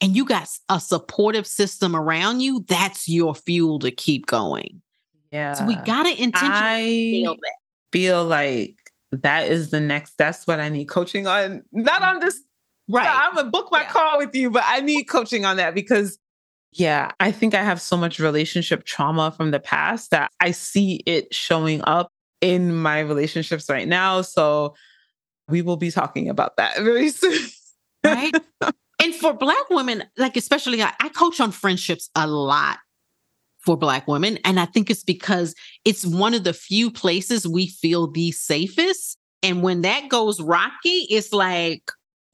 and 0.00 0.14
you 0.14 0.24
got 0.24 0.48
a 0.68 0.80
supportive 0.80 1.46
system 1.46 1.96
around 1.96 2.40
you, 2.40 2.64
that's 2.68 3.08
your 3.08 3.34
fuel 3.34 3.78
to 3.80 3.90
keep 3.90 4.26
going. 4.26 4.82
Yeah. 5.32 5.54
So 5.54 5.64
we 5.64 5.76
gotta 5.76 6.20
intentionally 6.20 7.22
feel 7.22 7.34
that. 7.34 7.54
Feel 7.92 8.24
like 8.24 8.76
that 9.12 9.48
is 9.48 9.70
the 9.70 9.80
next. 9.80 10.18
That's 10.18 10.46
what 10.46 10.60
I 10.60 10.68
need 10.68 10.86
coaching 10.86 11.26
on. 11.26 11.62
Not 11.72 12.02
on 12.02 12.20
this. 12.20 12.40
Right. 12.88 13.08
I'm 13.08 13.34
gonna 13.34 13.50
book 13.50 13.68
my 13.72 13.82
yeah. 13.82 13.90
call 13.90 14.18
with 14.18 14.34
you, 14.34 14.50
but 14.50 14.64
I 14.66 14.80
need 14.80 15.04
coaching 15.04 15.44
on 15.44 15.56
that 15.56 15.74
because, 15.74 16.18
yeah, 16.72 17.10
I 17.18 17.32
think 17.32 17.54
I 17.54 17.62
have 17.62 17.80
so 17.80 17.96
much 17.96 18.18
relationship 18.18 18.84
trauma 18.84 19.32
from 19.32 19.50
the 19.50 19.60
past 19.60 20.10
that 20.10 20.30
I 20.40 20.50
see 20.52 21.02
it 21.06 21.34
showing 21.34 21.82
up 21.84 22.12
in 22.40 22.74
my 22.74 23.00
relationships 23.00 23.68
right 23.68 23.88
now. 23.88 24.22
So 24.22 24.74
we 25.48 25.62
will 25.62 25.76
be 25.76 25.90
talking 25.90 26.28
about 26.28 26.56
that 26.56 26.78
very 26.80 27.10
soon. 27.10 27.48
right. 28.04 28.34
And 29.02 29.14
for 29.14 29.34
Black 29.34 29.68
women, 29.70 30.04
like 30.16 30.36
especially, 30.36 30.82
I, 30.82 30.92
I 31.00 31.08
coach 31.10 31.40
on 31.40 31.52
friendships 31.52 32.10
a 32.14 32.26
lot 32.26 32.78
for 33.60 33.76
Black 33.76 34.06
women. 34.08 34.38
And 34.44 34.58
I 34.58 34.64
think 34.64 34.90
it's 34.90 35.04
because 35.04 35.54
it's 35.84 36.06
one 36.06 36.34
of 36.34 36.44
the 36.44 36.52
few 36.52 36.90
places 36.90 37.46
we 37.46 37.66
feel 37.66 38.10
the 38.10 38.32
safest. 38.32 39.18
And 39.42 39.62
when 39.62 39.82
that 39.82 40.08
goes 40.08 40.40
rocky, 40.40 41.06
it's 41.10 41.32
like, 41.32 41.82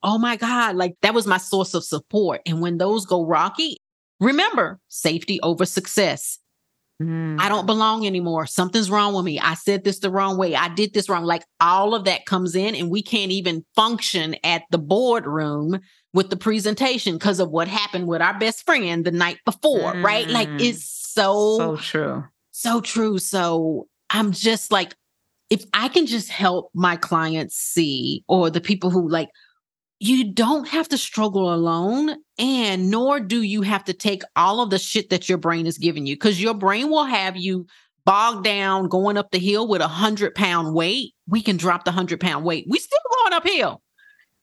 oh 0.03 0.19
my 0.19 0.37
God, 0.37 0.77
like 0.77 0.95
that 1.03 1.15
was 1.15 1.27
my 1.27 1.39
source 1.39 1.75
of 1.75 1.85
support. 1.85 2.43
And 2.47 2.61
when 2.61 2.79
those 2.79 3.07
go 3.07 3.25
rocky, 3.25 3.77
remember 4.21 4.79
safety 4.89 5.41
over 5.43 5.65
success. 5.65 6.39
Mm. 7.03 7.41
I 7.41 7.49
don't 7.49 7.67
belong 7.67 8.07
anymore. 8.07 8.47
Something's 8.47 8.91
wrong 8.91 9.15
with 9.15 9.25
me. 9.25 9.39
I 9.39 9.55
said 9.55 9.85
this 9.85 9.99
the 9.99 10.11
wrong 10.11 10.37
way. 10.37 10.55
I 10.55 10.69
did 10.69 10.95
this 10.95 11.09
wrong. 11.09 11.25
Like 11.25 11.45
all 11.61 11.95
of 11.95 12.05
that 12.05 12.27
comes 12.27 12.55
in, 12.55 12.75
and 12.75 12.91
we 12.91 13.03
can't 13.03 13.33
even 13.33 13.65
function 13.75 14.37
at 14.45 14.63
the 14.71 14.79
boardroom 14.79 15.81
with 16.15 16.31
the 16.31 16.37
presentation 16.37 17.15
because 17.15 17.41
of 17.41 17.51
what 17.51 17.69
happened 17.69 18.07
with 18.07 18.21
our 18.21 18.39
best 18.39 18.65
friend 18.65 19.05
the 19.05 19.11
night 19.11 19.39
before, 19.45 19.95
mm. 19.95 20.05
right? 20.05 20.29
Like 20.29 20.49
it's 20.59 20.85
so 20.85 21.59
so 21.59 21.77
true. 21.77 22.25
So 22.51 22.81
true. 22.81 23.19
So 23.19 23.89
I'm 24.11 24.33
just 24.33 24.71
like, 24.71 24.95
if 25.51 25.65
I 25.75 25.89
can 25.89 26.07
just 26.07 26.29
help 26.29 26.71
my 26.75 26.97
clients 26.97 27.57
see, 27.57 28.25
or 28.29 28.51
the 28.51 28.61
people 28.61 28.91
who 28.91 29.09
like, 29.09 29.29
you 30.03 30.33
don't 30.33 30.69
have 30.69 30.89
to 30.89 30.99
struggle 30.99 31.53
alone, 31.53 32.17
and 32.39 32.91
nor 32.91 33.21
do 33.21 33.43
you 33.43 33.63
have 33.63 33.85
to 33.85 33.93
take 33.93 34.23
all 34.37 34.61
of 34.61 34.71
the 34.71 34.79
shit 34.79 35.11
that 35.11 35.29
your 35.29 35.39
brain 35.39 35.67
is 35.67 35.79
giving 35.79 36.07
you, 36.07 36.17
because 36.17 36.43
your 36.43 36.55
brain 36.55 36.91
will 36.91 37.05
have 37.05 37.37
you 37.37 37.67
bogged 38.05 38.45
down 38.45 38.89
going 38.89 39.17
up 39.17 39.31
the 39.31 39.39
hill 39.39 39.69
with 39.69 39.81
a 39.81 39.89
hundred 39.89 40.35
pound 40.35 40.75
weight, 40.75 41.15
we 41.29 41.41
can 41.41 41.57
drop 41.57 41.85
the 41.85 41.93
hundred 41.93 42.21
pound 42.21 42.45
weight. 42.45 42.67
We 42.69 42.79
still 42.79 42.99
going 43.21 43.35
uphill. 43.35 43.83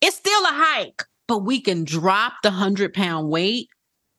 It's 0.00 0.16
still 0.16 0.42
a 0.44 0.52
hike, 0.52 1.04
but 1.28 1.40
we 1.40 1.60
can 1.60 1.84
drop 1.84 2.34
the 2.42 2.50
hundred 2.50 2.94
pound 2.94 3.28
weight 3.28 3.68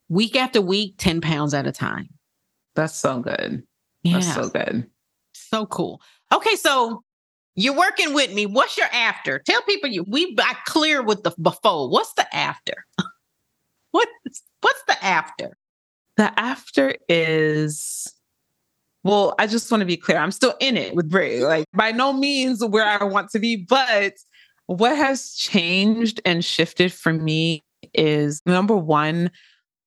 week 0.10 0.36
after 0.36 0.62
week, 0.62 0.96
10 0.98 1.22
pounds 1.22 1.54
at 1.54 1.66
a 1.66 1.72
time. 1.72 2.10
That's 2.76 2.96
so 2.96 3.20
good. 3.20 3.64
Yeah. 4.04 4.14
That's 4.14 4.34
so 4.34 4.50
good. 4.50 4.88
So 5.34 5.66
cool. 5.66 6.02
Okay, 6.34 6.56
so 6.56 7.04
you're 7.56 7.76
working 7.76 8.14
with 8.14 8.34
me. 8.34 8.46
What's 8.46 8.78
your 8.78 8.88
after? 8.94 9.40
Tell 9.40 9.62
people 9.64 9.90
you 9.90 10.04
we 10.08 10.36
got 10.36 10.64
clear 10.66 11.02
with 11.02 11.24
the 11.24 11.34
before. 11.42 11.90
What's 11.90 12.14
the 12.14 12.34
after? 12.36 12.86
what 13.92 14.08
what's 14.62 14.84
the 14.88 15.04
after? 15.04 15.58
The 16.18 16.40
after 16.40 16.96
is 17.10 18.14
well, 19.04 19.34
I 19.40 19.48
just 19.48 19.72
want 19.72 19.82
to 19.82 19.86
be 19.86 19.98
clear. 19.98 20.18
I'm 20.18 20.32
still 20.32 20.54
in 20.60 20.78
it 20.78 20.96
with 20.96 21.10
Brig. 21.10 21.42
Like 21.42 21.66
by 21.74 21.92
no 21.92 22.14
means 22.14 22.64
where 22.64 22.86
I 22.86 23.04
want 23.04 23.32
to 23.32 23.40
be, 23.40 23.66
but 23.68 24.14
what 24.68 24.96
has 24.96 25.34
changed 25.34 26.22
and 26.24 26.46
shifted 26.46 26.94
for 26.94 27.12
me 27.12 27.64
is 27.94 28.42
number 28.46 28.76
one, 28.76 29.32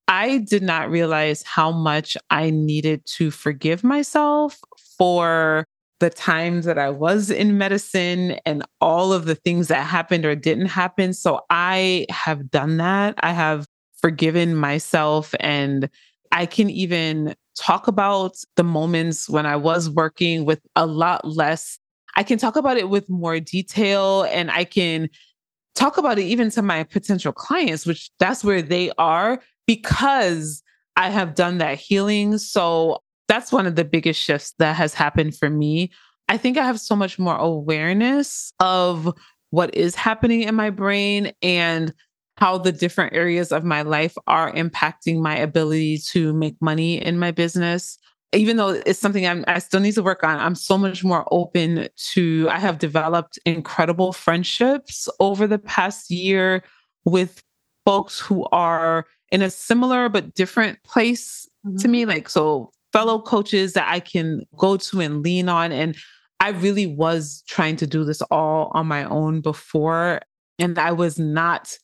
I 0.09 0.39
did 0.39 0.63
not 0.63 0.91
realize 0.91 1.43
how 1.43 1.71
much 1.71 2.17
I 2.29 2.51
needed 2.51 3.07
to 3.17 3.31
forgive 3.31 3.83
myself 3.83 4.61
for 4.99 5.65
the 6.01 6.11
times 6.11 6.65
that 6.65 6.79
I 6.79 6.91
was 6.91 7.31
in 7.31 7.57
medicine 7.57 8.39
and 8.45 8.65
all 8.81 9.13
of 9.13 9.27
the 9.27 9.35
things 9.35 9.69
that 9.69 9.83
happened 9.83 10.25
or 10.25 10.35
didn't 10.35 10.67
happen. 10.67 11.13
So 11.13 11.41
I 11.51 12.07
have 12.11 12.51
done 12.51 12.79
that. 12.79 13.15
I 13.23 13.33
have 13.33 13.67
forgiven 14.01 14.55
myself 14.57 15.35
and 15.41 15.89
I 16.33 16.47
can 16.47 16.69
even 16.69 17.35
talk 17.57 17.87
about 17.87 18.37
the 18.57 18.65
moments 18.65 19.31
when 19.31 19.47
I 19.47 19.57
was 19.57 19.89
working 19.89 20.45
with 20.45 20.61
a 20.75 20.87
lot 20.87 21.25
less. 21.25 21.79
I 22.17 22.23
can 22.23 22.39
talk 22.39 22.57
about 22.57 22.77
it 22.77 22.89
with 22.89 23.09
more 23.09 23.41
detail 23.41 24.25
and 24.25 24.51
I 24.51 24.65
can 24.65 25.09
talk 25.75 25.97
about 25.97 26.19
it 26.19 26.25
even 26.25 26.51
to 26.51 26.63
my 26.63 26.85
potential 26.85 27.33
clients, 27.33 27.87
which 27.87 28.11
that's 28.19 28.45
where 28.45 28.63
they 28.63 28.91
are 28.99 29.41
because 29.67 30.63
I 30.97 31.11
have 31.11 31.35
done 31.35 31.59
that 31.59 31.79
healing. 31.79 32.39
So 32.39 33.03
that's 33.29 33.53
one 33.53 33.67
of 33.67 33.77
the 33.77 33.85
biggest 33.85 34.21
shifts 34.21 34.55
that 34.59 34.77
has 34.77 34.95
happened 34.95 35.37
for 35.37 35.51
me. 35.51 35.91
I 36.29 36.37
think 36.37 36.57
I 36.57 36.65
have 36.65 36.81
so 36.81 36.97
much 36.97 37.19
more 37.19 37.37
awareness 37.37 38.53
of 38.61 39.13
what 39.51 39.75
is 39.75 39.95
happening 39.95 40.43
in 40.43 40.55
my 40.55 40.71
brain 40.71 41.33
and 41.43 41.93
how 42.37 42.59
the 42.59 42.73
different 42.73 43.15
areas 43.15 43.53
of 43.53 43.65
my 43.65 43.83
life 43.83 44.15
are 44.27 44.53
impacting 44.53 45.21
my 45.21 45.37
ability 45.37 45.99
to 45.99 46.33
make 46.35 46.57
money 46.61 47.01
in 47.01 47.19
my 47.19 47.31
business. 47.31 47.99
Even 48.33 48.57
though 48.57 48.71
it's 48.71 48.99
something 48.99 49.25
I'm, 49.25 49.45
I 49.47 49.61
still 49.61 49.79
need 49.79 49.95
to 49.95 50.03
work 50.03 50.25
on, 50.25 50.41
I'm 50.41 50.57
so 50.57 50.77
much 50.77 51.05
more 51.05 51.25
open 51.31 51.87
to. 52.13 52.49
I 52.51 52.59
have 52.59 52.81
developed 52.81 53.39
incredible 53.47 54.13
friendships 54.13 55.09
over 55.21 55.47
the 55.47 55.61
past 55.61 56.11
year 56.11 56.65
with 57.05 57.41
folks 57.87 58.19
who 58.19 58.45
are 58.51 59.07
in 59.31 59.43
a 59.43 59.51
similar 59.51 60.09
but 60.09 60.35
different 60.35 60.83
place 60.83 61.49
mm-hmm. 61.65 61.77
to 61.77 61.89
me. 61.89 62.07
Like, 62.07 62.29
so 62.29 62.73
fellow 62.95 63.21
coaches 63.21 63.73
that 63.73 63.89
I 63.91 63.99
can 63.99 64.47
go 64.57 64.77
to 64.77 65.01
and 65.01 65.21
lean 65.25 65.49
on. 65.49 65.73
And 65.73 65.97
I 66.39 66.51
really 66.51 66.87
was 66.87 67.43
trying 67.49 67.75
to 67.77 67.89
do 67.89 68.05
this 68.05 68.23
all 68.31 68.71
on 68.73 68.87
my 68.87 69.05
own 69.05 69.41
before. 69.41 70.21
And 70.61 70.79
I 70.79 70.93
was 70.93 71.19
not 71.19 71.77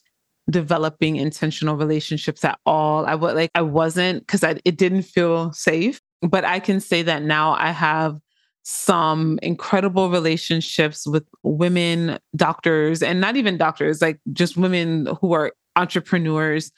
developing 0.49 1.17
intentional 1.17 1.77
relationships 1.77 2.45
at 2.45 2.61
all. 2.65 3.07
I 3.07 3.17
was 3.17 3.35
like, 3.35 3.51
I 3.57 3.63
wasn't 3.63 4.25
because 4.25 4.45
it 4.45 4.77
didn't 4.77 5.03
feel 5.03 5.53
safe. 5.53 6.01
But 6.23 6.45
I 6.45 6.61
can 6.61 6.79
say 6.79 7.03
that 7.03 7.25
now 7.25 7.53
I 7.53 7.73
have 7.73 8.17
some 8.63 9.41
incredible 9.43 10.11
relationships 10.11 11.09
with 11.09 11.25
women 11.43 12.21
doctors 12.37 13.03
and 13.03 13.21
not 13.21 13.35
even 13.35 13.59
doctors, 13.59 14.01
like 14.01 14.21
just 14.33 14.57
women 14.57 15.09
who 15.21 15.33
are 15.33 15.53
entrepreneurs. 15.75 16.71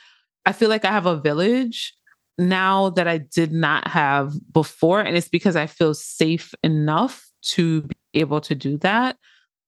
I 0.47 0.53
feel 0.53 0.71
like 0.71 0.87
I 0.87 0.93
have 0.93 1.07
a 1.07 1.21
village 1.21 1.93
now 2.39 2.91
that 2.91 3.07
I 3.07 3.19
did 3.19 3.53
not 3.53 3.89
have 3.89 4.35
before. 4.53 5.01
And 5.01 5.17
it's 5.17 5.29
because 5.29 5.57
I 5.57 5.67
feel 5.67 5.95
safe 5.95 6.55
enough 6.63 7.31
to 7.43 7.83
be 7.83 7.97
able 8.15 8.41
to 8.43 8.55
do 8.55 8.79
that. 8.79 9.17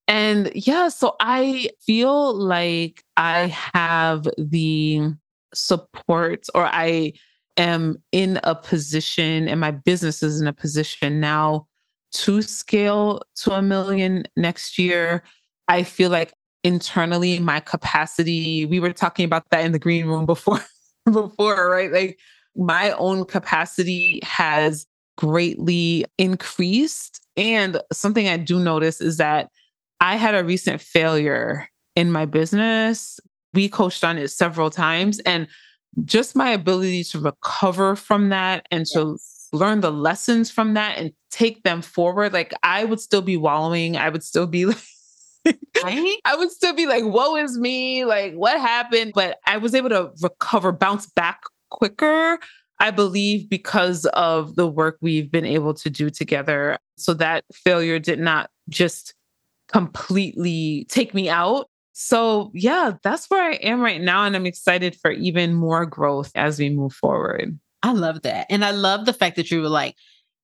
And 0.06 0.50
yeah, 0.54 0.88
so 0.88 1.16
I 1.20 1.70
feel 1.80 2.34
like 2.34 3.02
I 3.16 3.46
have 3.74 4.28
the 4.36 5.12
support 5.54 6.46
or 6.54 6.66
I 6.66 7.14
am 7.56 8.02
in 8.12 8.40
a 8.44 8.54
position 8.54 9.48
and 9.48 9.60
my 9.60 9.70
business 9.70 10.22
is 10.22 10.40
in 10.40 10.46
a 10.46 10.52
position 10.52 11.20
now 11.20 11.66
to 12.12 12.42
scale 12.42 13.22
to 13.36 13.52
a 13.52 13.62
million 13.62 14.24
next 14.36 14.78
year. 14.78 15.22
I 15.68 15.82
feel 15.82 16.10
like 16.10 16.34
internally 16.62 17.38
my 17.38 17.60
capacity, 17.60 18.66
we 18.66 18.80
were 18.80 18.92
talking 18.92 19.24
about 19.24 19.48
that 19.50 19.64
in 19.64 19.72
the 19.72 19.78
green 19.78 20.06
room 20.06 20.26
before 20.26 20.60
before, 21.10 21.70
right? 21.70 21.92
Like 21.92 22.18
my 22.56 22.92
own 22.92 23.24
capacity 23.24 24.20
has 24.22 24.86
greatly 25.16 26.04
increased. 26.18 27.20
And 27.36 27.80
something 27.92 28.28
I 28.28 28.36
do 28.36 28.58
notice 28.58 29.00
is 29.00 29.16
that 29.18 29.50
I 30.00 30.16
had 30.16 30.34
a 30.34 30.44
recent 30.44 30.80
failure 30.80 31.68
in 31.96 32.12
my 32.12 32.26
business. 32.26 33.18
We 33.52 33.68
coached 33.68 34.04
on 34.04 34.18
it 34.18 34.28
several 34.28 34.70
times. 34.70 35.20
And 35.20 35.48
just 36.04 36.34
my 36.34 36.50
ability 36.50 37.04
to 37.04 37.20
recover 37.20 37.94
from 37.94 38.28
that 38.30 38.66
and 38.70 38.84
to 38.86 39.12
yes. 39.12 39.48
learn 39.52 39.80
the 39.80 39.92
lessons 39.92 40.50
from 40.50 40.74
that 40.74 40.98
and 40.98 41.12
take 41.30 41.62
them 41.62 41.82
forward. 41.82 42.32
Like 42.32 42.52
I 42.62 42.84
would 42.84 43.00
still 43.00 43.22
be 43.22 43.36
wallowing. 43.36 43.96
I 43.96 44.08
would 44.08 44.24
still 44.24 44.46
be 44.48 44.66
like, 44.66 44.78
right? 45.82 46.18
I 46.24 46.34
would 46.36 46.50
still 46.50 46.74
be 46.74 46.86
like, 46.86 47.04
woe 47.04 47.36
is 47.36 47.58
me. 47.58 48.04
Like, 48.04 48.34
what 48.34 48.58
happened? 48.58 49.12
But 49.14 49.38
I 49.46 49.58
was 49.58 49.74
able 49.74 49.90
to 49.90 50.10
recover, 50.20 50.72
bounce 50.72 51.06
back 51.06 51.42
quicker, 51.74 52.38
I 52.80 52.90
believe, 52.90 53.50
because 53.50 54.06
of 54.06 54.54
the 54.54 54.66
work 54.66 54.96
we've 55.00 55.30
been 55.30 55.44
able 55.44 55.74
to 55.74 55.90
do 55.90 56.08
together. 56.08 56.78
So 56.96 57.14
that 57.14 57.44
failure 57.52 57.98
did 57.98 58.20
not 58.20 58.50
just 58.68 59.14
completely 59.68 60.86
take 60.88 61.14
me 61.14 61.28
out. 61.28 61.68
So, 61.92 62.50
yeah, 62.54 62.92
that's 63.02 63.28
where 63.28 63.42
I 63.42 63.54
am 63.54 63.80
right 63.80 64.00
now. 64.00 64.24
And 64.24 64.34
I'm 64.34 64.46
excited 64.46 64.96
for 64.96 65.10
even 65.10 65.54
more 65.54 65.86
growth 65.86 66.30
as 66.34 66.58
we 66.58 66.70
move 66.70 66.92
forward. 66.92 67.58
I 67.82 67.92
love 67.92 68.22
that. 68.22 68.46
And 68.50 68.64
I 68.64 68.70
love 68.70 69.04
the 69.04 69.12
fact 69.12 69.36
that 69.36 69.50
you 69.50 69.60
were 69.60 69.68
like, 69.68 69.94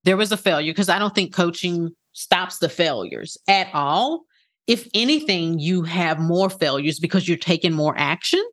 there 0.05 0.17
was 0.17 0.33
a 0.33 0.37
failure 0.37 0.73
because 0.73 0.89
I 0.89 0.99
don't 0.99 1.15
think 1.15 1.35
coaching 1.35 1.91
stops 2.13 2.59
the 2.59 2.69
failures 2.69 3.39
at 3.49 3.69
all. 3.73 4.25
If 4.67 4.89
anything, 4.95 5.59
you 5.59 5.83
have 5.83 6.21
more 6.21 6.51
failures 6.51 7.01
because 7.01 7.27
you're 7.27 7.37
taking 7.37 7.73
more 7.73 7.95
action. 7.97 8.45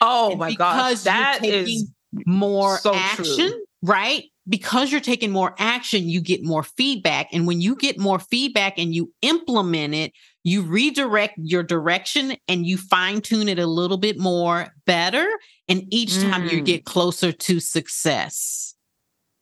Oh 0.00 0.34
my 0.34 0.54
gosh, 0.54 1.02
that 1.02 1.44
is 1.44 1.88
more 2.26 2.78
so 2.78 2.94
action, 2.94 3.50
true. 3.50 3.64
right? 3.82 4.24
Because 4.48 4.90
you're 4.90 5.00
taking 5.00 5.30
more 5.30 5.54
action, 5.58 6.08
you 6.08 6.20
get 6.20 6.44
more 6.44 6.62
feedback. 6.62 7.28
And 7.32 7.46
when 7.46 7.60
you 7.60 7.76
get 7.76 7.98
more 7.98 8.18
feedback 8.18 8.78
and 8.78 8.94
you 8.94 9.12
implement 9.22 9.94
it, 9.94 10.12
you 10.44 10.62
redirect 10.62 11.34
your 11.38 11.62
direction 11.62 12.36
and 12.48 12.66
you 12.66 12.76
fine 12.76 13.20
tune 13.20 13.48
it 13.48 13.58
a 13.58 13.66
little 13.66 13.98
bit 13.98 14.18
more 14.18 14.68
better. 14.84 15.26
And 15.68 15.84
each 15.90 16.20
time 16.20 16.44
you 16.44 16.60
mm. 16.60 16.64
get 16.64 16.84
closer 16.84 17.30
to 17.30 17.60
success. 17.60 18.74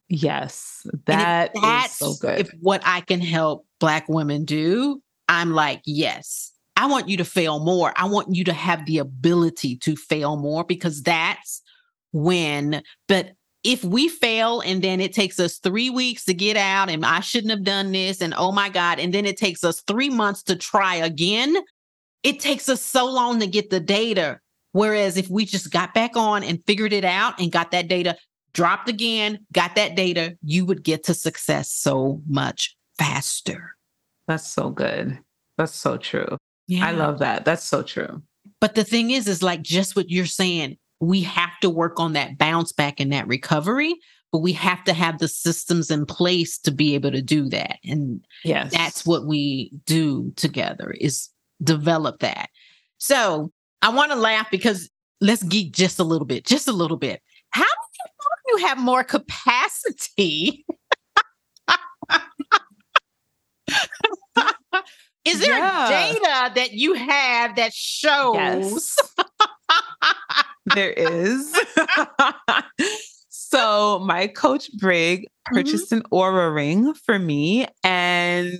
Yes, 0.08 0.86
that 1.06 1.52
that's 1.54 1.98
so 1.98 2.14
good. 2.20 2.40
If 2.40 2.50
what 2.60 2.82
I 2.84 3.00
can 3.00 3.20
help 3.20 3.64
Black 3.78 4.08
women 4.08 4.44
do, 4.44 5.00
I'm 5.28 5.52
like, 5.52 5.82
yes, 5.86 6.52
I 6.76 6.86
want 6.86 7.08
you 7.08 7.16
to 7.18 7.24
fail 7.24 7.60
more. 7.60 7.92
I 7.94 8.06
want 8.06 8.34
you 8.34 8.42
to 8.44 8.52
have 8.52 8.84
the 8.86 8.98
ability 8.98 9.76
to 9.76 9.94
fail 9.94 10.36
more 10.36 10.64
because 10.64 11.02
that's 11.02 11.62
when, 12.12 12.82
but 13.08 13.32
if 13.62 13.84
we 13.84 14.08
fail 14.08 14.61
and 14.61 14.82
then 14.82 15.00
it 15.00 15.12
takes 15.12 15.38
us 15.38 15.58
three 15.58 15.90
weeks 15.90 16.24
to 16.24 16.34
get 16.34 16.56
out 16.56 16.88
and 16.88 17.04
I 17.04 17.20
shouldn't 17.20 17.50
have 17.50 17.64
done 17.64 17.92
this 17.92 18.22
and 18.22 18.32
oh 18.36 18.52
my 18.52 18.68
God, 18.68 18.98
and 18.98 19.12
then 19.12 19.26
it 19.26 19.36
takes 19.36 19.64
us 19.64 19.82
three 19.82 20.08
months 20.08 20.42
to 20.44 20.56
try 20.56 20.96
again, 20.96 21.56
it 22.22 22.40
takes 22.40 22.68
us 22.68 22.80
so 22.80 23.06
long 23.06 23.40
to 23.40 23.46
get 23.46 23.70
the 23.70 23.80
data. 23.80 24.40
Whereas 24.72 25.16
if 25.16 25.28
we 25.28 25.44
just 25.44 25.70
got 25.70 25.94
back 25.94 26.16
on 26.16 26.42
and 26.42 26.64
figured 26.66 26.92
it 26.92 27.04
out 27.04 27.38
and 27.40 27.52
got 27.52 27.72
that 27.72 27.88
data, 27.88 28.16
dropped 28.52 28.88
again, 28.88 29.44
got 29.52 29.74
that 29.74 29.94
data, 29.94 30.36
you 30.42 30.64
would 30.64 30.82
get 30.82 31.04
to 31.04 31.14
success 31.14 31.70
so 31.70 32.22
much 32.28 32.76
faster. 32.98 33.76
That's 34.26 34.48
so 34.48 34.70
good. 34.70 35.18
That's 35.58 35.74
so 35.74 35.96
true. 35.96 36.36
Yeah. 36.68 36.86
I 36.86 36.92
love 36.92 37.18
that. 37.18 37.44
That's 37.44 37.64
so 37.64 37.82
true. 37.82 38.22
But 38.61 38.74
the 38.74 38.84
thing 38.84 39.11
is, 39.11 39.26
is 39.26 39.42
like 39.42 39.62
just 39.62 39.96
what 39.96 40.08
you're 40.08 40.26
saying 40.26 40.78
we 41.01 41.22
have 41.22 41.59
to 41.61 41.70
work 41.70 41.98
on 41.98 42.12
that 42.12 42.36
bounce 42.38 42.72
back 42.72 43.01
and 43.01 43.12
that 43.12 43.26
recovery 43.26 43.94
but 44.32 44.38
we 44.38 44.53
have 44.53 44.84
to 44.84 44.92
have 44.92 45.18
the 45.18 45.26
systems 45.26 45.90
in 45.90 46.07
place 46.07 46.57
to 46.59 46.70
be 46.70 46.94
able 46.94 47.11
to 47.11 47.22
do 47.22 47.48
that 47.48 47.76
and 47.84 48.24
yes 48.44 48.70
that's 48.72 49.05
what 49.07 49.26
we 49.26 49.72
do 49.86 50.32
together 50.36 50.94
is 51.01 51.30
develop 51.62 52.20
that 52.20 52.48
so 52.98 53.51
i 53.82 53.88
want 53.88 54.11
to 54.12 54.16
laugh 54.16 54.46
because 54.51 54.90
let's 55.20 55.42
geek 55.42 55.72
just 55.72 55.98
a 55.98 56.05
little 56.05 56.26
bit 56.26 56.44
just 56.46 56.68
a 56.68 56.72
little 56.72 56.96
bit 56.96 57.20
how 57.51 57.64
do 57.64 57.68
you, 58.53 58.59
you 58.59 58.66
have 58.66 58.78
more 58.78 59.03
capacity 59.05 60.64
Is 65.24 65.38
there 65.40 65.59
Yeah. 65.59 65.88
data 65.88 66.53
that 66.55 66.72
you 66.72 66.94
have 66.94 67.57
that 67.57 67.74
shows? 67.74 68.34
Yes. 68.34 68.96
there 70.74 70.90
is. 70.90 71.58
so 73.28 73.98
my 74.00 74.26
coach 74.26 74.70
Brig 74.78 75.22
mm-hmm. 75.22 75.56
purchased 75.56 75.92
an 75.92 76.02
Oura 76.12 76.54
ring 76.54 76.94
for 76.94 77.18
me 77.18 77.66
and 77.84 78.58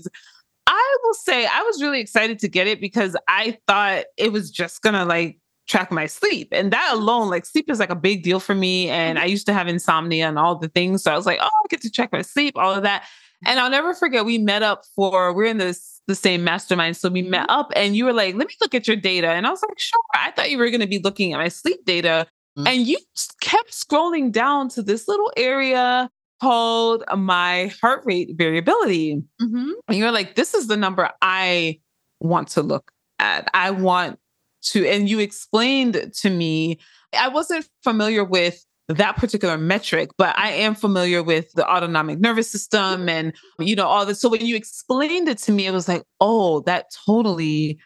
I 0.66 0.96
will 1.02 1.14
say 1.14 1.46
I 1.46 1.62
was 1.62 1.82
really 1.82 2.00
excited 2.00 2.38
to 2.40 2.48
get 2.48 2.66
it 2.66 2.80
because 2.80 3.16
I 3.26 3.58
thought 3.66 4.04
it 4.16 4.32
was 4.32 4.50
just 4.50 4.82
gonna 4.82 5.04
like 5.04 5.38
track 5.70 5.90
my 5.92 6.06
sleep. 6.06 6.48
And 6.52 6.72
that 6.72 6.90
alone, 6.92 7.30
like 7.30 7.46
sleep 7.46 7.70
is 7.70 7.78
like 7.78 7.90
a 7.90 7.96
big 7.96 8.22
deal 8.22 8.40
for 8.40 8.54
me. 8.54 8.88
And 8.88 9.16
mm-hmm. 9.16 9.24
I 9.24 9.26
used 9.26 9.46
to 9.46 9.52
have 9.52 9.68
insomnia 9.68 10.28
and 10.28 10.38
all 10.38 10.56
the 10.56 10.68
things. 10.68 11.02
So 11.02 11.12
I 11.12 11.16
was 11.16 11.26
like, 11.26 11.38
oh, 11.40 11.46
I 11.46 11.66
get 11.68 11.80
to 11.82 11.90
track 11.90 12.12
my 12.12 12.22
sleep, 12.22 12.56
all 12.56 12.74
of 12.74 12.82
that. 12.82 13.04
And 13.46 13.58
I'll 13.58 13.70
never 13.70 13.94
forget 13.94 14.24
we 14.24 14.36
met 14.36 14.62
up 14.62 14.84
for 14.94 15.32
we're 15.32 15.44
in 15.44 15.58
this 15.58 15.99
the 16.11 16.14
same 16.16 16.44
mastermind. 16.44 16.96
So 16.96 17.08
we 17.08 17.22
met 17.22 17.46
up 17.48 17.72
and 17.76 17.96
you 17.96 18.04
were 18.04 18.12
like, 18.12 18.34
let 18.34 18.48
me 18.48 18.54
look 18.61 18.74
at 18.74 18.86
your 18.86 18.96
data. 18.96 19.28
And 19.28 19.46
I 19.46 19.50
was 19.50 19.62
like, 19.62 19.78
sure. 19.78 20.00
I 20.14 20.32
thought 20.32 20.50
you 20.50 20.58
were 20.58 20.68
gonna 20.70 20.86
be 20.86 20.98
looking 20.98 21.32
at 21.32 21.38
my 21.38 21.48
sleep 21.48 21.84
data. 21.84 22.26
Mhm. 22.58 22.68
And 22.68 22.86
you 22.86 22.98
kept 23.40 23.70
scrolling 23.70 24.32
down 24.32 24.68
to 24.70 24.82
this 24.82 25.06
little 25.08 25.32
area 25.36 26.11
called 26.42 27.04
my 27.16 27.72
heart 27.80 28.02
rate 28.04 28.30
variability. 28.34 29.22
Mhm. 29.40 29.72
And 29.88 29.96
you're 29.96 30.11
like, 30.11 30.34
this 30.34 30.52
is 30.54 30.66
the 30.66 30.76
number 30.76 31.11
I 31.22 31.80
want 32.18 32.48
to 32.48 32.62
look 32.62 32.90
at. 33.18 33.48
I 33.54 33.70
want 33.70 34.18
to, 34.62 34.86
and 34.86 35.08
you 35.08 35.20
explained 35.20 36.12
to 36.20 36.30
me, 36.30 36.78
I 37.18 37.28
wasn't 37.28 37.68
familiar 37.84 38.24
with 38.24 38.64
that 38.97 39.16
particular 39.16 39.57
metric, 39.59 40.11
but 40.18 40.36
I 40.38 40.51
am 40.51 40.74
familiar 40.74 41.22
with 41.22 41.53
the 41.53 41.68
autonomic 41.68 42.18
nervous 42.18 42.51
system 42.51 43.09
and, 43.09 43.32
you 43.59 43.76
know, 43.76 43.86
all 43.86 44.05
this. 44.05 44.20
So 44.20 44.28
when 44.28 44.45
you 44.45 44.57
explained 44.57 45.28
it 45.28 45.38
to 45.38 45.53
me, 45.53 45.66
it 45.66 45.72
was 45.72 45.88
like, 45.88 46.05
oh, 46.20 46.61
that 46.61 46.86
totally 47.07 47.78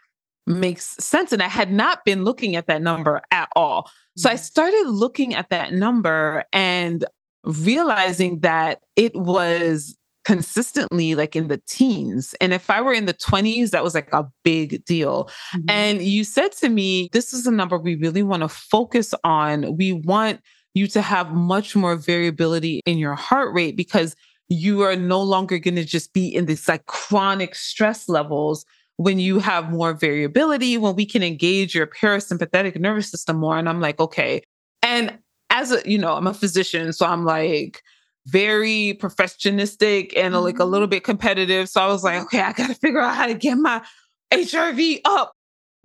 makes 0.47 0.97
sense. 0.99 1.33
And 1.33 1.43
I 1.43 1.49
had 1.49 1.73
not 1.73 2.05
been 2.05 2.25
looking 2.25 2.57
at 2.57 2.67
that 2.67 2.83
number 2.83 3.23
at 3.31 3.49
all. 3.57 3.91
So 4.17 4.31
I 4.31 4.37
started 4.37 4.87
looking 4.87 5.35
at 5.35 5.51
that 5.51 5.73
number 5.73 6.45
and 6.53 7.05
realizing 7.45 8.41
that 8.41 8.81
it 8.97 9.15
was 9.15 9.97
consistently 10.25 11.15
like 11.15 11.37
in 11.37 11.49
the 11.49 11.61
teens. 11.69 12.35
And 12.41 12.55
if 12.55 12.71
I 12.71 12.81
were 12.81 12.95
in 12.95 13.05
the 13.05 13.15
20s, 13.15 13.71
that 13.71 13.85
was 13.85 13.95
like 13.95 14.13
a 14.13 14.27
big 14.43 14.85
deal. 14.87 15.29
Mhm. 15.55 15.65
And 15.69 16.03
you 16.03 16.25
said 16.25 16.53
to 16.53 16.69
me, 16.71 17.11
this 17.13 17.35
is 17.35 17.47
a 17.47 17.51
number 17.51 17.77
we 17.77 17.97
really 17.97 18.23
want 18.23 18.43
to 18.43 18.49
focus 18.49 19.13
on. 19.23 19.77
We 19.77 19.93
want 19.93 20.41
you 20.75 20.87
to 20.89 21.01
have 21.01 21.33
much 21.33 21.75
more 21.75 21.97
variability 21.97 22.81
in 22.85 22.99
your 22.99 23.15
heart 23.15 23.55
rate 23.55 23.77
because 23.77 24.15
you 24.49 24.83
are 24.83 24.97
no 24.97 25.23
longer 25.23 25.59
going 25.59 25.77
to 25.77 25.85
just 25.85 26.13
be 26.13 26.29
in 26.29 26.47
this 26.47 26.69
like 26.69 26.85
chronic 26.87 27.55
stress 27.55 28.09
levels 28.09 28.67
when 28.97 29.19
you 29.19 29.39
have 29.39 29.71
more 29.71 29.93
variability, 29.93 30.77
when 30.79 30.95
we 30.95 31.07
can 31.07 31.23
engage 31.23 31.75
your 31.75 31.87
parasympathetic 31.87 32.79
nervous 32.79 33.11
system 33.11 33.39
more. 33.39 33.59
And 33.59 33.69
I'm 33.69 33.81
like, 33.81 33.99
okay. 33.99 34.43
And 34.83 35.19
as 35.51 35.73
a, 35.73 35.89
you 35.89 35.99
know, 35.99 36.15
I'm 36.15 36.27
a 36.27 36.35
physician, 36.35 36.93
so 36.93 37.07
I'm 37.07 37.25
like 37.25 37.83
very 38.27 38.97
perfectionistic 39.01 40.13
and 40.17 40.35
like 40.35 40.59
a 40.59 40.65
little 40.65 40.87
mm-hmm. 40.87 40.93
bit 40.93 41.05
competitive. 41.05 41.69
So 41.69 41.81
I 41.81 41.87
was 41.87 42.05
like, 42.05 42.23
okay, 42.23 42.41
I 42.41 42.53
got 42.53 42.69
to 42.69 42.75
figure 42.75 43.01
out 43.01 43.17
how 43.17 43.27
to 43.27 43.35
get 43.35 43.57
my 43.57 43.83
HRV 44.33 45.01
up. 45.05 45.33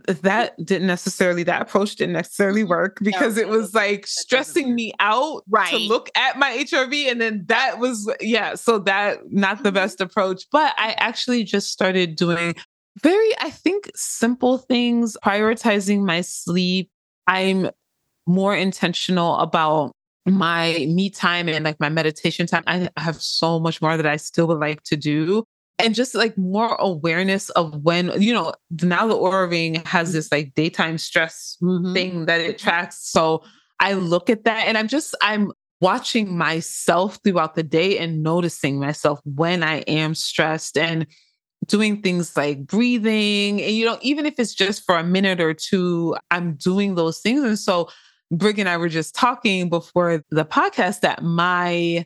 That 0.07 0.55
didn't 0.65 0.87
necessarily, 0.87 1.43
that 1.43 1.61
approach 1.61 1.95
didn't 1.97 2.13
necessarily 2.13 2.63
work 2.63 2.97
because 3.01 3.37
it 3.37 3.47
was 3.49 3.75
like 3.75 4.07
stressing 4.07 4.73
me 4.73 4.93
out 4.99 5.43
right. 5.49 5.69
to 5.69 5.77
look 5.77 6.09
at 6.15 6.39
my 6.39 6.51
HRV. 6.57 7.11
And 7.11 7.19
then 7.21 7.43
that 7.47 7.79
was, 7.79 8.11
yeah, 8.21 8.55
so 8.55 8.79
that 8.79 9.19
not 9.29 9.61
the 9.63 9.71
Mhm. 9.71 9.75
best 9.75 10.01
approach. 10.01 10.45
But 10.51 10.73
I 10.77 10.91
actually 10.97 11.43
just 11.43 11.69
started 11.69 12.15
doing 12.15 12.55
very, 13.03 13.29
I 13.39 13.49
think, 13.49 13.91
simple 13.95 14.57
things, 14.57 15.17
prioritizing 15.23 16.05
my 16.05 16.21
sleep. 16.21 16.89
I'm 17.27 17.69
more 18.25 18.55
intentional 18.55 19.35
about 19.35 19.91
my 20.25 20.85
me 20.89 21.09
time 21.09 21.49
and 21.49 21.65
like 21.65 21.79
my 21.79 21.89
meditation 21.89 22.47
time. 22.47 22.63
I 22.67 22.89
have 22.97 23.21
so 23.21 23.59
much 23.59 23.81
more 23.81 23.97
that 23.97 24.05
I 24.05 24.17
still 24.17 24.47
would 24.47 24.59
like 24.59 24.83
to 24.83 24.95
do. 24.95 25.43
And 25.79 25.95
just 25.95 26.13
like 26.13 26.37
more 26.37 26.75
awareness 26.75 27.49
of 27.51 27.73
when, 27.83 28.21
you 28.21 28.33
know, 28.33 28.53
now 28.81 29.07
the 29.07 29.15
Oura 29.15 29.49
Ring 29.49 29.81
has 29.85 30.11
this 30.13 30.31
like 30.31 30.53
daytime 30.53 30.97
stress 30.97 31.57
Mhm. 31.61 31.93
thing 31.93 32.25
that 32.25 32.41
it 32.41 32.59
tracks. 32.59 32.97
So 33.09 33.43
I 33.79 33.93
look 33.93 34.29
at 34.29 34.43
that 34.43 34.67
and 34.67 34.77
I'm 34.77 34.89
just, 34.89 35.15
I'm 35.21 35.53
watching 35.81 36.37
myself 36.37 37.19
throughout 37.23 37.55
the 37.55 37.63
day 37.63 37.97
and 37.97 38.21
noticing 38.21 38.77
myself 38.77 39.21
when 39.23 39.63
I 39.63 39.77
am 39.87 40.13
stressed 40.13 40.77
and 40.77 41.07
doing 41.67 42.01
things 42.01 42.35
like 42.35 42.65
breathing. 42.67 43.61
And, 43.61 43.71
you 43.71 43.85
know, 43.85 43.97
even 44.01 44.25
if 44.25 44.33
it's 44.37 44.53
just 44.53 44.83
for 44.85 44.97
a 44.97 45.03
minute 45.03 45.39
or 45.39 45.53
two, 45.53 46.17
I'm 46.29 46.55
doing 46.55 46.95
those 46.95 47.19
things. 47.19 47.43
And 47.43 47.57
so 47.57 47.89
Brig 48.31 48.59
and 48.59 48.67
I 48.67 48.77
were 48.77 48.89
just 48.89 49.15
talking 49.15 49.69
before 49.69 50.23
the 50.29 50.45
podcast 50.45 50.99
that 51.01 51.23
my 51.23 52.05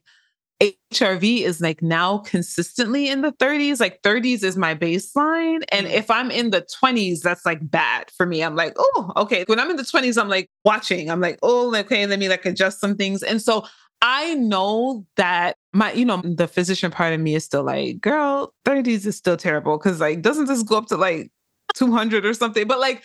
HRV 0.64 1.42
is 1.42 1.62
like 1.62 1.82
now 1.82 2.20
consistently 2.20 3.10
in 3.10 3.22
the 3.22 3.32
30s. 3.34 3.80
Like 3.80 4.02
30s 4.02 4.44
is 4.44 4.56
my 4.56 4.76
baseline. 4.76 5.64
And 5.72 5.88
mm. 5.88 5.92
if 5.92 6.10
I'm 6.10 6.32
in 6.32 6.52
the 6.52 6.66
20s, 6.84 7.22
that's 7.22 7.46
like 7.46 7.60
bad 7.70 8.12
for 8.12 8.26
me. 8.26 8.44
I'm 8.44 8.56
like, 8.56 8.74
oh, 8.78 9.12
okay. 9.18 9.44
When 9.48 9.60
I'm 9.60 9.70
in 9.70 9.76
the 9.76 9.84
20s, 9.84 10.20
I'm 10.20 10.30
like 10.30 10.50
watching. 10.64 11.10
I'm 11.10 11.22
like, 11.22 11.40
oh, 11.44 11.76
okay, 11.76 12.06
let 12.06 12.20
me 12.20 12.30
like 12.30 12.46
adjust 12.46 12.80
some 12.80 12.96
things. 12.96 13.24
And 13.24 13.42
so 13.42 13.66
I 14.02 14.34
know 14.36 15.06
that 15.16 15.58
my, 15.74 15.92
you 15.94 16.06
know, 16.06 16.22
the 16.24 16.48
physician 16.48 16.92
part 16.92 17.14
of 17.14 17.20
me 17.20 17.36
is 17.36 17.46
still 17.46 17.64
like, 17.64 18.02
girl, 18.02 18.54
30s 18.66 19.06
is 19.06 19.18
still 19.18 19.38
terrible. 19.38 19.78
Cause 19.80 20.00
like, 20.00 20.22
doesn't 20.22 20.46
this 20.46 20.64
go 20.64 20.78
up 20.78 20.88
to 20.88 20.98
like 20.98 21.32
200 21.76 22.26
or 22.26 22.34
something? 22.34 22.68
But 22.68 22.80
like, 22.80 23.04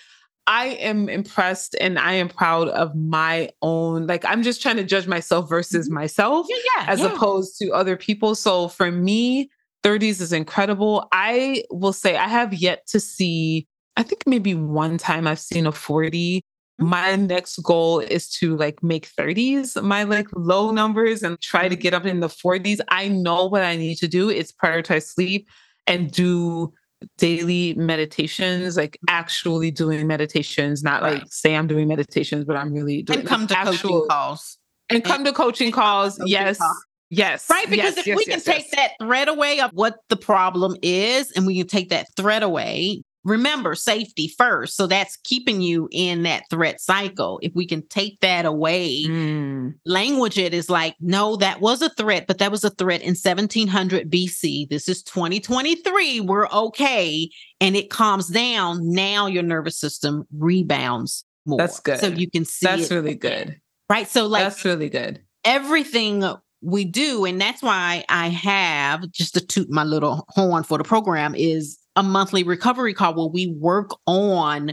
I 0.48 0.68
am 0.80 1.10
impressed 1.10 1.76
and 1.78 1.98
I 1.98 2.14
am 2.14 2.30
proud 2.30 2.68
of 2.68 2.96
my 2.96 3.50
own. 3.60 4.06
Like, 4.06 4.24
I'm 4.24 4.42
just 4.42 4.62
trying 4.62 4.76
to 4.76 4.82
judge 4.82 5.06
myself 5.06 5.46
versus 5.46 5.86
mm-hmm. 5.86 5.96
myself 5.96 6.46
Yeah, 6.48 6.56
yeah. 6.74 6.84
as 6.88 7.00
yeah. 7.00 7.12
opposed 7.12 7.58
to 7.58 7.70
other 7.72 7.96
people. 7.96 8.34
So 8.34 8.68
for 8.68 8.90
me, 8.90 9.50
30s 9.84 10.22
is 10.22 10.32
incredible. 10.32 11.06
I 11.12 11.64
will 11.70 11.92
say 11.92 12.16
I 12.16 12.28
have 12.28 12.54
yet 12.54 12.86
to 12.88 12.98
see, 12.98 13.66
I 13.98 14.02
think 14.02 14.26
maybe 14.26 14.54
one 14.54 14.96
time 14.96 15.26
I've 15.26 15.38
seen 15.38 15.66
a 15.66 15.72
40. 15.72 16.40
My 16.78 17.08
mm-hmm. 17.08 17.26
next 17.26 17.58
goal 17.58 18.00
is 18.00 18.30
to 18.38 18.56
like 18.56 18.82
make 18.82 19.06
30s 19.06 19.82
my 19.82 20.04
like 20.04 20.28
low 20.34 20.70
numbers 20.70 21.22
and 21.22 21.38
try 21.42 21.68
to 21.68 21.74
mm-hmm. 21.74 21.82
get 21.82 21.92
up 21.92 22.06
in 22.06 22.20
the 22.20 22.28
40s. 22.28 22.80
I 22.88 23.08
know 23.08 23.44
what 23.44 23.62
I 23.62 23.76
need 23.76 23.96
to 23.96 24.08
do. 24.08 24.30
It's 24.30 24.52
prioritize 24.52 25.08
sleep 25.08 25.46
and 25.86 26.10
do 26.10 26.72
daily 27.16 27.74
meditations, 27.74 28.76
like 28.76 28.98
actually 29.08 29.70
doing 29.70 30.06
meditations, 30.06 30.82
not 30.82 31.02
like 31.02 31.18
Right. 31.18 31.32
say 31.32 31.54
I'm 31.56 31.66
doing 31.66 31.88
meditations, 31.88 32.44
but 32.44 32.56
I'm 32.56 32.72
really 32.72 33.02
doing 33.02 33.20
and 33.20 33.28
come 33.28 33.42
like, 33.42 33.50
to 33.50 33.58
actual 33.58 33.72
coaching 33.72 34.08
calls. 34.08 34.58
and 34.90 35.04
come 35.04 35.24
to 35.24 35.32
coaching 35.32 35.70
calls. 35.72 36.14
coaching 36.18 36.28
Yes. 36.32 36.58
call. 36.58 36.74
Yes. 37.10 37.48
Right, 37.48 37.70
because 37.70 37.96
yes, 37.96 37.98
if 37.98 38.06
yes, 38.06 38.16
we 38.16 38.24
can 38.24 38.32
yes, 38.32 38.44
take 38.44 38.66
yes. 38.66 38.74
that 38.76 38.90
thread 39.00 39.28
away 39.28 39.60
of 39.60 39.70
what 39.72 39.96
the 40.10 40.16
problem 40.16 40.76
is, 40.82 41.30
and 41.32 41.46
we 41.46 41.56
can 41.56 41.66
take 41.66 41.88
that 41.88 42.06
thread 42.16 42.42
away, 42.42 43.02
remember 43.28 43.74
safety 43.74 44.32
first. 44.38 44.76
So 44.76 44.86
that's 44.86 45.16
keeping 45.24 45.60
you 45.60 45.88
in 45.92 46.22
that 46.24 46.44
threat 46.50 46.80
cycle. 46.80 47.38
If 47.42 47.52
we 47.54 47.66
can 47.66 47.86
take 47.88 48.20
that 48.20 48.44
away, 48.46 49.04
Mm, 49.06 49.74
language 49.86 50.38
it 50.38 50.54
is 50.54 50.68
like, 50.70 50.94
no, 51.00 51.36
that 51.36 51.60
was 51.60 51.82
a 51.82 51.90
threat, 51.90 52.26
but 52.26 52.38
that 52.38 52.50
was 52.50 52.64
a 52.64 52.70
threat 52.70 53.00
in 53.02 53.14
1700 53.14 54.10
BC. 54.10 54.68
This 54.68 54.88
is 54.88 55.02
2023. 55.02 56.20
We're 56.20 56.48
okay. 56.48 57.30
And 57.60 57.76
it 57.76 57.90
calms 57.90 58.28
down. 58.28 58.78
Now 58.92 59.26
your 59.26 59.42
nervous 59.42 59.78
system 59.78 60.24
rebounds 60.36 61.24
more. 61.46 61.58
That's 61.58 61.80
good. 61.80 62.00
So 62.00 62.08
you 62.08 62.30
can 62.30 62.44
see 62.44 62.66
that's 62.66 62.90
really 62.90 63.14
good. 63.14 63.60
right? 63.90 64.08
So 64.08 64.26
like 64.26 64.44
that's 64.44 64.64
really 64.64 64.88
good. 64.88 65.20
everything 65.44 66.24
we 66.60 66.84
do 66.84 67.24
and 67.24 67.40
that's 67.40 67.62
why 67.62 68.04
i 68.08 68.28
have 68.28 69.08
just 69.12 69.32
to 69.32 69.40
toot 69.40 69.70
my 69.70 69.84
little 69.84 70.24
horn 70.30 70.64
for 70.64 70.76
the 70.76 70.82
program 70.82 71.32
is 71.36 71.78
a 71.98 72.02
monthly 72.02 72.42
recovery 72.44 72.94
call 72.94 73.14
where 73.14 73.26
we 73.26 73.48
work 73.58 73.90
on 74.06 74.72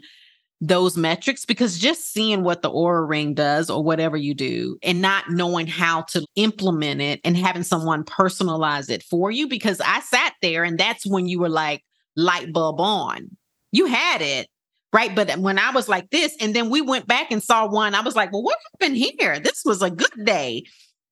those 0.61 0.95
metrics 0.95 1.45
because 1.45 1.77
just 1.77 2.13
seeing 2.13 2.43
what 2.43 2.61
the 2.61 2.71
Oura 2.71 3.07
ring 3.07 3.33
does 3.33 3.69
or 3.69 3.83
whatever 3.83 4.15
you 4.15 4.33
do 4.33 4.77
and 4.81 5.01
not 5.01 5.29
knowing 5.29 5.67
how 5.67 6.03
to 6.03 6.25
implement 6.35 7.01
it 7.01 7.19
and 7.25 7.35
having 7.35 7.63
someone 7.63 8.05
personalize 8.05 8.89
it 8.89 9.03
for 9.03 9.31
you 9.31 9.49
because 9.49 9.81
i 9.81 9.99
sat 9.99 10.33
there 10.41 10.63
and 10.63 10.79
that's 10.79 11.05
when 11.05 11.27
you 11.27 11.39
were 11.39 11.49
like 11.49 11.83
light 12.15 12.53
bulb 12.53 12.79
on 12.79 13.27
you 13.73 13.85
had 13.85 14.21
it 14.21 14.47
right 14.93 15.13
but 15.13 15.35
when 15.39 15.59
i 15.59 15.71
was 15.71 15.89
like 15.89 16.09
this 16.09 16.33
and 16.39 16.55
then 16.55 16.69
we 16.69 16.79
went 16.79 17.05
back 17.05 17.31
and 17.31 17.43
saw 17.43 17.67
one 17.67 17.93
i 17.93 17.99
was 17.99 18.15
like 18.15 18.31
well 18.31 18.41
what 18.41 18.57
happened 18.79 18.95
here 18.95 19.37
this 19.39 19.61
was 19.65 19.81
a 19.81 19.89
good 19.89 20.23
day 20.23 20.63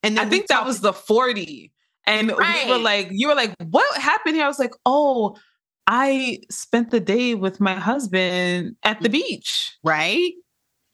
and 0.04 0.18
then 0.18 0.28
I 0.28 0.30
think 0.30 0.48
that 0.48 0.56
talked- 0.56 0.68
was 0.68 0.82
the 0.82 0.94
40. 0.94 1.72
And 2.06 2.28
we 2.28 2.70
were 2.70 2.78
like, 2.78 3.08
you 3.12 3.30
were 3.30 3.36
like, 3.36 3.56
what 3.64 3.98
happened 3.98 4.36
here? 4.36 4.44
I 4.44 4.50
was 4.50 4.60
like, 4.60 4.74
oh, 4.86 5.38
I 5.88 6.40
spent 6.50 6.92
the 6.92 7.00
day 7.00 7.36
with 7.36 7.60
my 7.60 7.76
husband 7.76 8.76
at 8.84 9.02
the 9.02 9.10
mm. 9.10 9.14
beach. 9.14 9.78
right? 9.84 10.34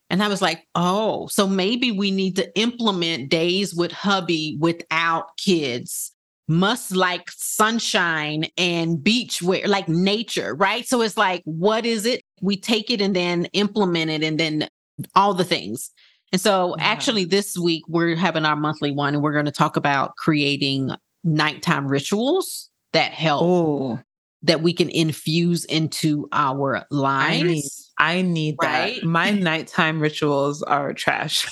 And 0.09 0.23
I 0.23 0.27
was 0.27 0.41
like, 0.41 0.67
oh, 0.73 1.27
so 1.27 1.47
maybe 1.47 1.91
we 1.91 2.09
need 2.09 2.35
to 2.37 2.59
implement 2.59 3.29
days 3.29 3.75
with 3.75 3.91
hubby 3.91 4.57
without 4.59 5.37
kids 5.37 6.13
must 6.47 6.95
like 6.95 7.29
sunshine 7.29 8.45
and 8.57 9.03
beach 9.03 9.39
wear, 9.41 9.67
like 9.67 9.87
nature, 9.87 10.55
right? 10.55 10.87
So 10.87 11.01
it's 11.01 11.15
like, 11.15 11.43
what 11.45 11.85
is 11.85 12.07
it? 12.07 12.23
We 12.41 12.57
take 12.57 12.89
it 12.89 13.01
and 13.01 13.15
then 13.15 13.45
implement 13.53 14.09
it 14.09 14.23
and 14.23 14.39
then 14.39 14.67
all 15.13 15.35
the 15.35 15.43
things. 15.43 15.91
And 16.31 16.41
so 16.41 16.75
actually 16.79 17.25
this 17.25 17.55
week 17.55 17.83
we're 17.87 18.15
having 18.15 18.45
our 18.45 18.55
monthly 18.55 18.91
one 18.91 19.13
and 19.13 19.23
we're 19.23 19.33
going 19.33 19.45
to 19.45 19.51
talk 19.51 19.77
about 19.77 20.15
creating 20.15 20.89
nighttime 21.23 21.87
rituals 21.87 22.69
that 22.93 23.11
help 23.11 23.43
Ooh. 23.43 23.99
That 24.43 24.61
we 24.61 24.73
can 24.73 24.89
infuse 24.89 25.65
into 25.65 26.27
our 26.31 26.85
lives. 26.89 27.41
I 27.41 27.43
need, 27.43 27.63
I 27.97 28.21
need 28.21 28.55
right? 28.61 28.95
that. 28.95 29.07
My 29.07 29.29
nighttime 29.31 29.99
rituals 29.99 30.63
are 30.63 30.93
trash. 30.93 31.47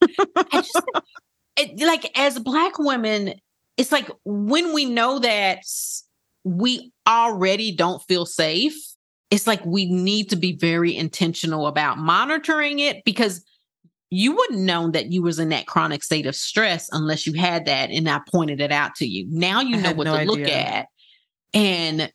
just, 0.52 0.82
it, 1.56 1.80
like 1.86 2.10
as 2.18 2.38
black 2.38 2.78
women, 2.78 3.34
it's 3.76 3.92
like 3.92 4.10
when 4.24 4.72
we 4.72 4.84
know 4.84 5.18
that 5.18 5.60
we 6.44 6.92
already 7.06 7.74
don't 7.74 8.02
feel 8.02 8.26
safe, 8.26 8.74
it's 9.30 9.46
like 9.46 9.64
we 9.64 9.86
need 9.86 10.30
to 10.30 10.36
be 10.36 10.56
very 10.56 10.94
intentional 10.96 11.66
about 11.66 11.98
monitoring 11.98 12.80
it 12.80 13.04
because 13.04 13.44
you 14.10 14.36
wouldn't 14.36 14.60
know 14.60 14.90
that 14.90 15.10
you 15.10 15.22
was 15.22 15.38
in 15.38 15.48
that 15.48 15.66
chronic 15.66 16.02
state 16.02 16.26
of 16.26 16.36
stress 16.36 16.90
unless 16.92 17.26
you 17.26 17.32
had 17.32 17.64
that 17.64 17.88
and 17.90 18.08
I 18.10 18.20
pointed 18.30 18.60
it 18.60 18.70
out 18.70 18.94
to 18.96 19.06
you. 19.06 19.26
Now 19.30 19.62
you 19.62 19.78
know 19.78 19.94
what 19.94 20.04
no 20.04 20.12
to 20.12 20.18
idea. 20.20 20.30
look 20.30 20.48
at. 20.48 20.86
And 21.54 22.12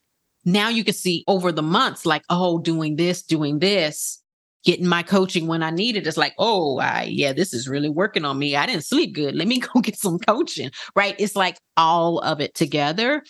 now 0.47 0.69
you 0.69 0.85
can 0.85 0.93
see 0.93 1.25
over 1.27 1.51
the 1.51 1.61
months, 1.61 2.05
like, 2.05 2.23
oh, 2.29 2.57
doing 2.59 2.95
this, 2.95 3.21
doing 3.21 3.59
this, 3.59 4.23
getting 4.63 4.87
my 4.87 5.03
coaching 5.03 5.45
when 5.45 5.61
I 5.61 5.71
need 5.71 5.97
it. 5.97 6.07
It's 6.07 6.15
like, 6.15 6.33
oh, 6.39 6.79
I, 6.79 7.03
yeah, 7.03 7.33
this 7.33 7.53
is 7.53 7.67
really 7.67 7.89
working 7.89 8.23
on 8.23 8.39
me. 8.39 8.55
I 8.55 8.65
didn't 8.65 8.85
sleep 8.85 9.13
good. 9.13 9.35
Let 9.35 9.47
me 9.49 9.59
go 9.73 9.81
get 9.81 9.97
some 9.97 10.17
coaching. 10.19 10.71
Right. 10.95 11.15
It's 11.19 11.35
like 11.35 11.59
all 11.75 12.19
of 12.19 12.39
it 12.39 12.55
together. 12.55 13.23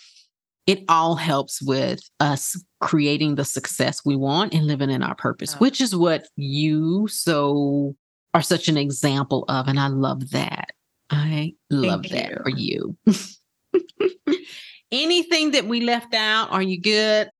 It 0.68 0.84
all 0.88 1.16
helps 1.16 1.60
with 1.60 2.00
us 2.20 2.62
creating 2.80 3.34
the 3.34 3.44
success 3.44 4.02
we 4.04 4.14
want 4.14 4.54
and 4.54 4.66
living 4.66 4.90
in 4.90 5.02
our 5.02 5.16
purpose, 5.16 5.58
which 5.58 5.80
is 5.80 5.96
what 5.96 6.28
you 6.36 7.08
so 7.08 7.96
are 8.32 8.42
such 8.42 8.68
an 8.68 8.76
example 8.76 9.44
of. 9.48 9.66
And 9.66 9.80
I 9.80 9.88
love 9.88 10.30
that. 10.30 10.70
I 11.10 11.54
love 11.68 12.04
Thank 12.04 12.12
that 12.12 12.30
you. 12.30 12.96
for 13.06 14.34
you. 14.36 14.36
Anything 14.90 15.50
that 15.52 15.66
we 15.66 15.80
left 15.80 16.14
out? 16.14 16.50
Are 16.50 16.62
you 16.62 16.80
good? 16.80 17.30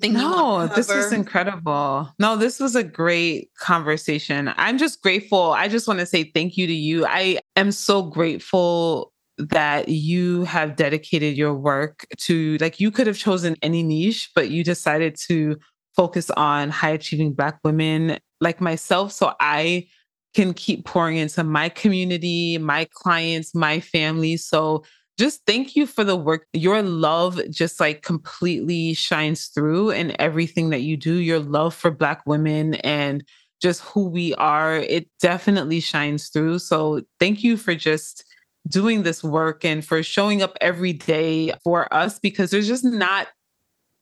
no, 0.00 0.66
this 0.66 0.90
is 0.90 1.12
incredible. 1.12 2.10
No, 2.18 2.36
this 2.36 2.58
was 2.58 2.74
a 2.74 2.82
great 2.82 3.50
conversation. 3.58 4.52
I'm 4.56 4.78
just 4.78 5.02
grateful. 5.02 5.52
I 5.52 5.68
just 5.68 5.86
want 5.86 6.00
to 6.00 6.06
say 6.06 6.24
thank 6.24 6.56
you 6.56 6.66
to 6.66 6.72
you. 6.72 7.06
I 7.06 7.38
am 7.56 7.70
so 7.72 8.02
grateful 8.02 9.12
that 9.38 9.88
you 9.88 10.44
have 10.44 10.76
dedicated 10.76 11.36
your 11.36 11.54
work 11.54 12.06
to, 12.18 12.56
like, 12.58 12.80
you 12.80 12.90
could 12.90 13.06
have 13.06 13.18
chosen 13.18 13.56
any 13.62 13.82
niche, 13.82 14.30
but 14.34 14.50
you 14.50 14.64
decided 14.64 15.16
to 15.28 15.56
focus 15.94 16.30
on 16.30 16.70
high 16.70 16.90
achieving 16.90 17.32
Black 17.32 17.58
women 17.64 18.18
like 18.40 18.60
myself. 18.60 19.12
So 19.12 19.34
I 19.40 19.86
can 20.34 20.54
keep 20.54 20.84
pouring 20.86 21.18
into 21.18 21.44
my 21.44 21.68
community, 21.68 22.58
my 22.58 22.88
clients, 22.92 23.54
my 23.54 23.80
family. 23.80 24.36
So 24.36 24.84
just 25.18 25.42
thank 25.46 25.76
you 25.76 25.86
for 25.86 26.04
the 26.04 26.16
work. 26.16 26.46
Your 26.52 26.82
love 26.82 27.40
just 27.50 27.80
like 27.80 28.02
completely 28.02 28.94
shines 28.94 29.46
through 29.46 29.90
in 29.90 30.20
everything 30.20 30.70
that 30.70 30.82
you 30.82 30.96
do. 30.96 31.14
Your 31.14 31.38
love 31.38 31.74
for 31.74 31.90
Black 31.90 32.26
women 32.26 32.74
and 32.76 33.24
just 33.60 33.82
who 33.82 34.08
we 34.08 34.34
are, 34.34 34.76
it 34.76 35.08
definitely 35.20 35.80
shines 35.80 36.28
through. 36.28 36.58
So 36.58 37.02
thank 37.20 37.44
you 37.44 37.56
for 37.56 37.74
just 37.74 38.24
doing 38.68 39.02
this 39.02 39.22
work 39.22 39.64
and 39.64 39.84
for 39.84 40.02
showing 40.02 40.42
up 40.42 40.56
every 40.60 40.92
day 40.92 41.52
for 41.62 41.92
us 41.92 42.18
because 42.18 42.50
there's 42.50 42.66
just 42.66 42.84
not 42.84 43.28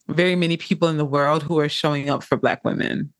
very 0.08 0.36
many 0.36 0.56
people 0.56 0.88
in 0.88 0.96
the 0.96 1.04
world 1.04 1.42
who 1.42 1.58
are 1.58 1.68
showing 1.68 2.08
up 2.08 2.22
for 2.22 2.36
Black 2.36 2.64
women. 2.64 3.12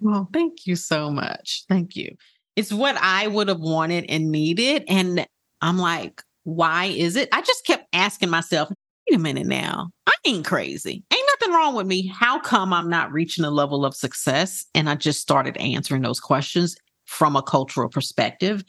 Well, 0.00 0.28
thank 0.32 0.66
you 0.66 0.76
so 0.76 1.10
much. 1.10 1.64
Thank 1.68 1.96
you 1.96 2.16
it's 2.56 2.72
what 2.72 2.96
I 2.96 3.26
would 3.26 3.48
have 3.48 3.60
wanted 3.60 4.06
and 4.08 4.30
needed. 4.30 4.84
And 4.88 5.26
I'm 5.60 5.78
like, 5.78 6.22
why 6.44 6.86
is 6.86 7.16
it? 7.16 7.28
I 7.32 7.42
just 7.42 7.66
kept 7.66 7.86
asking 7.92 8.30
myself, 8.30 8.70
wait 9.08 9.16
a 9.16 9.20
minute 9.20 9.46
now, 9.46 9.88
I 10.06 10.12
ain't 10.26 10.44
crazy. 10.44 11.02
Ain't 11.12 11.28
nothing 11.40 11.54
wrong 11.54 11.74
with 11.74 11.86
me. 11.86 12.06
How 12.06 12.38
come 12.38 12.72
I'm 12.72 12.88
not 12.88 13.12
reaching 13.12 13.44
a 13.44 13.50
level 13.50 13.84
of 13.84 13.94
success? 13.94 14.64
And 14.74 14.88
I 14.88 14.94
just 14.94 15.20
started 15.20 15.56
answering 15.56 16.02
those 16.02 16.20
questions 16.20 16.76
from 17.06 17.36
a 17.36 17.42
cultural 17.42 17.88
perspective. 17.88 18.64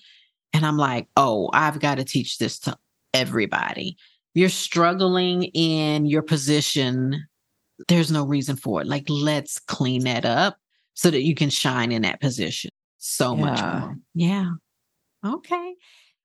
And 0.53 0.65
I'm 0.65 0.77
like, 0.77 1.07
oh, 1.17 1.49
I've 1.53 1.79
got 1.79 1.95
to 1.95 2.03
teach 2.03 2.37
this 2.37 2.59
to 2.59 2.77
everybody. 3.13 3.97
You're 4.33 4.49
struggling 4.49 5.43
in 5.53 6.05
your 6.05 6.21
position. 6.21 7.25
There's 7.87 8.11
no 8.11 8.25
reason 8.25 8.55
for 8.55 8.81
it. 8.81 8.87
Like, 8.87 9.05
let's 9.09 9.59
clean 9.59 10.03
that 10.05 10.25
up 10.25 10.57
so 10.93 11.09
that 11.11 11.23
you 11.23 11.35
can 11.35 11.49
shine 11.49 11.91
in 11.91 12.01
that 12.03 12.21
position 12.21 12.71
so 12.97 13.35
yeah. 13.35 13.41
much 13.41 13.61
more. 13.61 13.95
Yeah. 14.13 14.49
Okay. 15.25 15.75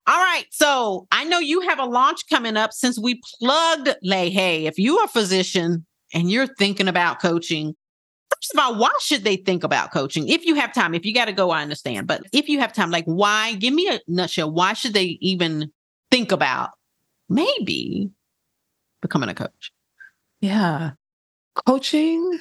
All 0.06 0.16
right. 0.16 0.44
So 0.50 1.06
I 1.12 1.24
know 1.24 1.38
you 1.38 1.60
have 1.60 1.78
a 1.78 1.84
launch 1.84 2.28
coming 2.28 2.56
up 2.56 2.72
since 2.72 2.98
we 2.98 3.20
plugged 3.38 3.90
Lay 4.02 4.30
Hey. 4.30 4.66
If 4.66 4.78
you're 4.78 5.04
a 5.04 5.08
physician 5.08 5.86
and 6.12 6.30
you're 6.30 6.46
thinking 6.46 6.88
about 6.88 7.20
coaching, 7.20 7.74
first 8.34 8.54
of 8.54 8.60
all, 8.60 8.78
why 8.78 8.90
should 9.00 9.24
they 9.24 9.36
think 9.36 9.62
about 9.62 9.92
coaching? 9.92 10.28
If 10.28 10.44
you 10.44 10.54
have 10.56 10.72
time, 10.72 10.94
if 10.94 11.04
you 11.04 11.14
got 11.14 11.26
to 11.26 11.32
go, 11.32 11.50
I 11.50 11.62
understand. 11.62 12.06
But 12.06 12.22
if 12.32 12.48
you 12.48 12.58
have 12.60 12.72
time, 12.72 12.90
like 12.90 13.04
why? 13.04 13.54
Give 13.54 13.74
me 13.74 13.88
a 13.88 14.00
nutshell. 14.08 14.50
Why 14.50 14.72
should 14.72 14.94
they 14.94 15.18
even 15.20 15.70
think 16.10 16.32
about 16.32 16.70
maybe 17.28 18.10
becoming 19.02 19.28
a 19.28 19.34
coach? 19.34 19.72
Yeah. 20.40 20.92
Coaching 21.66 22.38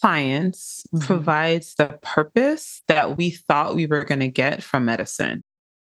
clients 0.00 0.84
mm-hmm. 0.94 1.06
provides 1.06 1.74
the 1.76 1.98
purpose 2.02 2.82
that 2.88 3.16
we 3.16 3.30
thought 3.30 3.74
we 3.74 3.86
were 3.86 4.04
going 4.04 4.20
to 4.20 4.28
get 4.28 4.62
from 4.62 4.86
medicine. 4.86 5.42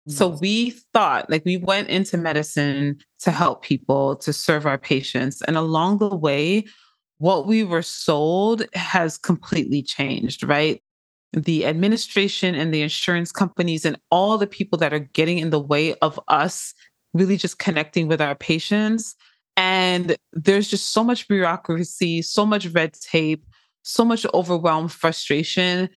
So 0.07 0.29
we 0.29 0.71
thought, 0.93 1.31
like, 1.31 1.45
we 1.47 1.57
went 1.57 1.89
into 1.89 2.19
medicine 2.19 2.99
to 3.21 3.31
help 3.31 3.63
people, 3.63 4.17
to 4.17 4.35
serve 4.35 4.67
our 4.67 4.77
patients. 4.77 5.41
And 5.43 5.57
along 5.57 5.99
the 5.99 6.15
way, 6.15 6.65
what 7.19 7.47
we 7.47 7.65
were 7.65 7.83
sold 7.83 8.65
has 8.75 9.17
completely 9.17 9.83
changed, 9.83 10.43
right? 10.43 10.83
The 11.33 11.65
administration 11.65 12.55
and 12.55 12.73
the 12.73 12.83
insurance 12.83 13.33
companies 13.33 13.87
and 13.87 13.99
all 14.11 14.37
the 14.37 14.47
people 14.47 14.79
that 14.79 14.93
are 14.93 14.99
getting 14.99 15.39
in 15.39 15.51
the 15.51 15.61
way 15.61 15.95
of 15.95 16.21
us 16.29 16.75
really 17.15 17.39
just 17.39 17.59
connecting 17.59 18.07
with 18.07 18.21
our 18.21 18.35
patients. 18.35 19.15
And 19.57 20.17
there's 20.33 20.69
just 20.69 20.93
so 20.93 21.03
much 21.03 21.29
bureaucracy, 21.29 22.21
so 22.23 22.45
much 22.45 22.67
red 22.67 22.93
tape, 22.93 23.47
so 23.83 24.05
much 24.05 24.27
overwhelm, 24.35 24.89
frustration. 24.89 25.89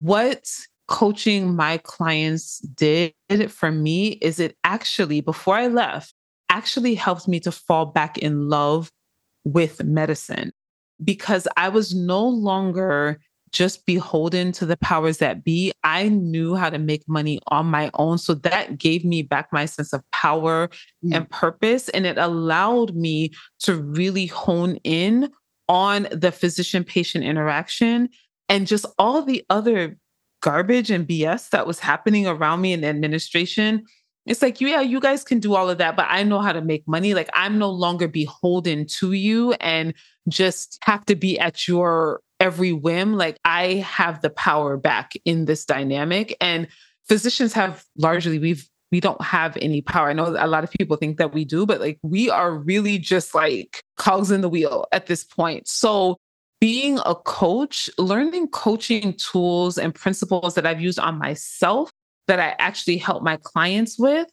What 0.00 0.48
coaching 0.88 1.54
my 1.54 1.78
clients 1.78 2.58
did 2.60 3.12
for 3.48 3.70
me 3.70 4.08
is 4.22 4.38
it 4.38 4.56
actually, 4.64 5.20
before 5.20 5.56
I 5.56 5.66
left, 5.66 6.14
actually 6.48 6.94
helped 6.94 7.26
me 7.26 7.40
to 7.40 7.52
fall 7.52 7.86
back 7.86 8.18
in 8.18 8.48
love 8.48 8.90
with 9.44 9.82
medicine 9.84 10.52
because 11.02 11.46
I 11.56 11.68
was 11.68 11.94
no 11.94 12.26
longer 12.26 13.20
just 13.52 13.86
beholden 13.86 14.52
to 14.52 14.66
the 14.66 14.76
powers 14.78 15.18
that 15.18 15.44
be. 15.44 15.72
I 15.84 16.08
knew 16.08 16.54
how 16.56 16.68
to 16.68 16.78
make 16.78 17.08
money 17.08 17.40
on 17.48 17.66
my 17.66 17.90
own. 17.94 18.18
So 18.18 18.34
that 18.34 18.78
gave 18.78 19.04
me 19.04 19.22
back 19.22 19.48
my 19.52 19.66
sense 19.66 19.92
of 19.92 20.02
power 20.10 20.68
mm. 21.04 21.14
and 21.14 21.28
purpose. 21.30 21.88
And 21.90 22.06
it 22.06 22.18
allowed 22.18 22.94
me 22.94 23.30
to 23.60 23.76
really 23.76 24.26
hone 24.26 24.76
in 24.84 25.30
on 25.68 26.08
the 26.12 26.32
physician 26.32 26.84
patient 26.84 27.24
interaction 27.24 28.08
and 28.48 28.66
just 28.66 28.86
all 28.98 29.22
the 29.22 29.44
other 29.48 29.96
garbage 30.46 30.92
and 30.92 31.08
BS 31.08 31.50
that 31.50 31.66
was 31.66 31.80
happening 31.80 32.28
around 32.28 32.60
me 32.60 32.72
in 32.72 32.84
administration. 32.84 33.82
It's 34.26 34.42
like, 34.42 34.60
yeah, 34.60 34.80
you 34.80 35.00
guys 35.00 35.24
can 35.24 35.40
do 35.40 35.56
all 35.56 35.68
of 35.68 35.78
that, 35.78 35.96
but 35.96 36.06
I 36.08 36.22
know 36.22 36.40
how 36.40 36.52
to 36.52 36.60
make 36.60 36.86
money. 36.86 37.14
Like, 37.14 37.28
I'm 37.34 37.58
no 37.58 37.68
longer 37.68 38.06
beholden 38.06 38.86
to 38.98 39.10
you 39.10 39.54
and 39.54 39.92
just 40.28 40.78
have 40.84 41.04
to 41.06 41.16
be 41.16 41.36
at 41.36 41.66
your 41.66 42.20
every 42.38 42.72
whim. 42.72 43.14
Like, 43.14 43.40
I 43.44 43.74
have 43.74 44.22
the 44.22 44.30
power 44.30 44.76
back 44.76 45.14
in 45.24 45.46
this 45.46 45.64
dynamic. 45.64 46.36
And 46.40 46.68
physicians 47.08 47.52
have 47.54 47.84
largely, 47.98 48.38
we've 48.38 48.68
we 48.92 49.00
don't 49.00 49.20
have 49.20 49.58
any 49.60 49.82
power. 49.82 50.10
I 50.10 50.12
know 50.12 50.36
a 50.38 50.46
lot 50.46 50.62
of 50.62 50.70
people 50.70 50.96
think 50.96 51.18
that 51.18 51.34
we 51.34 51.44
do, 51.44 51.66
but 51.66 51.80
like 51.80 51.98
we 52.02 52.30
are 52.30 52.54
really 52.54 52.98
just 52.98 53.34
like 53.34 53.82
cogs 53.96 54.30
in 54.30 54.42
the 54.42 54.48
wheel 54.48 54.86
at 54.92 55.06
this 55.06 55.24
point. 55.24 55.66
So 55.66 56.18
being 56.60 56.98
a 57.04 57.14
coach, 57.14 57.90
learning 57.98 58.48
coaching 58.48 59.14
tools 59.14 59.78
and 59.78 59.94
principles 59.94 60.54
that 60.54 60.66
I've 60.66 60.80
used 60.80 60.98
on 60.98 61.18
myself 61.18 61.90
that 62.28 62.40
I 62.40 62.54
actually 62.58 62.96
help 62.96 63.22
my 63.22 63.38
clients 63.42 63.98
with 63.98 64.26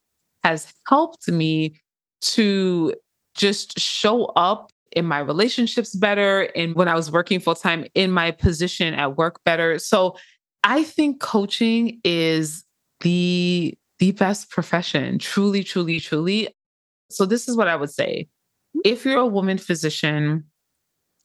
has 0.44 0.74
helped 0.88 1.28
me 1.28 1.76
to 2.22 2.94
just 3.36 3.80
show 3.80 4.26
up 4.26 4.72
in 4.92 5.06
my 5.06 5.20
relationships 5.20 5.96
better 5.96 6.50
and 6.56 6.76
when 6.76 6.88
I 6.88 6.96
was 6.96 7.12
working 7.12 7.40
full 7.40 7.56
time 7.56 7.86
in 7.96 8.12
my 8.12 8.32
position 8.32 8.94
at 8.94 9.18
work 9.18 9.40
better. 9.44 9.80
So 9.80 10.16
I 10.64 10.84
think 10.84 11.20
coaching 11.20 12.00
is 12.04 12.64
the 13.02 13.76
the 14.00 14.12
best 14.12 14.50
profession, 14.50 15.20
truly, 15.20 15.64
truly, 15.64 16.00
truly. 16.00 16.50
So, 17.10 17.26
this 17.26 17.48
is 17.48 17.56
what 17.56 17.68
I 17.68 17.76
would 17.76 17.92
say 17.92 18.28
if 18.84 19.06
you're 19.06 19.20
a 19.20 19.26
woman 19.26 19.58
physician 19.58 20.46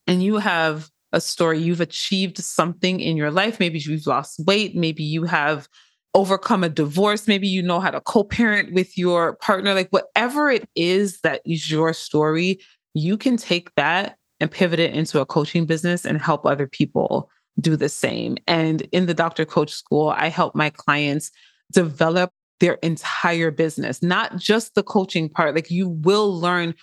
and 0.08 0.22
you 0.22 0.38
have 0.38 0.90
a 1.12 1.20
story, 1.20 1.60
you've 1.60 1.80
achieved 1.80 2.38
something 2.38 3.00
in 3.00 3.16
your 3.16 3.30
life, 3.30 3.60
maybe 3.60 3.78
you've 3.78 4.06
lost 4.06 4.40
weight, 4.46 4.74
maybe 4.74 5.02
you 5.02 5.24
have 5.24 5.68
overcome 6.14 6.64
a 6.64 6.68
divorce, 6.68 7.28
maybe 7.28 7.46
you 7.46 7.62
know 7.62 7.78
how 7.78 7.90
to 7.90 8.00
co 8.00 8.24
parent 8.24 8.72
with 8.72 8.96
your 8.98 9.36
partner, 9.36 9.74
like 9.74 9.90
whatever 9.90 10.50
it 10.50 10.68
is 10.74 11.20
that 11.20 11.42
is 11.46 11.70
your 11.70 11.92
story, 11.92 12.58
you 12.94 13.16
can 13.16 13.36
take 13.36 13.74
that 13.76 14.16
and 14.40 14.50
pivot 14.50 14.80
it 14.80 14.94
into 14.94 15.20
a 15.20 15.26
coaching 15.26 15.66
business 15.66 16.04
and 16.04 16.20
help 16.20 16.44
other 16.44 16.66
people 16.66 17.30
do 17.60 17.76
the 17.76 17.88
same. 17.88 18.36
And 18.46 18.82
in 18.92 19.06
the 19.06 19.14
Dr. 19.14 19.44
Coach 19.44 19.72
School, 19.72 20.10
I 20.10 20.28
help 20.28 20.54
my 20.54 20.70
clients 20.70 21.30
develop 21.72 22.32
their 22.60 22.74
entire 22.82 23.50
business, 23.50 24.02
not 24.02 24.36
just 24.36 24.74
the 24.74 24.82
coaching 24.82 25.28
part. 25.28 25.54
Like 25.54 25.70
you 25.70 25.88
will 25.88 26.38
learn 26.38 26.74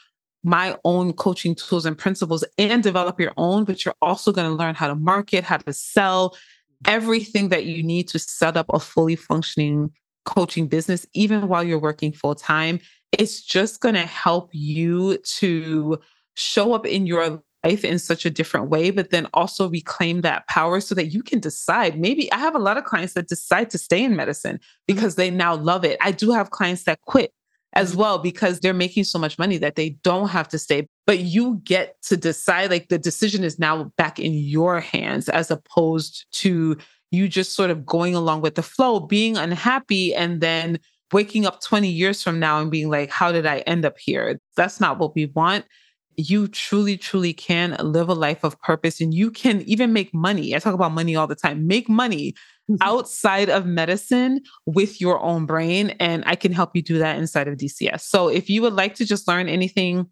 my 0.46 0.78
own 0.86 1.12
coaching 1.12 1.56
tools 1.56 1.88
and 1.88 1.98
principles 1.98 2.46
and 2.60 2.84
develop 2.84 3.20
your 3.20 3.34
own, 3.36 3.66
but 3.66 3.84
you're 3.84 3.96
also 4.02 4.32
going 4.32 4.48
to 4.48 4.54
learn 4.54 4.76
how 4.76 4.88
to 4.88 4.96
market, 4.96 5.43
how 5.43 5.58
to 5.58 5.74
sell, 5.74 6.38
everything 6.86 7.50
that 7.50 7.66
you 7.66 7.82
need 7.82 8.08
to 8.08 8.20
set 8.20 8.56
up 8.56 8.68
a 8.70 8.80
fully 8.80 9.16
functioning 9.16 9.91
coaching 10.24 10.68
business, 10.68 11.08
even 11.14 11.48
while 11.48 11.64
you're 11.64 11.80
working 11.80 12.14
full 12.14 12.36
time. 12.36 12.80
It's 13.12 13.41
just 13.41 13.82
going 13.82 13.96
to 13.96 14.06
help 14.06 14.52
you 14.54 15.18
to 15.39 15.98
show 16.36 16.74
up 16.74 16.86
in 16.86 17.08
your 17.08 17.41
life 17.64 17.84
in 17.84 17.98
such 17.98 18.24
a 18.24 18.30
different 18.30 18.70
way, 18.70 18.91
but 18.91 19.10
then 19.10 19.28
also 19.34 19.68
reclaim 19.68 20.22
that 20.22 20.48
power 20.48 20.80
so 20.80 20.93
that 20.93 21.08
you 21.08 21.24
can 21.24 21.39
decide. 21.39 22.00
Maybe 22.00 22.32
I 22.32 22.38
have 22.38 22.54
a 22.54 22.60
lot 22.60 22.78
of 22.78 22.84
clients 22.84 23.14
that 23.14 23.28
decide 23.28 23.72
to 23.72 23.80
stay 23.80 24.04
in 24.04 24.16
medicine 24.16 24.60
because 24.88 25.16
they 25.16 25.32
now 25.32 25.56
love 25.56 25.84
it. 25.84 25.98
I 26.02 26.12
do 26.12 26.30
have 26.32 26.52
clients 26.52 26.84
that 26.84 27.02
quit 27.02 27.34
as 27.76 27.91
mm-hmm. 27.91 28.01
well 28.01 28.17
because 28.17 28.59
they're 28.59 28.73
making 28.73 29.03
so 29.03 29.19
much 29.19 29.38
money 29.38 29.57
that 29.57 29.76
they 29.76 29.91
don't 30.03 30.30
have 30.30 30.47
to 30.49 30.59
stay. 30.59 30.88
But 31.05 31.19
you 31.19 31.61
get 31.63 32.01
to 32.03 32.17
decide, 32.17 32.69
like 32.69 32.88
the 32.89 32.97
decision 32.97 33.43
is 33.43 33.59
now 33.59 33.91
back 33.97 34.19
in 34.19 34.34
your 34.34 34.80
hands 34.80 35.30
as 35.30 35.51
opposed 35.51 36.26
to 36.34 36.78
you 37.11 37.28
just 37.28 37.53
sort 37.53 37.69
of 37.69 37.86
going 37.86 38.15
along 38.15 38.41
with 38.41 38.55
the 38.55 38.63
flow, 38.63 38.99
being 38.99 39.38
unhappy, 39.38 40.13
and 40.13 40.41
then 40.41 40.80
waking 41.13 41.45
up 41.45 41.61
20 41.61 41.88
years 41.88 42.23
from 42.23 42.39
now 42.39 42.59
and 42.59 42.71
being 42.71 42.89
like, 42.89 43.09
how 43.09 43.32
did 43.32 43.45
I 43.45 43.59
end 43.59 43.86
up 43.86 43.97
here? 43.97 44.39
That's 44.57 44.82
not 44.82 44.97
what 44.97 45.15
we 45.15 45.28
want 45.28 45.65
you 46.18 46.47
truly, 46.47 46.97
truly 46.97 47.34
can 47.34 47.76
live 47.80 48.09
a 48.09 48.13
life 48.13 48.43
of 48.43 48.59
purpose 48.61 49.01
and 49.01 49.13
you 49.13 49.32
can 49.32 49.61
even 49.61 49.93
make 49.93 50.13
money. 50.13 50.55
I 50.55 50.59
talk 50.59 50.74
about 50.74 50.91
money 50.91 51.16
all 51.16 51.28
the 51.28 51.36
time. 51.36 51.68
Make 51.68 51.89
money 51.89 52.34
mm-hmm. 52.70 52.76
outside 52.82 53.49
of 53.49 53.66
medicine 53.66 54.41
with 54.66 55.01
your 55.01 55.20
own 55.22 55.45
brain. 55.45 55.91
And 55.99 56.24
I 56.26 56.36
can 56.36 56.51
help 56.51 56.76
you 56.76 56.82
do 56.82 56.97
that 56.99 57.18
inside 57.18 57.47
of 57.47 57.57
DCS. 57.57 58.01
So 58.01 58.28
if 58.28 58.49
you 58.49 58.61
would 58.61 58.74
like 58.74 58.95
to 58.95 59.05
just 59.05 59.28
learn 59.28 59.47
anything 59.47 60.07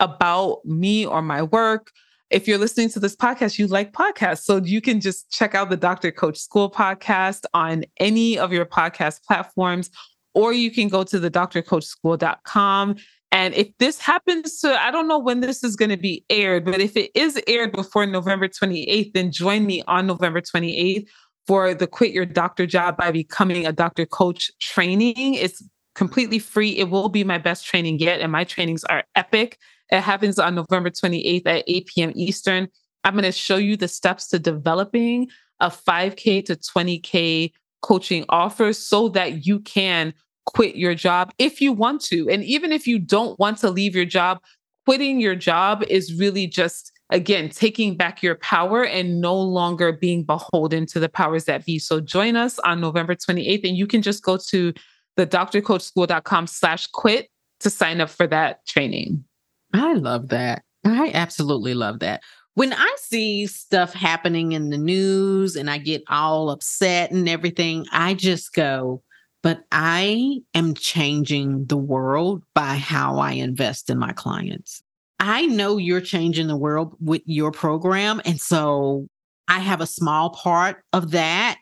about 0.00 0.64
me 0.64 1.06
or 1.06 1.22
my 1.22 1.42
work, 1.42 1.90
if 2.30 2.48
you're 2.48 2.58
listening 2.58 2.88
to 2.90 3.00
this 3.00 3.14
podcast, 3.14 3.58
you 3.58 3.66
like 3.66 3.92
podcasts. 3.92 4.42
So 4.42 4.56
you 4.56 4.80
can 4.80 5.00
just 5.00 5.30
check 5.30 5.54
out 5.54 5.70
the 5.70 5.76
Dr. 5.76 6.10
Coach 6.10 6.38
School 6.38 6.70
podcast 6.70 7.44
on 7.54 7.84
any 7.98 8.38
of 8.38 8.52
your 8.52 8.66
podcast 8.66 9.22
platforms, 9.22 9.90
or 10.34 10.52
you 10.52 10.70
can 10.70 10.88
go 10.88 11.04
to 11.04 11.20
the 11.20 11.30
drcoachschool.com 11.30 12.96
and 13.32 13.54
if 13.54 13.68
this 13.78 13.98
happens 13.98 14.60
to, 14.60 14.80
I 14.80 14.90
don't 14.90 15.08
know 15.08 15.18
when 15.18 15.40
this 15.40 15.64
is 15.64 15.76
going 15.76 15.90
to 15.90 15.96
be 15.96 16.24
aired, 16.30 16.64
but 16.64 16.80
if 16.80 16.96
it 16.96 17.10
is 17.14 17.40
aired 17.46 17.72
before 17.72 18.06
November 18.06 18.48
28th, 18.48 19.12
then 19.12 19.32
join 19.32 19.66
me 19.66 19.82
on 19.86 20.06
November 20.06 20.40
28th 20.40 21.06
for 21.46 21.74
the 21.74 21.86
Quit 21.86 22.12
Your 22.12 22.26
Doctor 22.26 22.66
Job 22.66 22.96
by 22.96 23.10
Becoming 23.10 23.66
a 23.66 23.72
Doctor 23.72 24.06
Coach 24.06 24.50
training. 24.60 25.34
It's 25.34 25.62
completely 25.94 26.38
free. 26.38 26.76
It 26.76 26.90
will 26.90 27.08
be 27.08 27.24
my 27.24 27.38
best 27.38 27.66
training 27.66 27.98
yet. 27.98 28.20
And 28.20 28.30
my 28.30 28.44
trainings 28.44 28.84
are 28.84 29.04
epic. 29.14 29.58
It 29.90 30.00
happens 30.00 30.38
on 30.38 30.54
November 30.54 30.90
28th 30.90 31.46
at 31.46 31.64
8 31.66 31.86
p.m. 31.86 32.12
Eastern. 32.14 32.68
I'm 33.04 33.14
going 33.14 33.24
to 33.24 33.32
show 33.32 33.56
you 33.56 33.76
the 33.76 33.88
steps 33.88 34.28
to 34.28 34.38
developing 34.38 35.28
a 35.60 35.68
5K 35.68 36.44
to 36.46 36.56
20K 36.56 37.52
coaching 37.82 38.24
offer 38.28 38.72
so 38.72 39.08
that 39.10 39.46
you 39.46 39.60
can 39.60 40.12
quit 40.46 40.76
your 40.76 40.94
job 40.94 41.32
if 41.38 41.60
you 41.60 41.72
want 41.72 42.00
to. 42.00 42.28
And 42.30 42.42
even 42.44 42.72
if 42.72 42.86
you 42.86 42.98
don't 42.98 43.38
want 43.38 43.58
to 43.58 43.70
leave 43.70 43.94
your 43.94 44.04
job, 44.04 44.40
quitting 44.86 45.20
your 45.20 45.34
job 45.34 45.82
is 45.88 46.14
really 46.14 46.46
just, 46.46 46.92
again, 47.10 47.48
taking 47.48 47.96
back 47.96 48.22
your 48.22 48.36
power 48.36 48.84
and 48.84 49.20
no 49.20 49.36
longer 49.36 49.92
being 49.92 50.24
beholden 50.24 50.86
to 50.86 51.00
the 51.00 51.08
powers 51.08 51.44
that 51.44 51.66
be. 51.66 51.78
So 51.78 52.00
join 52.00 52.36
us 52.36 52.58
on 52.60 52.80
November 52.80 53.14
28th, 53.14 53.68
and 53.68 53.76
you 53.76 53.86
can 53.86 54.02
just 54.02 54.22
go 54.22 54.38
to 54.48 54.72
the 55.16 55.26
drcoachschool.com 55.26 56.46
slash 56.46 56.86
quit 56.88 57.28
to 57.60 57.70
sign 57.70 58.00
up 58.00 58.10
for 58.10 58.26
that 58.26 58.64
training. 58.66 59.24
I 59.72 59.94
love 59.94 60.28
that. 60.28 60.62
I 60.84 61.10
absolutely 61.12 61.74
love 61.74 61.98
that. 62.00 62.22
When 62.54 62.72
I 62.72 62.96
see 62.98 63.46
stuff 63.46 63.92
happening 63.92 64.52
in 64.52 64.70
the 64.70 64.78
news 64.78 65.56
and 65.56 65.68
I 65.68 65.78
get 65.78 66.02
all 66.08 66.48
upset 66.48 67.10
and 67.10 67.28
everything, 67.28 67.86
I 67.92 68.14
just 68.14 68.54
go, 68.54 69.02
but 69.46 69.62
I 69.70 70.40
am 70.54 70.74
changing 70.74 71.66
the 71.66 71.76
world 71.76 72.42
by 72.52 72.74
how 72.74 73.18
I 73.18 73.30
invest 73.34 73.88
in 73.90 73.96
my 73.96 74.10
clients. 74.10 74.82
I 75.20 75.46
know 75.46 75.76
you're 75.76 76.00
changing 76.00 76.48
the 76.48 76.56
world 76.56 76.96
with 76.98 77.22
your 77.26 77.52
program. 77.52 78.20
And 78.24 78.40
so 78.40 79.06
I 79.46 79.60
have 79.60 79.80
a 79.80 79.86
small 79.86 80.30
part 80.30 80.82
of 80.92 81.12
that 81.12 81.58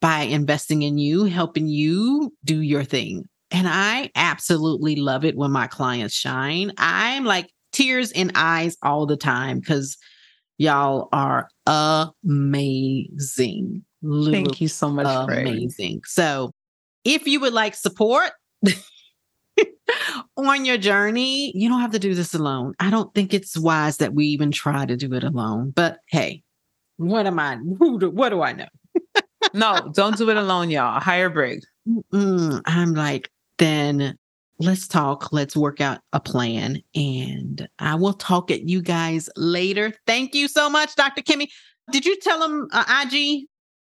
by 0.00 0.22
investing 0.22 0.82
in 0.82 0.98
you, 0.98 1.26
helping 1.26 1.68
you 1.68 2.34
do 2.44 2.60
your 2.60 2.82
thing. 2.82 3.22
And 3.52 3.68
I 3.68 4.10
absolutely 4.16 4.96
love 4.96 5.24
it 5.24 5.36
when 5.36 5.52
my 5.52 5.68
clients 5.68 6.16
shine. 6.16 6.72
I'm 6.76 7.24
like 7.24 7.52
tears 7.70 8.10
in 8.10 8.32
eyes 8.34 8.76
all 8.82 9.06
the 9.06 9.16
time 9.16 9.60
because 9.60 9.96
y'all 10.58 11.08
are 11.12 11.46
amazing. 12.24 13.84
Thank 14.02 14.60
you 14.60 14.66
so 14.66 14.90
much. 14.90 15.06
Amazing. 15.06 16.00
So 16.04 16.50
if 17.08 17.26
you 17.26 17.40
would 17.40 17.54
like 17.54 17.74
support 17.74 18.32
on 20.36 20.64
your 20.64 20.76
journey, 20.76 21.52
you 21.56 21.68
don't 21.68 21.80
have 21.80 21.92
to 21.92 21.98
do 21.98 22.14
this 22.14 22.34
alone. 22.34 22.74
I 22.78 22.90
don't 22.90 23.12
think 23.14 23.32
it's 23.32 23.56
wise 23.56 23.96
that 23.96 24.14
we 24.14 24.26
even 24.26 24.52
try 24.52 24.84
to 24.84 24.96
do 24.96 25.14
it 25.14 25.24
alone. 25.24 25.72
But 25.74 25.98
hey, 26.08 26.42
what 26.98 27.26
am 27.26 27.38
I? 27.38 27.56
Who 27.78 27.98
do, 27.98 28.10
what 28.10 28.28
do 28.28 28.42
I 28.42 28.52
know? 28.52 28.68
no, 29.54 29.90
don't 29.94 30.18
do 30.18 30.28
it 30.28 30.36
alone, 30.36 30.70
y'all. 30.70 31.00
Hire 31.00 31.30
Brig. 31.30 31.62
Mm-mm. 31.88 32.60
I'm 32.66 32.94
like, 32.94 33.30
then 33.56 34.16
let's 34.58 34.86
talk. 34.86 35.32
Let's 35.32 35.56
work 35.56 35.80
out 35.80 36.00
a 36.12 36.20
plan. 36.20 36.82
And 36.94 37.66
I 37.78 37.94
will 37.94 38.12
talk 38.12 38.50
at 38.50 38.68
you 38.68 38.82
guys 38.82 39.30
later. 39.36 39.94
Thank 40.06 40.34
you 40.34 40.46
so 40.46 40.68
much, 40.68 40.94
Dr. 40.94 41.22
Kimmy. 41.22 41.48
Did 41.90 42.04
you 42.04 42.18
tell 42.20 42.40
them 42.40 42.68
uh, 42.72 43.06
IG? 43.06 43.46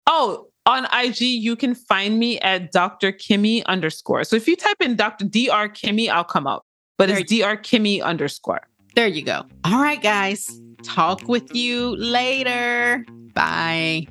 Oh, 0.06 0.46
on 0.70 0.86
IG, 0.92 1.20
you 1.20 1.56
can 1.56 1.74
find 1.74 2.18
me 2.18 2.38
at 2.40 2.72
Dr. 2.72 3.12
Kimmy 3.12 3.64
underscore. 3.66 4.24
So 4.24 4.36
if 4.36 4.46
you 4.48 4.56
type 4.56 4.76
in 4.80 4.96
Dr. 4.96 5.24
Dr. 5.24 5.68
Kimmy, 5.72 6.08
I'll 6.08 6.24
come 6.24 6.46
up, 6.46 6.64
but 6.96 7.08
there 7.08 7.18
it's 7.18 7.30
Dr. 7.30 7.56
Kimmy 7.62 8.02
underscore. 8.02 8.60
There 8.94 9.06
you 9.06 9.22
go. 9.22 9.44
All 9.64 9.80
right, 9.80 10.02
guys. 10.02 10.60
Talk 10.82 11.28
with 11.28 11.54
you 11.54 11.96
later. 11.96 13.04
Bye. 13.34 14.06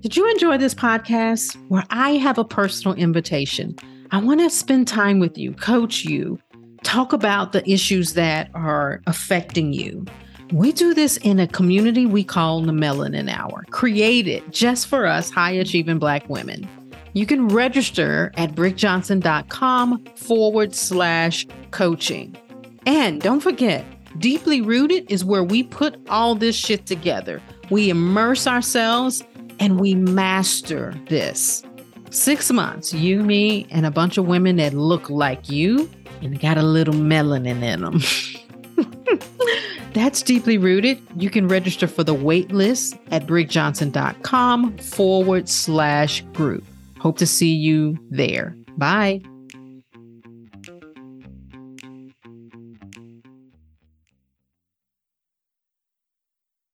Did 0.00 0.16
you 0.16 0.30
enjoy 0.30 0.56
this 0.58 0.74
podcast 0.74 1.56
where 1.68 1.84
I 1.90 2.12
have 2.12 2.38
a 2.38 2.44
personal 2.44 2.96
invitation? 2.96 3.76
I 4.12 4.20
want 4.20 4.40
to 4.40 4.50
spend 4.50 4.88
time 4.88 5.18
with 5.18 5.36
you, 5.36 5.52
coach 5.52 6.04
you, 6.04 6.38
talk 6.82 7.12
about 7.12 7.52
the 7.52 7.68
issues 7.70 8.14
that 8.14 8.50
are 8.54 9.02
affecting 9.06 9.72
you. 9.72 10.04
We 10.52 10.72
do 10.72 10.94
this 10.94 11.16
in 11.18 11.38
a 11.38 11.46
community 11.46 12.06
we 12.06 12.24
call 12.24 12.60
the 12.62 12.72
Melanin 12.72 13.30
Hour, 13.30 13.64
created 13.70 14.42
just 14.52 14.88
for 14.88 15.06
us 15.06 15.30
high 15.30 15.52
achieving 15.52 16.00
Black 16.00 16.28
women. 16.28 16.68
You 17.12 17.24
can 17.24 17.48
register 17.48 18.32
at 18.36 18.56
brigjohnson.com 18.56 20.04
forward 20.16 20.74
slash 20.74 21.46
coaching. 21.70 22.36
And 22.84 23.20
don't 23.20 23.40
forget, 23.40 23.84
Deeply 24.18 24.60
Rooted 24.60 25.10
is 25.10 25.24
where 25.24 25.44
we 25.44 25.62
put 25.62 25.96
all 26.08 26.34
this 26.34 26.56
shit 26.56 26.84
together. 26.84 27.40
We 27.70 27.88
immerse 27.88 28.48
ourselves 28.48 29.22
and 29.60 29.78
we 29.78 29.94
master 29.94 30.94
this. 31.08 31.62
Six 32.10 32.50
months, 32.50 32.92
you, 32.92 33.22
me, 33.22 33.68
and 33.70 33.86
a 33.86 33.90
bunch 33.92 34.18
of 34.18 34.26
women 34.26 34.56
that 34.56 34.74
look 34.74 35.08
like 35.10 35.48
you 35.48 35.88
and 36.22 36.40
got 36.40 36.58
a 36.58 36.62
little 36.62 36.94
melanin 36.94 37.62
in 37.62 37.82
them. 37.82 38.00
That's 39.92 40.22
deeply 40.22 40.58
rooted. 40.58 41.00
You 41.16 41.30
can 41.30 41.48
register 41.48 41.86
for 41.86 42.04
the 42.04 42.14
wait 42.14 42.52
list 42.52 42.96
at 43.10 43.26
brigjohnson.com 43.26 44.78
forward 44.78 45.48
slash 45.48 46.22
group. 46.32 46.64
Hope 46.98 47.18
to 47.18 47.26
see 47.26 47.54
you 47.54 47.98
there. 48.10 48.56
Bye. 48.76 49.22